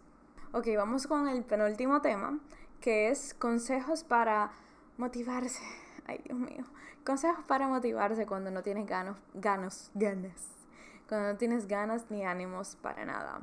Ok, 0.53 0.68
vamos 0.76 1.07
con 1.07 1.26
el 1.28 1.43
penúltimo 1.43 2.01
tema, 2.01 2.39
que 2.80 3.09
es 3.09 3.34
consejos 3.34 4.05
para 4.05 4.53
motivarse. 4.99 5.62
Ay, 6.07 6.20
Dios 6.24 6.39
mío. 6.39 6.64
Consejos 7.05 7.45
para 7.47 7.66
motivarse 7.66 8.26
cuando 8.26 8.51
no 8.51 8.62
tienes 8.62 8.86
ganas, 8.86 9.16
ganas, 9.34 9.91
ganas. 9.95 10.49
Cuando 11.09 11.32
no 11.32 11.39
tienes 11.39 11.66
ganas 11.66 12.11
ni 12.11 12.24
ánimos 12.24 12.76
para 12.76 13.05
nada. 13.05 13.41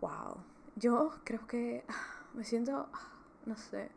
Wow. 0.00 0.38
Yo 0.76 1.12
creo 1.24 1.46
que 1.46 1.84
ah, 1.88 2.24
me 2.34 2.44
siento, 2.44 2.88
ah, 2.92 3.12
no 3.44 3.56
sé, 3.56 3.90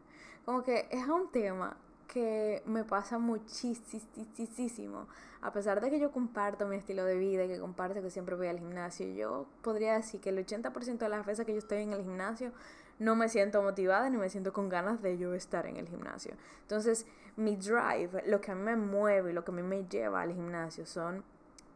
como 0.46 0.64
que 0.64 0.88
es 0.92 1.08
un 1.08 1.32
tema 1.32 1.78
que 2.12 2.64
me 2.66 2.84
pasa 2.84 3.20
muchísimo. 3.20 5.08
A 5.42 5.54
pesar 5.54 5.80
de 5.80 5.92
que 5.92 6.00
yo 6.00 6.12
comparto 6.12 6.68
mi 6.68 6.76
estilo 6.76 7.06
de 7.06 7.18
vida 7.18 7.46
y 7.46 7.48
que 7.48 7.60
comparto 7.60 8.02
que 8.02 8.10
siempre 8.10 8.36
voy 8.36 8.48
al 8.48 8.58
gimnasio, 8.58 9.08
yo 9.14 9.46
podría 9.62 9.94
decir 9.94 10.20
que 10.20 10.30
el 10.30 10.46
80% 10.46 10.98
de 10.98 11.10
las 11.10 11.26
veces 11.26 11.46
que 11.46 11.54
yo 11.54 11.60
estoy 11.60 11.84
en 11.84 11.94
el 11.94 12.02
gimnasio 12.02 12.52
no 12.98 13.16
me 13.16 13.30
siento 13.30 13.62
motivada 13.62 14.10
ni 14.10 14.18
me 14.18 14.30
siento 14.30 14.52
con 14.52 14.70
ganas 14.70 15.02
de 15.02 15.18
yo 15.18 15.34
estar 15.36 15.68
en 15.68 15.78
el 15.78 15.88
gimnasio. 15.88 16.34
Entonces, 16.64 17.06
mi 17.38 17.56
drive, 17.56 18.24
lo 18.26 18.42
que 18.42 18.52
a 18.52 18.56
mí 18.56 18.64
me 18.64 18.76
mueve 18.76 19.30
y 19.30 19.34
lo 19.34 19.46
que 19.46 19.52
me 19.52 19.88
lleva 19.88 20.24
al 20.24 20.34
gimnasio 20.34 20.86
son 20.86 21.24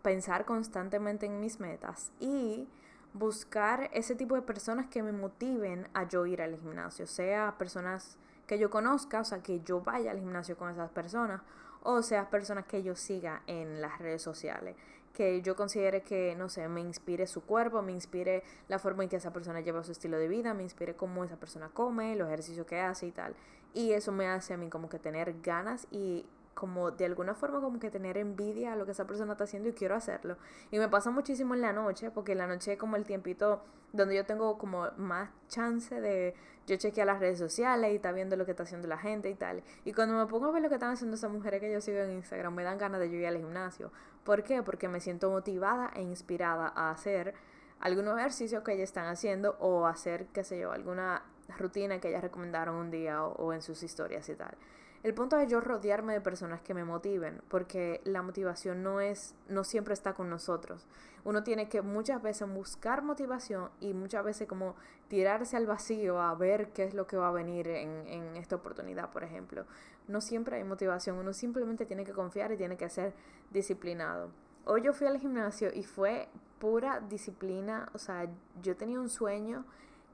pensar 0.02 0.46
constantemente 0.46 1.28
en 1.28 1.40
mis 1.40 1.60
metas 1.60 2.12
y 2.20 2.68
buscar 3.14 3.90
ese 3.94 4.16
tipo 4.16 4.34
de 4.34 4.42
personas 4.42 4.88
que 4.88 5.04
me 5.04 5.12
motiven 5.12 5.88
a 5.94 6.08
yo 6.08 6.26
ir 6.26 6.42
al 6.42 6.58
gimnasio, 6.58 7.06
sea 7.06 7.56
personas 7.60 8.18
que 8.48 8.60
yo 8.60 8.70
conozca, 8.70 9.22
o 9.22 9.26
sea, 9.26 9.42
que 9.42 9.62
yo 9.62 9.82
vaya 9.82 10.12
al 10.12 10.20
gimnasio 10.20 10.58
con 10.58 10.70
esas 10.70 10.90
personas, 10.92 11.42
o 11.82 12.02
sea, 12.02 12.30
personas 12.30 12.66
que 12.66 12.84
yo 12.84 12.96
siga 12.96 13.44
en 13.48 13.82
las 13.82 14.00
redes 14.00 14.22
sociales, 14.22 14.76
que 15.14 15.42
yo 15.42 15.56
considere 15.56 16.02
que, 16.02 16.36
no 16.36 16.50
sé, 16.50 16.68
me 16.68 16.82
inspire 16.82 17.28
su 17.28 17.42
cuerpo, 17.44 17.82
me 17.82 17.92
inspire 17.92 18.44
la 18.68 18.80
forma 18.80 19.04
en 19.04 19.10
que 19.10 19.18
esa 19.18 19.32
persona 19.32 19.62
lleva 19.62 19.84
su 19.84 19.92
estilo 19.92 20.18
de 20.18 20.28
vida, 20.28 20.54
me 20.54 20.64
inspire 20.64 20.96
cómo 20.96 21.24
esa 21.24 21.38
persona 21.38 21.70
come, 21.70 22.16
los 22.16 22.28
ejercicios 22.28 22.66
que 22.66 22.80
hace 22.80 23.08
y 23.08 23.12
tal. 23.12 23.36
Y 23.74 23.92
eso 23.92 24.12
me 24.12 24.28
hace 24.28 24.54
a 24.54 24.58
mí 24.58 24.70
como 24.70 24.90
que 24.90 25.00
tener 25.00 25.42
ganas 25.42 25.88
y 25.92 26.26
como 26.54 26.92
de 26.92 27.06
alguna 27.06 27.34
forma 27.36 27.62
como 27.62 27.80
que 27.80 27.90
tener 27.90 28.18
envidia 28.18 28.74
a 28.74 28.76
lo 28.76 28.86
que 28.86 28.92
esa 28.92 29.06
persona 29.08 29.34
está 29.34 29.46
haciendo 29.46 29.70
y 29.70 29.74
quiero 29.74 29.96
hacerlo. 29.96 30.38
Y 30.72 30.78
me 30.78 30.88
pasa 30.90 31.12
muchísimo 31.12 31.54
en 31.56 31.62
la 31.62 31.74
noche, 31.74 32.12
porque 32.12 32.34
en 32.34 32.40
la 32.40 32.48
noche 32.48 32.74
es 32.74 32.78
como 32.78 32.96
el 32.96 33.06
tiempito 33.06 33.64
donde 33.92 34.16
yo 34.16 34.26
tengo 34.26 34.58
como 34.58 34.90
más 34.98 35.30
chance 35.48 36.00
de 36.02 36.34
yo 36.66 36.78
chequear 36.78 37.08
las 37.08 37.20
redes 37.20 37.38
sociales 37.38 37.92
y 37.92 37.96
está 37.96 38.12
viendo 38.12 38.36
lo 38.36 38.46
que 38.46 38.52
está 38.52 38.64
haciendo 38.64 38.88
la 38.88 38.98
gente 38.98 39.30
y 39.30 39.36
tal. 39.36 39.64
Y 39.86 39.94
cuando 39.94 40.16
me 40.16 40.26
pongo 40.26 40.48
a 40.48 40.52
ver 40.52 40.62
lo 40.62 40.70
que 40.70 40.76
están 40.76 40.92
haciendo 40.92 41.16
esas 41.16 41.32
mujeres 41.32 41.60
que 41.62 41.72
yo 41.72 41.80
sigo 41.82 42.00
en 42.00 42.12
Instagram, 42.12 42.54
me 42.54 42.64
dan 42.64 42.78
ganas 42.78 43.00
de 43.00 43.10
yo 43.10 43.18
ir 43.18 43.28
al 43.28 43.38
gimnasio. 43.38 43.92
¿Por 44.24 44.44
qué? 44.44 44.64
Porque 44.64 44.88
me 44.88 45.00
siento 45.00 45.30
motivada 45.30 45.92
e 45.96 46.02
inspirada 46.02 46.72
a 46.76 46.90
hacer 46.90 47.36
algunos 47.80 48.18
ejercicios 48.18 48.64
que 48.64 48.74
ellas 48.74 48.90
están 48.90 49.08
haciendo 49.08 49.58
o 49.60 49.86
hacer, 49.86 50.28
qué 50.28 50.44
sé 50.44 50.60
yo, 50.60 50.72
alguna 50.72 51.24
rutina 51.60 52.00
que 52.00 52.10
ellas 52.10 52.24
recomendaron 52.24 52.76
un 52.76 52.90
día 52.90 53.24
o 53.24 53.54
en 53.54 53.62
sus 53.62 53.84
historias 53.84 54.28
y 54.30 54.36
tal. 54.36 54.56
El 55.04 55.14
punto 55.14 55.38
es 55.38 55.50
yo 55.50 55.60
rodearme 55.60 56.14
de 56.14 56.22
personas 56.22 56.62
que 56.62 56.74
me 56.74 56.86
motiven, 56.86 57.42
porque 57.50 58.00
la 58.06 58.22
motivación 58.22 58.84
no 58.84 59.02
es, 59.02 59.36
no 59.50 59.66
siempre 59.66 59.94
está 59.94 60.14
con 60.14 60.30
nosotros. 60.30 60.88
Uno 61.26 61.44
tiene 61.44 61.68
que 61.68 61.82
muchas 61.82 62.22
veces 62.22 62.48
buscar 62.48 63.04
motivación 63.04 63.70
y 63.82 63.94
muchas 63.94 64.24
veces 64.24 64.48
como 64.48 64.76
tirarse 65.10 65.58
al 65.58 65.68
vacío 65.68 66.22
a 66.22 66.34
ver 66.36 66.70
qué 66.70 66.86
es 66.86 66.94
lo 66.94 67.06
que 67.06 67.18
va 67.18 67.28
a 67.28 67.32
venir 67.32 67.68
en, 67.68 68.08
en 68.08 68.38
esta 68.38 68.56
oportunidad, 68.56 69.10
por 69.12 69.26
ejemplo. 69.26 69.66
No 70.08 70.22
siempre 70.22 70.56
hay 70.56 70.64
motivación, 70.64 71.18
uno 71.18 71.34
simplemente 71.34 71.86
tiene 71.86 72.06
que 72.06 72.14
confiar 72.14 72.54
y 72.54 72.58
tiene 72.58 72.78
que 72.78 72.88
ser 72.88 73.14
disciplinado. 73.52 74.30
Hoy 74.64 74.84
yo 74.84 74.94
fui 74.94 75.08
al 75.08 75.20
gimnasio 75.20 75.70
y 75.74 75.84
fue 75.84 76.30
pura 76.60 77.02
disciplina, 77.02 77.90
o 77.94 77.98
sea, 77.98 78.30
yo 78.62 78.78
tenía 78.78 79.02
un 79.02 79.10
sueño 79.10 79.66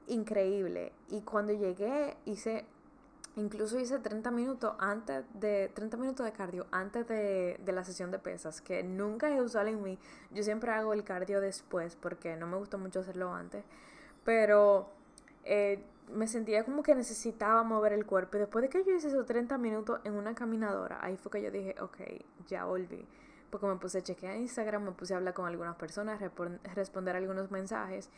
increíble 0.08 0.92
y 1.08 1.20
cuando 1.20 1.52
llegué 1.52 2.16
hice 2.24 2.66
Incluso 3.36 3.78
hice 3.78 3.98
30 3.98 4.30
minutos 4.32 4.74
antes 4.78 5.24
de 5.34 5.70
30 5.72 5.96
minutos 5.96 6.26
de 6.26 6.32
cardio 6.32 6.66
antes 6.72 7.06
de, 7.06 7.60
de, 7.64 7.72
la 7.72 7.84
sesión 7.84 8.10
de 8.10 8.18
pesas, 8.18 8.60
que 8.60 8.82
nunca 8.82 9.32
es 9.32 9.40
usual 9.40 9.68
en 9.68 9.82
mí. 9.82 9.98
Yo 10.32 10.42
siempre 10.42 10.72
hago 10.72 10.92
el 10.92 11.04
cardio 11.04 11.40
después 11.40 11.96
porque 11.96 12.36
no 12.36 12.46
me 12.46 12.56
gusta 12.56 12.76
mucho 12.76 13.00
hacerlo 13.00 13.32
antes. 13.32 13.64
Pero 14.24 14.90
eh, 15.44 15.82
me 16.12 16.26
sentía 16.26 16.64
como 16.64 16.82
que 16.82 16.94
necesitaba 16.94 17.62
mover 17.62 17.92
el 17.92 18.04
cuerpo. 18.04 18.36
Y 18.36 18.40
después 18.40 18.62
de 18.62 18.68
que 18.68 18.84
yo 18.84 18.94
hice 18.94 19.08
esos 19.08 19.26
30 19.26 19.58
minutos 19.58 20.00
en 20.04 20.14
una 20.14 20.34
caminadora, 20.34 20.98
ahí 21.00 21.16
fue 21.16 21.30
que 21.30 21.42
yo 21.42 21.50
dije, 21.50 21.76
ok, 21.80 21.98
ya 22.48 22.64
volví 22.64 23.06
porque 23.50 23.66
me 23.66 23.76
puse 23.76 23.98
a 23.98 24.02
chequear 24.02 24.36
Instagram, 24.36 24.84
me 24.84 24.92
puse 24.92 25.12
a 25.12 25.16
hablar 25.16 25.34
con 25.34 25.46
algunas 25.46 25.76
personas, 25.76 26.20
responder 26.74 27.16
algunos 27.16 27.50
mensajes 27.50 28.08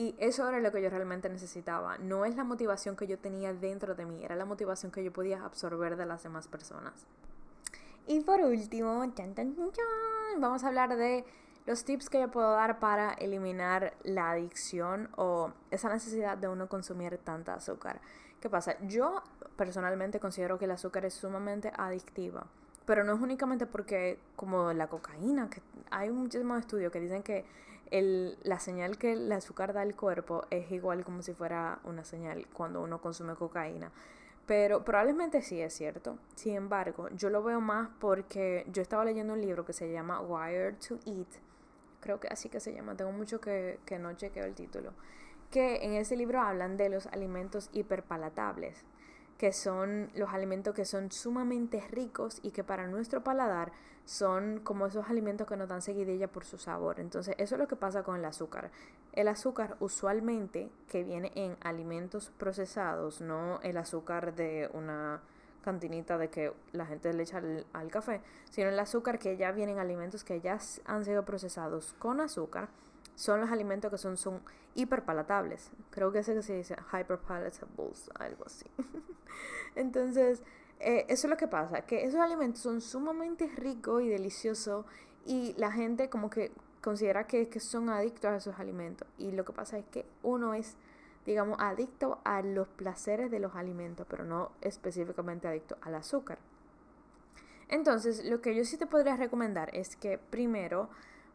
y 0.00 0.14
eso 0.16 0.48
era 0.48 0.60
lo 0.60 0.72
que 0.72 0.80
yo 0.80 0.88
realmente 0.88 1.28
necesitaba. 1.28 1.98
No 1.98 2.24
es 2.24 2.34
la 2.34 2.42
motivación 2.42 2.96
que 2.96 3.06
yo 3.06 3.18
tenía 3.18 3.52
dentro 3.52 3.94
de 3.94 4.06
mí, 4.06 4.24
era 4.24 4.34
la 4.34 4.46
motivación 4.46 4.90
que 4.90 5.04
yo 5.04 5.12
podía 5.12 5.44
absorber 5.44 5.96
de 5.98 6.06
las 6.06 6.22
demás 6.22 6.48
personas. 6.48 7.04
Y 8.06 8.20
por 8.20 8.40
último, 8.40 9.04
vamos 10.38 10.64
a 10.64 10.68
hablar 10.68 10.96
de 10.96 11.26
los 11.66 11.84
tips 11.84 12.08
que 12.08 12.18
yo 12.18 12.30
puedo 12.30 12.50
dar 12.52 12.78
para 12.80 13.12
eliminar 13.12 13.92
la 14.02 14.30
adicción 14.30 15.10
o 15.16 15.52
esa 15.70 15.90
necesidad 15.90 16.38
de 16.38 16.48
uno 16.48 16.66
consumir 16.66 17.18
tanta 17.18 17.52
azúcar. 17.52 18.00
¿Qué 18.40 18.48
pasa? 18.48 18.78
Yo 18.86 19.22
personalmente 19.56 20.18
considero 20.18 20.58
que 20.58 20.64
el 20.64 20.70
azúcar 20.70 21.04
es 21.04 21.12
sumamente 21.12 21.72
adictiva. 21.76 22.46
Pero 22.86 23.04
no 23.04 23.12
es 23.12 23.20
únicamente 23.20 23.66
porque, 23.66 24.18
como 24.34 24.72
la 24.72 24.86
cocaína, 24.86 25.50
que 25.50 25.60
hay 25.90 26.08
muchísimos 26.08 26.58
estudios 26.58 26.90
que 26.90 27.00
dicen 27.00 27.22
que 27.22 27.44
el, 27.90 28.38
la 28.42 28.60
señal 28.60 28.98
que 28.98 29.12
el 29.12 29.30
azúcar 29.32 29.72
da 29.72 29.80
al 29.82 29.94
cuerpo 29.94 30.46
es 30.50 30.70
igual 30.70 31.04
como 31.04 31.22
si 31.22 31.32
fuera 31.32 31.80
una 31.84 32.04
señal 32.04 32.46
cuando 32.52 32.80
uno 32.82 33.00
consume 33.00 33.34
cocaína. 33.34 33.90
Pero 34.46 34.84
probablemente 34.84 35.42
sí 35.42 35.60
es 35.60 35.74
cierto. 35.74 36.18
Sin 36.34 36.56
embargo, 36.56 37.08
yo 37.10 37.30
lo 37.30 37.42
veo 37.42 37.60
más 37.60 37.88
porque 38.00 38.66
yo 38.72 38.82
estaba 38.82 39.04
leyendo 39.04 39.34
un 39.34 39.40
libro 39.40 39.64
que 39.64 39.72
se 39.72 39.92
llama 39.92 40.20
Wired 40.20 40.76
to 40.76 40.98
Eat. 41.06 41.28
Creo 42.00 42.18
que 42.18 42.28
así 42.28 42.48
que 42.48 42.60
se 42.60 42.72
llama. 42.72 42.96
Tengo 42.96 43.12
mucho 43.12 43.40
que, 43.40 43.78
que 43.84 43.98
no 43.98 44.12
chequeo 44.14 44.44
el 44.44 44.54
título. 44.54 44.92
Que 45.50 45.84
en 45.84 45.94
ese 45.94 46.16
libro 46.16 46.40
hablan 46.40 46.76
de 46.76 46.88
los 46.88 47.06
alimentos 47.08 47.70
hiperpalatables 47.72 48.84
que 49.40 49.54
son 49.54 50.10
los 50.14 50.28
alimentos 50.34 50.74
que 50.74 50.84
son 50.84 51.10
sumamente 51.10 51.80
ricos 51.90 52.40
y 52.42 52.50
que 52.50 52.62
para 52.62 52.86
nuestro 52.86 53.24
paladar 53.24 53.72
son 54.04 54.60
como 54.60 54.84
esos 54.84 55.08
alimentos 55.08 55.46
que 55.46 55.56
nos 55.56 55.66
dan 55.66 55.80
seguidilla 55.80 56.28
por 56.28 56.44
su 56.44 56.58
sabor. 56.58 57.00
Entonces, 57.00 57.34
eso 57.38 57.54
es 57.54 57.58
lo 57.58 57.66
que 57.66 57.74
pasa 57.74 58.02
con 58.02 58.16
el 58.16 58.24
azúcar. 58.26 58.70
El 59.14 59.28
azúcar 59.28 59.78
usualmente 59.80 60.68
que 60.88 61.04
viene 61.04 61.32
en 61.36 61.56
alimentos 61.62 62.30
procesados, 62.36 63.22
no 63.22 63.60
el 63.62 63.78
azúcar 63.78 64.34
de 64.34 64.68
una 64.74 65.22
cantinita 65.62 66.18
de 66.18 66.28
que 66.28 66.52
la 66.72 66.84
gente 66.84 67.10
le 67.14 67.22
echa 67.22 67.38
al, 67.38 67.64
al 67.72 67.90
café, 67.90 68.20
sino 68.50 68.68
el 68.68 68.78
azúcar 68.78 69.18
que 69.18 69.38
ya 69.38 69.52
viene 69.52 69.72
en 69.72 69.78
alimentos 69.78 70.22
que 70.22 70.42
ya 70.42 70.58
han 70.84 71.06
sido 71.06 71.24
procesados 71.24 71.94
con 71.98 72.20
azúcar 72.20 72.68
son 73.20 73.38
los 73.38 73.50
alimentos 73.50 73.90
que 73.90 73.98
son, 73.98 74.16
son 74.16 74.40
hiperpalatables. 74.74 75.70
Creo 75.90 76.10
que 76.10 76.20
ese 76.20 76.32
que 76.32 76.40
se 76.40 76.56
dice 76.56 76.74
hyperpalatables, 76.90 78.10
algo 78.18 78.46
así. 78.46 78.64
Entonces, 79.74 80.42
eh, 80.78 81.04
eso 81.08 81.26
es 81.26 81.30
lo 81.30 81.36
que 81.36 81.46
pasa, 81.46 81.82
que 81.82 82.04
esos 82.04 82.18
alimentos 82.18 82.62
son 82.62 82.80
sumamente 82.80 83.46
ricos 83.46 84.02
y 84.02 84.08
deliciosos 84.08 84.86
y 85.26 85.52
la 85.58 85.70
gente 85.70 86.08
como 86.08 86.30
que 86.30 86.50
considera 86.80 87.26
que, 87.26 87.50
que 87.50 87.60
son 87.60 87.90
adictos 87.90 88.30
a 88.30 88.36
esos 88.36 88.58
alimentos. 88.58 89.06
Y 89.18 89.32
lo 89.32 89.44
que 89.44 89.52
pasa 89.52 89.76
es 89.76 89.84
que 89.84 90.06
uno 90.22 90.54
es, 90.54 90.76
digamos, 91.26 91.58
adicto 91.60 92.20
a 92.24 92.40
los 92.40 92.68
placeres 92.68 93.30
de 93.30 93.38
los 93.38 93.54
alimentos, 93.54 94.06
pero 94.08 94.24
no 94.24 94.52
específicamente 94.62 95.46
adicto 95.46 95.76
al 95.82 95.94
azúcar. 95.94 96.38
Entonces, 97.68 98.24
lo 98.24 98.40
que 98.40 98.56
yo 98.56 98.64
sí 98.64 98.78
te 98.78 98.86
podría 98.86 99.16
recomendar 99.16 99.68
es 99.76 99.94
que 99.94 100.16
primero 100.16 100.88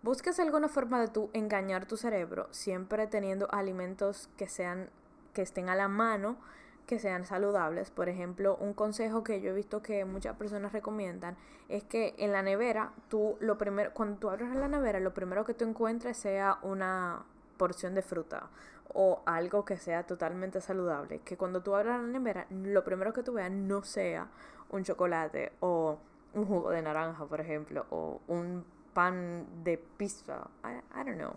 busques 0.05 0.39
alguna 0.39 0.69
forma 0.69 1.01
de 1.01 1.07
tú 1.07 1.31
engañar 1.33 1.87
tu 1.87 1.97
cerebro, 1.97 2.47
siempre 2.51 3.07
teniendo 3.07 3.51
alimentos 3.51 4.29
que 4.37 4.47
sean 4.47 4.91
que 5.33 5.41
estén 5.41 5.67
a 5.67 5.75
la 5.75 5.87
mano, 5.87 6.37
que 6.85 6.99
sean 6.99 7.25
saludables. 7.25 7.89
Por 7.89 8.07
ejemplo, 8.07 8.55
un 8.57 8.75
consejo 8.75 9.23
que 9.23 9.41
yo 9.41 9.49
he 9.49 9.53
visto 9.53 9.81
que 9.81 10.05
muchas 10.05 10.37
personas 10.37 10.73
recomiendan 10.73 11.35
es 11.69 11.83
que 11.83 12.13
en 12.19 12.31
la 12.31 12.43
nevera, 12.43 12.93
tú 13.09 13.35
lo 13.39 13.57
primero, 13.57 13.95
cuando 13.95 14.19
tú 14.19 14.29
abres 14.29 14.55
la 14.55 14.67
nevera, 14.67 14.99
lo 14.99 15.15
primero 15.15 15.43
que 15.43 15.55
tú 15.55 15.65
encuentres 15.65 16.17
sea 16.17 16.59
una 16.61 17.23
porción 17.57 17.95
de 17.95 18.03
fruta 18.03 18.51
o 18.93 19.23
algo 19.25 19.65
que 19.65 19.77
sea 19.77 20.05
totalmente 20.05 20.61
saludable. 20.61 21.21
Que 21.25 21.35
cuando 21.35 21.63
tú 21.63 21.73
abras 21.73 21.99
la 21.99 22.07
nevera, 22.07 22.45
lo 22.51 22.83
primero 22.83 23.11
que 23.11 23.23
tú 23.23 23.33
veas 23.33 23.49
no 23.49 23.81
sea 23.83 24.27
un 24.69 24.83
chocolate 24.83 25.53
o 25.61 25.97
un 26.35 26.45
jugo 26.45 26.69
de 26.69 26.83
naranja, 26.83 27.25
por 27.25 27.41
ejemplo, 27.41 27.87
o 27.89 28.21
un 28.27 28.74
pan 28.95 29.45
de 29.63 29.77
pizza. 29.77 30.47
I, 30.63 31.03
don't 31.03 31.17
know. 31.17 31.35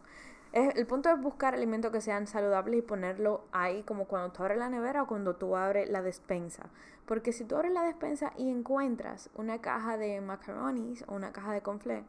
el 0.53 0.87
punto 0.87 1.11
es 1.11 1.21
buscar 1.21 1.55
alimentos 1.55 1.91
que 1.91 2.01
sean 2.01 2.27
saludables 2.27 2.79
y 2.79 2.83
ponerlo 2.83 3.45
ahí 3.53 3.83
como 3.83 4.07
cuando 4.07 4.33
tú 4.33 4.45
abres 4.45 4.59
la 4.59 4.71
nevera 4.71 5.03
o 5.03 5.07
cuando 5.07 5.37
tú 5.37 5.57
abres 5.57 5.91
la 5.91 6.01
despensa. 6.01 6.71
Porque 7.05 7.33
si 7.33 7.45
tú 7.45 7.57
abres 7.57 7.73
la 7.73 7.83
despensa 7.83 8.33
y 8.39 8.49
encuentras 8.49 9.29
una 9.35 9.61
caja 9.61 9.97
de 9.97 10.21
macaronis 10.21 11.05
o 11.09 11.15
una 11.15 11.33
caja 11.33 11.53
de 11.53 11.63
conflé, 11.63 12.05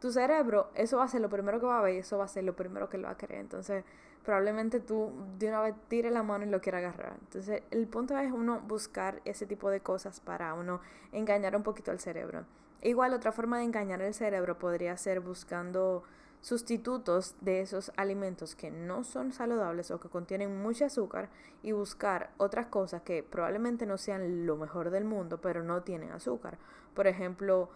tu 0.00 0.12
cerebro, 0.12 0.70
eso 0.74 0.98
va 0.98 1.04
a 1.04 1.08
ser 1.08 1.20
lo 1.20 1.28
primero 1.28 1.60
que 1.60 1.66
va 1.66 1.78
a 1.78 1.82
ver 1.82 1.94
y 1.94 1.98
eso 1.98 2.18
va 2.18 2.24
a 2.24 2.28
ser 2.28 2.44
lo 2.44 2.54
primero 2.54 2.88
que 2.88 2.98
lo 2.98 3.08
va 3.08 3.14
a 3.14 3.16
querer. 3.16 3.38
Entonces, 3.38 3.84
probablemente 4.24 4.80
tú 4.80 5.12
de 5.38 5.48
una 5.48 5.60
vez 5.60 5.74
tire 5.88 6.10
la 6.10 6.22
mano 6.22 6.44
y 6.44 6.48
lo 6.48 6.60
quiera 6.60 6.78
agarrar. 6.78 7.16
Entonces, 7.20 7.62
el 7.70 7.86
punto 7.88 8.16
es 8.18 8.30
uno 8.30 8.60
buscar 8.60 9.20
ese 9.24 9.46
tipo 9.46 9.68
de 9.68 9.80
cosas 9.80 10.20
para 10.20 10.54
uno 10.54 10.80
engañar 11.12 11.56
un 11.56 11.62
poquito 11.62 11.90
al 11.90 11.98
cerebro. 11.98 12.44
Igual 12.82 13.14
otra 13.14 13.30
forma 13.30 13.58
de 13.58 13.64
engañar 13.64 14.02
el 14.02 14.12
cerebro 14.12 14.58
podría 14.58 14.96
ser 14.96 15.20
buscando 15.20 16.02
sustitutos 16.40 17.36
de 17.40 17.60
esos 17.60 17.92
alimentos 17.96 18.56
que 18.56 18.72
no 18.72 19.04
son 19.04 19.32
saludables 19.32 19.92
o 19.92 20.00
que 20.00 20.08
contienen 20.08 20.60
mucho 20.60 20.86
azúcar 20.86 21.28
y 21.62 21.70
buscar 21.70 22.30
otras 22.38 22.66
cosas 22.66 23.02
que 23.02 23.22
probablemente 23.22 23.86
no 23.86 23.96
sean 23.96 24.46
lo 24.46 24.56
mejor 24.56 24.90
del 24.90 25.04
mundo, 25.04 25.40
pero 25.40 25.62
no 25.62 25.82
tienen 25.84 26.10
azúcar. 26.10 26.58
Por 26.94 27.06
ejemplo, 27.06 27.70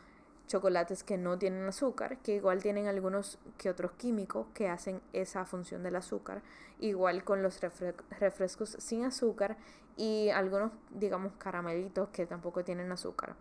chocolates 0.48 1.04
que 1.04 1.16
no 1.16 1.38
tienen 1.38 1.64
azúcar, 1.66 2.18
que 2.18 2.34
igual 2.34 2.60
tienen 2.60 2.88
algunos 2.88 3.38
que 3.58 3.70
otros 3.70 3.92
químicos 3.92 4.48
que 4.54 4.68
hacen 4.68 5.00
esa 5.12 5.44
función 5.44 5.84
del 5.84 5.94
azúcar, 5.94 6.42
igual 6.80 7.22
con 7.22 7.44
los 7.44 7.60
refrescos 8.18 8.70
sin 8.80 9.04
azúcar 9.04 9.56
y 9.96 10.30
algunos, 10.30 10.72
digamos, 10.90 11.32
caramelitos 11.38 12.08
que 12.08 12.26
tampoco 12.26 12.64
tienen 12.64 12.90
azúcar. 12.90 13.36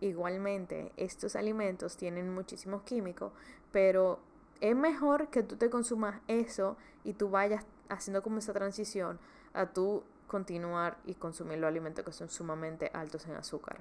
Igualmente, 0.00 0.92
estos 0.96 1.34
alimentos 1.34 1.96
tienen 1.96 2.32
muchísimos 2.32 2.82
químicos, 2.82 3.32
pero 3.72 4.20
es 4.60 4.76
mejor 4.76 5.28
que 5.28 5.42
tú 5.42 5.56
te 5.56 5.70
consumas 5.70 6.20
eso 6.28 6.76
y 7.04 7.14
tú 7.14 7.30
vayas 7.30 7.64
haciendo 7.88 8.22
como 8.22 8.38
esa 8.38 8.52
transición 8.52 9.18
a 9.54 9.66
tú 9.66 10.04
continuar 10.26 10.98
y 11.04 11.14
consumir 11.14 11.58
los 11.58 11.68
alimentos 11.68 12.04
que 12.04 12.12
son 12.12 12.28
sumamente 12.28 12.90
altos 12.94 13.26
en 13.26 13.34
azúcar. 13.34 13.78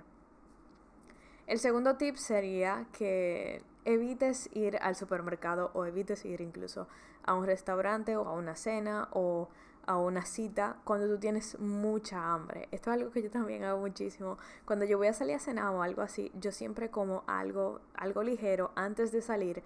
El 1.45 1.59
segundo 1.59 1.95
tip 1.95 2.15
sería 2.15 2.87
que 2.91 3.61
evites 3.85 4.49
ir 4.53 4.77
al 4.81 4.95
supermercado 4.95 5.71
o 5.73 5.85
evites 5.85 6.25
ir 6.25 6.41
incluso 6.41 6.87
a 7.23 7.35
un 7.35 7.45
restaurante 7.45 8.17
o 8.17 8.27
a 8.27 8.33
una 8.33 8.55
cena 8.55 9.07
o 9.11 9.49
a 9.87 9.97
una 9.97 10.25
cita 10.25 10.77
cuando 10.83 11.07
tú 11.07 11.17
tienes 11.17 11.59
mucha 11.59 12.33
hambre. 12.33 12.67
Esto 12.71 12.91
es 12.91 12.99
algo 12.99 13.11
que 13.11 13.23
yo 13.23 13.31
también 13.31 13.63
hago 13.63 13.79
muchísimo. 13.79 14.37
Cuando 14.65 14.85
yo 14.85 14.97
voy 14.97 15.07
a 15.07 15.13
salir 15.13 15.35
a 15.35 15.39
cenar 15.39 15.73
o 15.73 15.81
algo 15.81 16.01
así, 16.01 16.31
yo 16.35 16.51
siempre 16.51 16.91
como 16.91 17.23
algo, 17.25 17.79
algo 17.95 18.21
ligero 18.21 18.71
antes 18.75 19.11
de 19.11 19.21
salir 19.21 19.63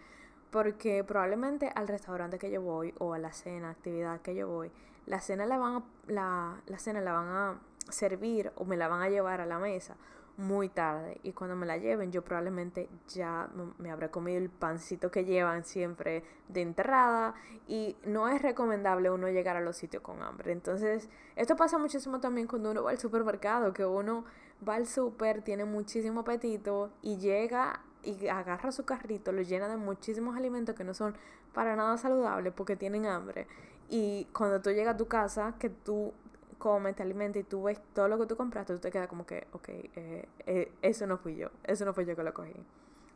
porque 0.52 1.04
probablemente 1.04 1.72
al 1.76 1.88
restaurante 1.88 2.38
que 2.38 2.52
yo 2.52 2.62
voy 2.62 2.94
o 3.00 3.14
a 3.14 3.20
la 3.20 3.32
cena, 3.34 3.70
actividad 3.72 4.22
que 4.22 4.36
yo 4.36 4.48
voy, 4.48 4.72
la 5.06 5.22
cena 5.22 5.46
la 5.46 5.58
van 5.58 5.76
a, 5.76 5.84
la, 6.08 6.62
la 6.68 6.78
cena 6.78 7.02
la 7.02 7.14
van 7.14 7.28
a 7.28 7.62
servir 7.90 8.52
o 8.56 8.66
me 8.66 8.78
la 8.78 8.88
van 8.88 9.02
a 9.02 9.10
llevar 9.10 9.42
a 9.42 9.46
la 9.46 9.60
mesa 9.60 9.96
muy 10.38 10.70
tarde 10.70 11.20
y 11.24 11.34
cuando 11.34 11.56
me 11.56 11.66
la 11.66 11.78
lleven 11.78 12.12
yo 12.12 12.24
probablemente 12.24 12.90
ya 13.08 13.50
me 13.78 13.92
habré 13.92 14.10
comido 14.10 14.38
el 14.38 14.50
pancito 14.50 15.12
que 15.12 15.26
llevan 15.26 15.64
siempre 15.64 16.24
de 16.48 16.62
entrada 16.62 17.36
y 17.68 17.96
no 18.06 18.28
es 18.28 18.42
recomendable 18.42 19.12
uno 19.12 19.30
llegar 19.30 19.56
a 19.56 19.62
los 19.62 19.78
sitios 19.78 20.02
con 20.02 20.22
hambre. 20.22 20.52
Entonces, 20.52 21.10
esto 21.36 21.56
pasa 21.56 21.78
muchísimo 21.78 22.20
también 22.20 22.48
cuando 22.48 22.72
uno 22.72 22.84
va 22.84 22.92
al 22.92 23.00
supermercado, 23.00 23.74
que 23.74 23.86
uno 23.86 24.26
va 24.68 24.76
al 24.76 24.88
super, 24.88 25.44
tiene 25.44 25.66
muchísimo 25.66 26.22
apetito 26.22 26.92
y 27.02 27.18
llega 27.18 27.82
y 28.04 28.28
agarra 28.28 28.72
su 28.72 28.84
carrito, 28.84 29.32
lo 29.32 29.42
llena 29.42 29.68
de 29.68 29.78
muchísimos 29.78 30.36
alimentos 30.36 30.76
que 30.76 30.84
no 30.84 30.94
son 30.94 31.16
para 31.54 31.76
nada 31.76 31.98
saludables 31.98 32.54
porque 32.54 32.76
tienen 32.76 33.06
hambre. 33.06 33.48
Y 33.90 34.26
cuando 34.34 34.62
tú 34.62 34.72
llegas 34.72 34.96
a 34.96 34.98
tu 34.98 35.08
casa, 35.08 35.56
que 35.60 35.70
tú 35.70 36.14
comes, 36.62 36.96
te 36.96 37.02
alimentas 37.02 37.42
y 37.42 37.44
tú 37.44 37.64
ves 37.64 37.82
todo 37.94 38.08
lo 38.08 38.20
que 38.20 38.28
tú 38.28 38.38
compraste, 38.38 38.74
tú 38.74 38.80
te 38.80 38.92
quedas 38.92 39.08
como 39.08 39.26
que, 39.26 39.48
ok, 39.52 39.68
eh, 39.68 40.30
eh, 40.46 40.72
eso 40.84 41.08
no 41.08 41.18
fui 41.18 41.36
yo, 41.36 41.50
eso 41.64 41.84
no 41.86 41.94
fui 41.94 42.06
yo 42.06 42.16
que 42.16 42.24
lo 42.24 42.34
cogí. 42.34 42.54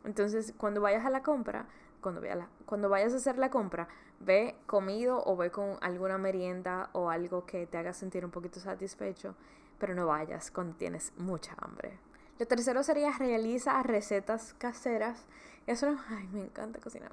Entonces, 0.04 0.52
cuando 0.58 0.80
vayas 0.80 1.06
a 1.06 1.10
la 1.10 1.22
compra, 1.22 1.66
cuando, 2.00 2.20
vayas 2.20 2.48
cuando 2.66 2.88
vayas 2.88 3.12
a 3.12 3.16
hacer 3.16 3.38
la 3.38 3.50
compra, 3.50 3.86
ve 4.18 4.56
comido 4.66 5.22
o 5.24 5.36
ve 5.36 5.50
con 5.52 5.78
alguna 5.80 6.18
merienda 6.18 6.90
o 6.92 7.08
algo 7.08 7.46
que 7.46 7.66
te 7.66 7.78
haga 7.78 7.92
sentir 7.92 8.24
un 8.24 8.32
poquito 8.32 8.58
satisfecho, 8.58 9.36
pero 9.78 9.94
no 9.94 10.06
vayas 10.06 10.50
cuando 10.50 10.76
tienes 10.76 11.12
mucha 11.16 11.54
hambre. 11.58 11.98
Lo 12.38 12.46
tercero 12.46 12.82
sería 12.82 13.12
realiza 13.12 13.82
recetas 13.82 14.54
caseras. 14.58 15.24
Eso 15.66 15.96
ay, 16.08 16.28
me 16.32 16.42
encanta 16.42 16.80
cocinar. 16.80 17.12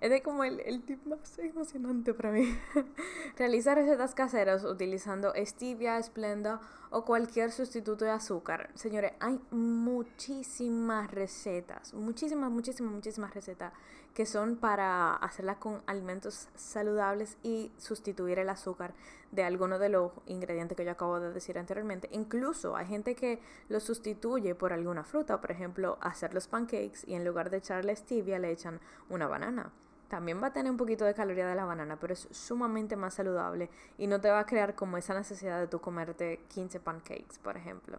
Es 0.00 0.10
de 0.10 0.22
como 0.22 0.44
el, 0.44 0.60
el 0.60 0.82
tip 0.82 1.04
más 1.06 1.38
emocionante 1.38 2.14
para 2.14 2.32
mí. 2.32 2.58
realiza 3.36 3.74
recetas 3.74 4.14
caseras 4.14 4.64
utilizando 4.64 5.32
stevia, 5.44 5.98
esplenda 5.98 6.60
o 6.90 7.04
cualquier 7.04 7.52
sustituto 7.52 8.04
de 8.04 8.10
azúcar. 8.10 8.70
Señores, 8.74 9.12
hay 9.20 9.40
muchísimas 9.50 11.10
recetas, 11.10 11.94
muchísimas, 11.94 12.50
muchísimas, 12.50 12.92
muchísimas 12.92 13.34
recetas 13.34 13.72
que 14.14 14.26
son 14.26 14.56
para 14.56 15.16
hacerlas 15.16 15.56
con 15.56 15.82
alimentos 15.86 16.48
saludables 16.54 17.38
y 17.42 17.72
sustituir 17.78 18.38
el 18.38 18.48
azúcar 18.48 18.94
de 19.30 19.44
alguno 19.44 19.78
de 19.78 19.88
los 19.88 20.12
ingredientes 20.26 20.76
que 20.76 20.84
yo 20.84 20.92
acabo 20.92 21.18
de 21.18 21.32
decir 21.32 21.58
anteriormente. 21.58 22.08
Incluso 22.12 22.76
hay 22.76 22.86
gente 22.86 23.14
que 23.14 23.40
lo 23.68 23.80
sustituye 23.80 24.54
por 24.54 24.72
alguna 24.72 25.04
fruta, 25.04 25.40
por 25.40 25.50
ejemplo, 25.50 25.98
hacer 26.00 26.34
los 26.34 26.46
pancakes 26.46 27.06
y 27.06 27.14
en 27.14 27.24
lugar 27.24 27.48
de 27.50 27.56
echarle 27.58 27.96
stevia 27.96 28.38
le 28.38 28.50
echan 28.50 28.80
una 29.08 29.26
banana. 29.26 29.72
También 30.08 30.42
va 30.42 30.48
a 30.48 30.52
tener 30.52 30.70
un 30.70 30.76
poquito 30.76 31.06
de 31.06 31.14
caloría 31.14 31.48
de 31.48 31.54
la 31.54 31.64
banana, 31.64 31.96
pero 31.98 32.12
es 32.12 32.28
sumamente 32.30 32.96
más 32.96 33.14
saludable 33.14 33.70
y 33.96 34.06
no 34.06 34.20
te 34.20 34.30
va 34.30 34.40
a 34.40 34.46
crear 34.46 34.74
como 34.74 34.98
esa 34.98 35.14
necesidad 35.14 35.58
de 35.58 35.68
tú 35.68 35.80
comerte 35.80 36.44
15 36.48 36.80
pancakes, 36.80 37.38
por 37.42 37.56
ejemplo. 37.56 37.98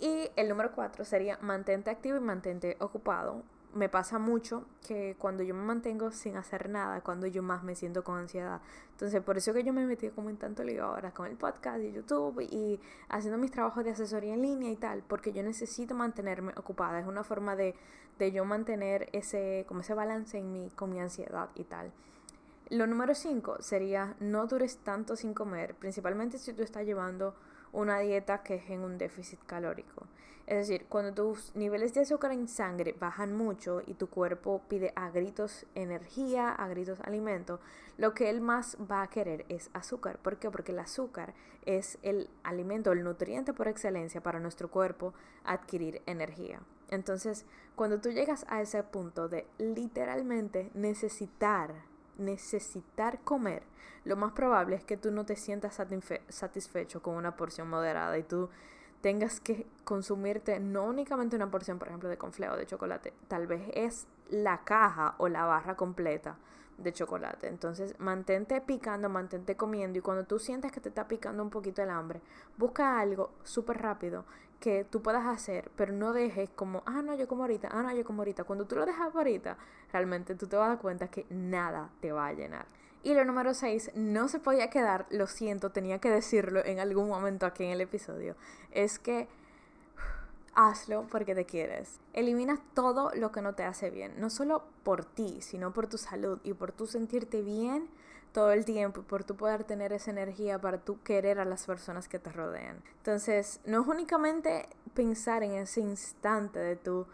Y 0.00 0.28
el 0.34 0.48
número 0.48 0.72
4 0.72 1.04
sería 1.04 1.38
mantente 1.40 1.90
activo 1.90 2.16
y 2.16 2.20
mantente 2.20 2.76
ocupado. 2.80 3.44
Me 3.74 3.88
pasa 3.88 4.18
mucho 4.18 4.64
que 4.86 5.16
cuando 5.18 5.42
yo 5.42 5.54
me 5.54 5.62
mantengo 5.62 6.10
sin 6.10 6.36
hacer 6.36 6.68
nada, 6.68 7.00
cuando 7.00 7.26
yo 7.26 7.42
más 7.42 7.62
me 7.62 7.74
siento 7.74 8.04
con 8.04 8.18
ansiedad. 8.18 8.60
Entonces, 8.92 9.20
por 9.22 9.36
eso 9.36 9.52
que 9.52 9.64
yo 9.64 9.72
me 9.72 9.84
metido 9.86 10.14
como 10.14 10.30
en 10.30 10.36
tanto 10.36 10.62
lío 10.62 10.84
ahora 10.84 11.12
con 11.12 11.26
el 11.26 11.36
podcast 11.36 11.80
y 11.80 11.92
YouTube 11.92 12.40
y 12.40 12.80
haciendo 13.08 13.38
mis 13.38 13.50
trabajos 13.50 13.84
de 13.84 13.90
asesoría 13.90 14.34
en 14.34 14.42
línea 14.42 14.70
y 14.70 14.76
tal, 14.76 15.02
porque 15.06 15.32
yo 15.32 15.42
necesito 15.42 15.94
mantenerme 15.94 16.52
ocupada. 16.56 17.00
Es 17.00 17.06
una 17.06 17.24
forma 17.24 17.56
de, 17.56 17.74
de 18.18 18.32
yo 18.32 18.44
mantener 18.44 19.08
ese, 19.12 19.64
como 19.68 19.80
ese 19.80 19.94
balance 19.94 20.38
en 20.38 20.52
mi, 20.52 20.70
con 20.70 20.90
mi 20.90 21.00
ansiedad 21.00 21.50
y 21.54 21.64
tal. 21.64 21.92
Lo 22.70 22.86
número 22.86 23.14
5 23.14 23.56
sería 23.60 24.16
no 24.20 24.46
dures 24.46 24.78
tanto 24.78 25.16
sin 25.16 25.34
comer, 25.34 25.74
principalmente 25.74 26.38
si 26.38 26.52
tú 26.54 26.62
estás 26.62 26.86
llevando 26.86 27.34
una 27.74 27.98
dieta 27.98 28.42
que 28.42 28.54
es 28.54 28.70
en 28.70 28.80
un 28.80 28.96
déficit 28.96 29.40
calórico. 29.44 30.06
Es 30.46 30.68
decir, 30.68 30.86
cuando 30.88 31.14
tus 31.14 31.56
niveles 31.56 31.94
de 31.94 32.02
azúcar 32.02 32.32
en 32.32 32.48
sangre 32.48 32.94
bajan 32.98 33.34
mucho 33.34 33.80
y 33.86 33.94
tu 33.94 34.08
cuerpo 34.08 34.60
pide 34.68 34.92
a 34.94 35.08
gritos 35.08 35.64
energía, 35.74 36.50
a 36.50 36.68
gritos 36.68 37.00
alimento, 37.00 37.60
lo 37.96 38.12
que 38.12 38.28
él 38.28 38.42
más 38.42 38.76
va 38.90 39.02
a 39.02 39.08
querer 39.08 39.46
es 39.48 39.70
azúcar. 39.72 40.18
¿Por 40.18 40.36
qué? 40.36 40.50
Porque 40.50 40.72
el 40.72 40.80
azúcar 40.80 41.32
es 41.64 41.98
el 42.02 42.28
alimento, 42.42 42.92
el 42.92 43.04
nutriente 43.04 43.54
por 43.54 43.68
excelencia 43.68 44.20
para 44.20 44.38
nuestro 44.38 44.70
cuerpo 44.70 45.14
adquirir 45.44 46.02
energía. 46.04 46.60
Entonces, 46.90 47.46
cuando 47.74 48.00
tú 48.00 48.10
llegas 48.10 48.44
a 48.48 48.60
ese 48.60 48.82
punto 48.82 49.28
de 49.28 49.46
literalmente 49.56 50.70
necesitar 50.74 51.74
necesitar 52.18 53.20
comer, 53.20 53.62
lo 54.04 54.16
más 54.16 54.32
probable 54.32 54.76
es 54.76 54.84
que 54.84 54.96
tú 54.96 55.10
no 55.10 55.24
te 55.24 55.36
sientas 55.36 55.80
satisfecho 56.28 57.02
con 57.02 57.16
una 57.16 57.36
porción 57.36 57.68
moderada 57.68 58.18
y 58.18 58.22
tú 58.22 58.50
tengas 59.00 59.40
que 59.40 59.66
consumirte 59.84 60.60
no 60.60 60.84
únicamente 60.84 61.36
una 61.36 61.50
porción, 61.50 61.78
por 61.78 61.88
ejemplo, 61.88 62.08
de 62.08 62.18
confleo 62.18 62.56
de 62.56 62.66
chocolate, 62.66 63.12
tal 63.28 63.46
vez 63.46 63.62
es 63.74 64.06
la 64.30 64.64
caja 64.64 65.14
o 65.18 65.28
la 65.28 65.44
barra 65.44 65.76
completa 65.76 66.36
de 66.78 66.92
chocolate. 66.92 67.48
Entonces, 67.48 67.94
mantente 67.98 68.60
picando, 68.60 69.08
mantente 69.08 69.56
comiendo 69.56 69.98
y 69.98 70.02
cuando 70.02 70.24
tú 70.24 70.38
sientes 70.38 70.72
que 70.72 70.80
te 70.80 70.88
está 70.88 71.06
picando 71.06 71.42
un 71.42 71.50
poquito 71.50 71.82
el 71.82 71.90
hambre, 71.90 72.20
busca 72.56 72.98
algo 72.98 73.30
súper 73.42 73.80
rápido 73.80 74.24
que 74.60 74.84
tú 74.84 75.02
puedas 75.02 75.26
hacer, 75.26 75.70
pero 75.76 75.92
no 75.92 76.12
dejes 76.12 76.50
como, 76.50 76.82
ah, 76.86 77.02
no, 77.02 77.14
yo 77.14 77.28
como 77.28 77.42
ahorita, 77.42 77.68
ah, 77.70 77.82
no, 77.82 77.94
yo 77.94 78.04
como 78.04 78.22
ahorita. 78.22 78.44
Cuando 78.44 78.66
tú 78.66 78.76
lo 78.76 78.86
dejas 78.86 79.14
ahorita, 79.14 79.56
realmente 79.92 80.34
tú 80.34 80.46
te 80.46 80.56
vas 80.56 80.66
a 80.66 80.68
dar 80.70 80.78
cuenta 80.78 81.08
que 81.08 81.26
nada 81.30 81.90
te 82.00 82.12
va 82.12 82.28
a 82.28 82.32
llenar. 82.32 82.66
Y 83.02 83.12
lo 83.12 83.24
número 83.24 83.52
6, 83.52 83.90
no 83.94 84.28
se 84.28 84.38
podía 84.38 84.70
quedar, 84.70 85.06
lo 85.10 85.26
siento, 85.26 85.70
tenía 85.70 85.98
que 85.98 86.10
decirlo 86.10 86.64
en 86.64 86.80
algún 86.80 87.08
momento 87.08 87.44
aquí 87.44 87.64
en 87.64 87.70
el 87.70 87.82
episodio, 87.82 88.34
es 88.70 88.98
que 88.98 89.28
hazlo 90.54 91.06
porque 91.10 91.34
te 91.34 91.44
quieres. 91.44 92.00
Elimina 92.14 92.58
todo 92.72 93.10
lo 93.14 93.30
que 93.30 93.42
no 93.42 93.54
te 93.54 93.64
hace 93.64 93.90
bien, 93.90 94.14
no 94.18 94.30
solo 94.30 94.64
por 94.84 95.04
ti, 95.04 95.42
sino 95.42 95.74
por 95.74 95.86
tu 95.86 95.98
salud 95.98 96.40
y 96.44 96.54
por 96.54 96.72
tu 96.72 96.86
sentirte 96.86 97.42
bien 97.42 97.90
todo 98.34 98.50
el 98.50 98.64
tiempo 98.64 99.02
por 99.02 99.22
tu 99.22 99.36
poder 99.36 99.62
tener 99.62 99.92
esa 99.92 100.10
energía 100.10 100.60
para 100.60 100.78
tú 100.78 101.00
querer 101.04 101.38
a 101.38 101.44
las 101.44 101.64
personas 101.66 102.08
que 102.08 102.18
te 102.18 102.32
rodean. 102.32 102.82
Entonces, 102.96 103.60
no 103.64 103.80
es 103.80 103.86
únicamente 103.86 104.68
pensar 104.92 105.44
en 105.44 105.52
ese 105.52 105.80
instante 105.80 106.58
de 106.58 106.74
tu 106.74 107.06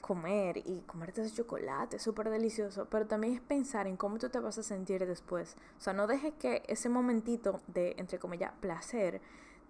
comer 0.00 0.56
y 0.58 0.80
comerte 0.80 1.22
ese 1.22 1.36
chocolate 1.36 2.00
súper 2.00 2.28
delicioso, 2.28 2.88
pero 2.90 3.06
también 3.06 3.34
es 3.34 3.40
pensar 3.40 3.86
en 3.86 3.96
cómo 3.96 4.18
tú 4.18 4.28
te 4.30 4.40
vas 4.40 4.58
a 4.58 4.64
sentir 4.64 5.06
después. 5.06 5.56
O 5.78 5.80
sea, 5.80 5.92
no 5.92 6.08
dejes 6.08 6.34
que 6.40 6.64
ese 6.66 6.88
momentito 6.88 7.60
de, 7.68 7.94
entre 7.96 8.18
comillas, 8.18 8.52
placer 8.60 9.20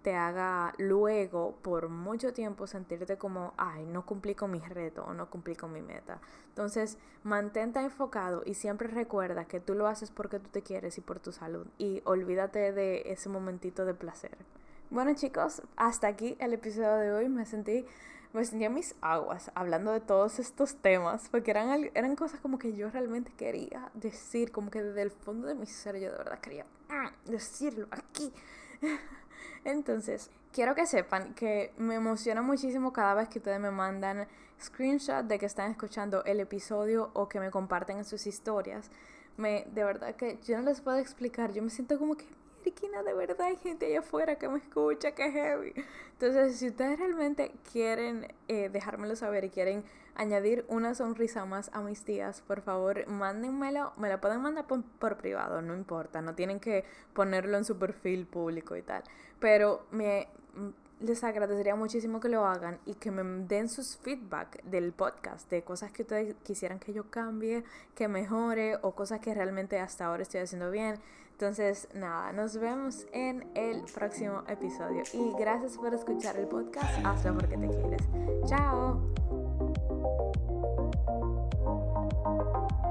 te 0.05 0.15
haga 0.15 0.71
luego 0.77 1.55
por 1.63 1.89
mucho 1.89 2.31
tiempo 2.31 2.67
sentirte 2.67 3.17
como, 3.17 3.55
ay, 3.57 3.87
no 3.87 4.05
cumplí 4.05 4.35
con 4.35 4.51
mi 4.51 4.59
reto 4.59 5.03
o 5.03 5.15
no 5.15 5.31
cumplí 5.31 5.55
con 5.55 5.73
mi 5.73 5.81
meta. 5.81 6.21
Entonces, 6.49 6.99
mantente 7.23 7.79
enfocado 7.79 8.43
y 8.45 8.53
siempre 8.53 8.87
recuerda 8.87 9.45
que 9.45 9.59
tú 9.59 9.73
lo 9.73 9.87
haces 9.87 10.11
porque 10.11 10.37
tú 10.37 10.47
te 10.49 10.61
quieres 10.61 10.99
y 10.99 11.01
por 11.01 11.19
tu 11.19 11.31
salud. 11.31 11.65
Y 11.79 12.03
olvídate 12.05 12.71
de 12.71 13.01
ese 13.07 13.29
momentito 13.29 13.83
de 13.83 13.95
placer. 13.95 14.37
Bueno 14.91 15.15
chicos, 15.15 15.63
hasta 15.75 16.05
aquí 16.05 16.37
el 16.37 16.53
episodio 16.53 16.97
de 16.97 17.11
hoy. 17.11 17.27
Me 17.27 17.47
sentí, 17.47 17.83
me 18.31 18.45
sentí 18.45 18.69
mis 18.69 18.93
aguas 19.01 19.51
hablando 19.55 19.91
de 19.91 20.01
todos 20.01 20.37
estos 20.37 20.75
temas, 20.75 21.29
porque 21.29 21.49
eran, 21.49 21.89
eran 21.95 22.15
cosas 22.15 22.41
como 22.41 22.59
que 22.59 22.75
yo 22.75 22.91
realmente 22.91 23.33
quería 23.35 23.89
decir, 23.95 24.51
como 24.51 24.69
que 24.69 24.83
desde 24.83 25.01
el 25.01 25.09
fondo 25.09 25.47
de 25.47 25.55
mi 25.55 25.65
ser 25.65 25.95
yo 25.95 26.11
de 26.11 26.17
verdad 26.19 26.39
quería 26.41 26.67
mm, 26.89 27.31
decirlo 27.31 27.87
aquí. 27.89 28.31
Entonces, 29.63 30.29
quiero 30.51 30.75
que 30.75 30.85
sepan 30.85 31.33
que 31.33 31.73
me 31.77 31.95
emociona 31.95 32.41
muchísimo 32.41 32.93
cada 32.93 33.13
vez 33.13 33.29
que 33.29 33.39
ustedes 33.39 33.59
me 33.59 33.71
mandan 33.71 34.27
screenshot 34.61 35.25
de 35.25 35.37
que 35.37 35.45
están 35.45 35.71
escuchando 35.71 36.23
el 36.23 36.39
episodio 36.39 37.11
o 37.13 37.27
que 37.27 37.39
me 37.39 37.51
comparten 37.51 37.97
en 37.97 38.05
sus 38.05 38.25
historias. 38.25 38.89
Me, 39.37 39.67
de 39.73 39.83
verdad 39.83 40.15
que 40.15 40.39
yo 40.45 40.57
no 40.57 40.63
les 40.63 40.81
puedo 40.81 40.97
explicar, 40.97 41.51
yo 41.51 41.61
me 41.61 41.69
siento 41.69 41.99
como 41.99 42.15
que, 42.15 42.25
Riquina, 42.63 43.03
de 43.03 43.13
verdad 43.13 43.47
hay 43.47 43.57
gente 43.57 43.85
allá 43.85 43.99
afuera 43.99 44.37
que 44.37 44.47
me 44.47 44.57
escucha, 44.57 45.11
que 45.11 45.31
heavy. 45.31 45.73
Entonces, 46.13 46.57
si 46.57 46.69
ustedes 46.69 46.97
realmente 46.97 47.51
quieren 47.71 48.33
eh, 48.47 48.69
dejármelo 48.69 49.15
saber 49.15 49.43
y 49.43 49.49
quieren 49.49 49.83
añadir 50.15 50.65
una 50.67 50.95
sonrisa 50.95 51.45
más 51.45 51.69
a 51.73 51.81
mis 51.81 52.05
días, 52.05 52.41
por 52.41 52.61
favor, 52.61 53.07
mándenmelo. 53.07 53.93
Me 53.97 54.09
lo 54.09 54.19
pueden 54.19 54.41
mandar 54.41 54.65
por, 54.67 54.83
por 54.83 55.17
privado, 55.17 55.61
no 55.61 55.75
importa. 55.75 56.21
No 56.21 56.35
tienen 56.35 56.59
que 56.59 56.85
ponerlo 57.13 57.57
en 57.57 57.65
su 57.65 57.77
perfil 57.77 58.25
público 58.25 58.75
y 58.75 58.81
tal. 58.81 59.03
Pero 59.39 59.85
me 59.91 60.27
les 60.99 61.23
agradecería 61.23 61.75
muchísimo 61.75 62.19
que 62.19 62.29
lo 62.29 62.45
hagan 62.45 62.79
y 62.85 62.95
que 62.95 63.11
me 63.11 63.23
den 63.45 63.69
sus 63.69 63.97
feedback 63.97 64.63
del 64.63 64.93
podcast, 64.93 65.49
de 65.49 65.63
cosas 65.63 65.91
que 65.91 66.03
ustedes 66.03 66.35
quisieran 66.43 66.79
que 66.79 66.93
yo 66.93 67.09
cambie, 67.09 67.63
que 67.93 68.07
mejore 68.07 68.77
o 68.81 68.95
cosas 68.95 69.19
que 69.19 69.33
realmente 69.33 69.79
hasta 69.79 70.05
ahora 70.05 70.23
estoy 70.23 70.41
haciendo 70.41 70.71
bien. 70.71 70.99
Entonces, 71.31 71.89
nada, 71.93 72.31
nos 72.31 72.57
vemos 72.57 73.07
en 73.11 73.45
el 73.55 73.83
próximo 73.93 74.43
episodio 74.47 75.03
y 75.11 75.33
gracias 75.37 75.77
por 75.77 75.93
escuchar 75.93 76.37
el 76.37 76.47
podcast. 76.47 77.05
Hazlo 77.05 77.33
porque 77.33 77.57
te 77.57 77.67
quieres. 77.67 78.07
Chao. 78.47 79.44
Thank 82.25 82.39
you. 82.39 82.84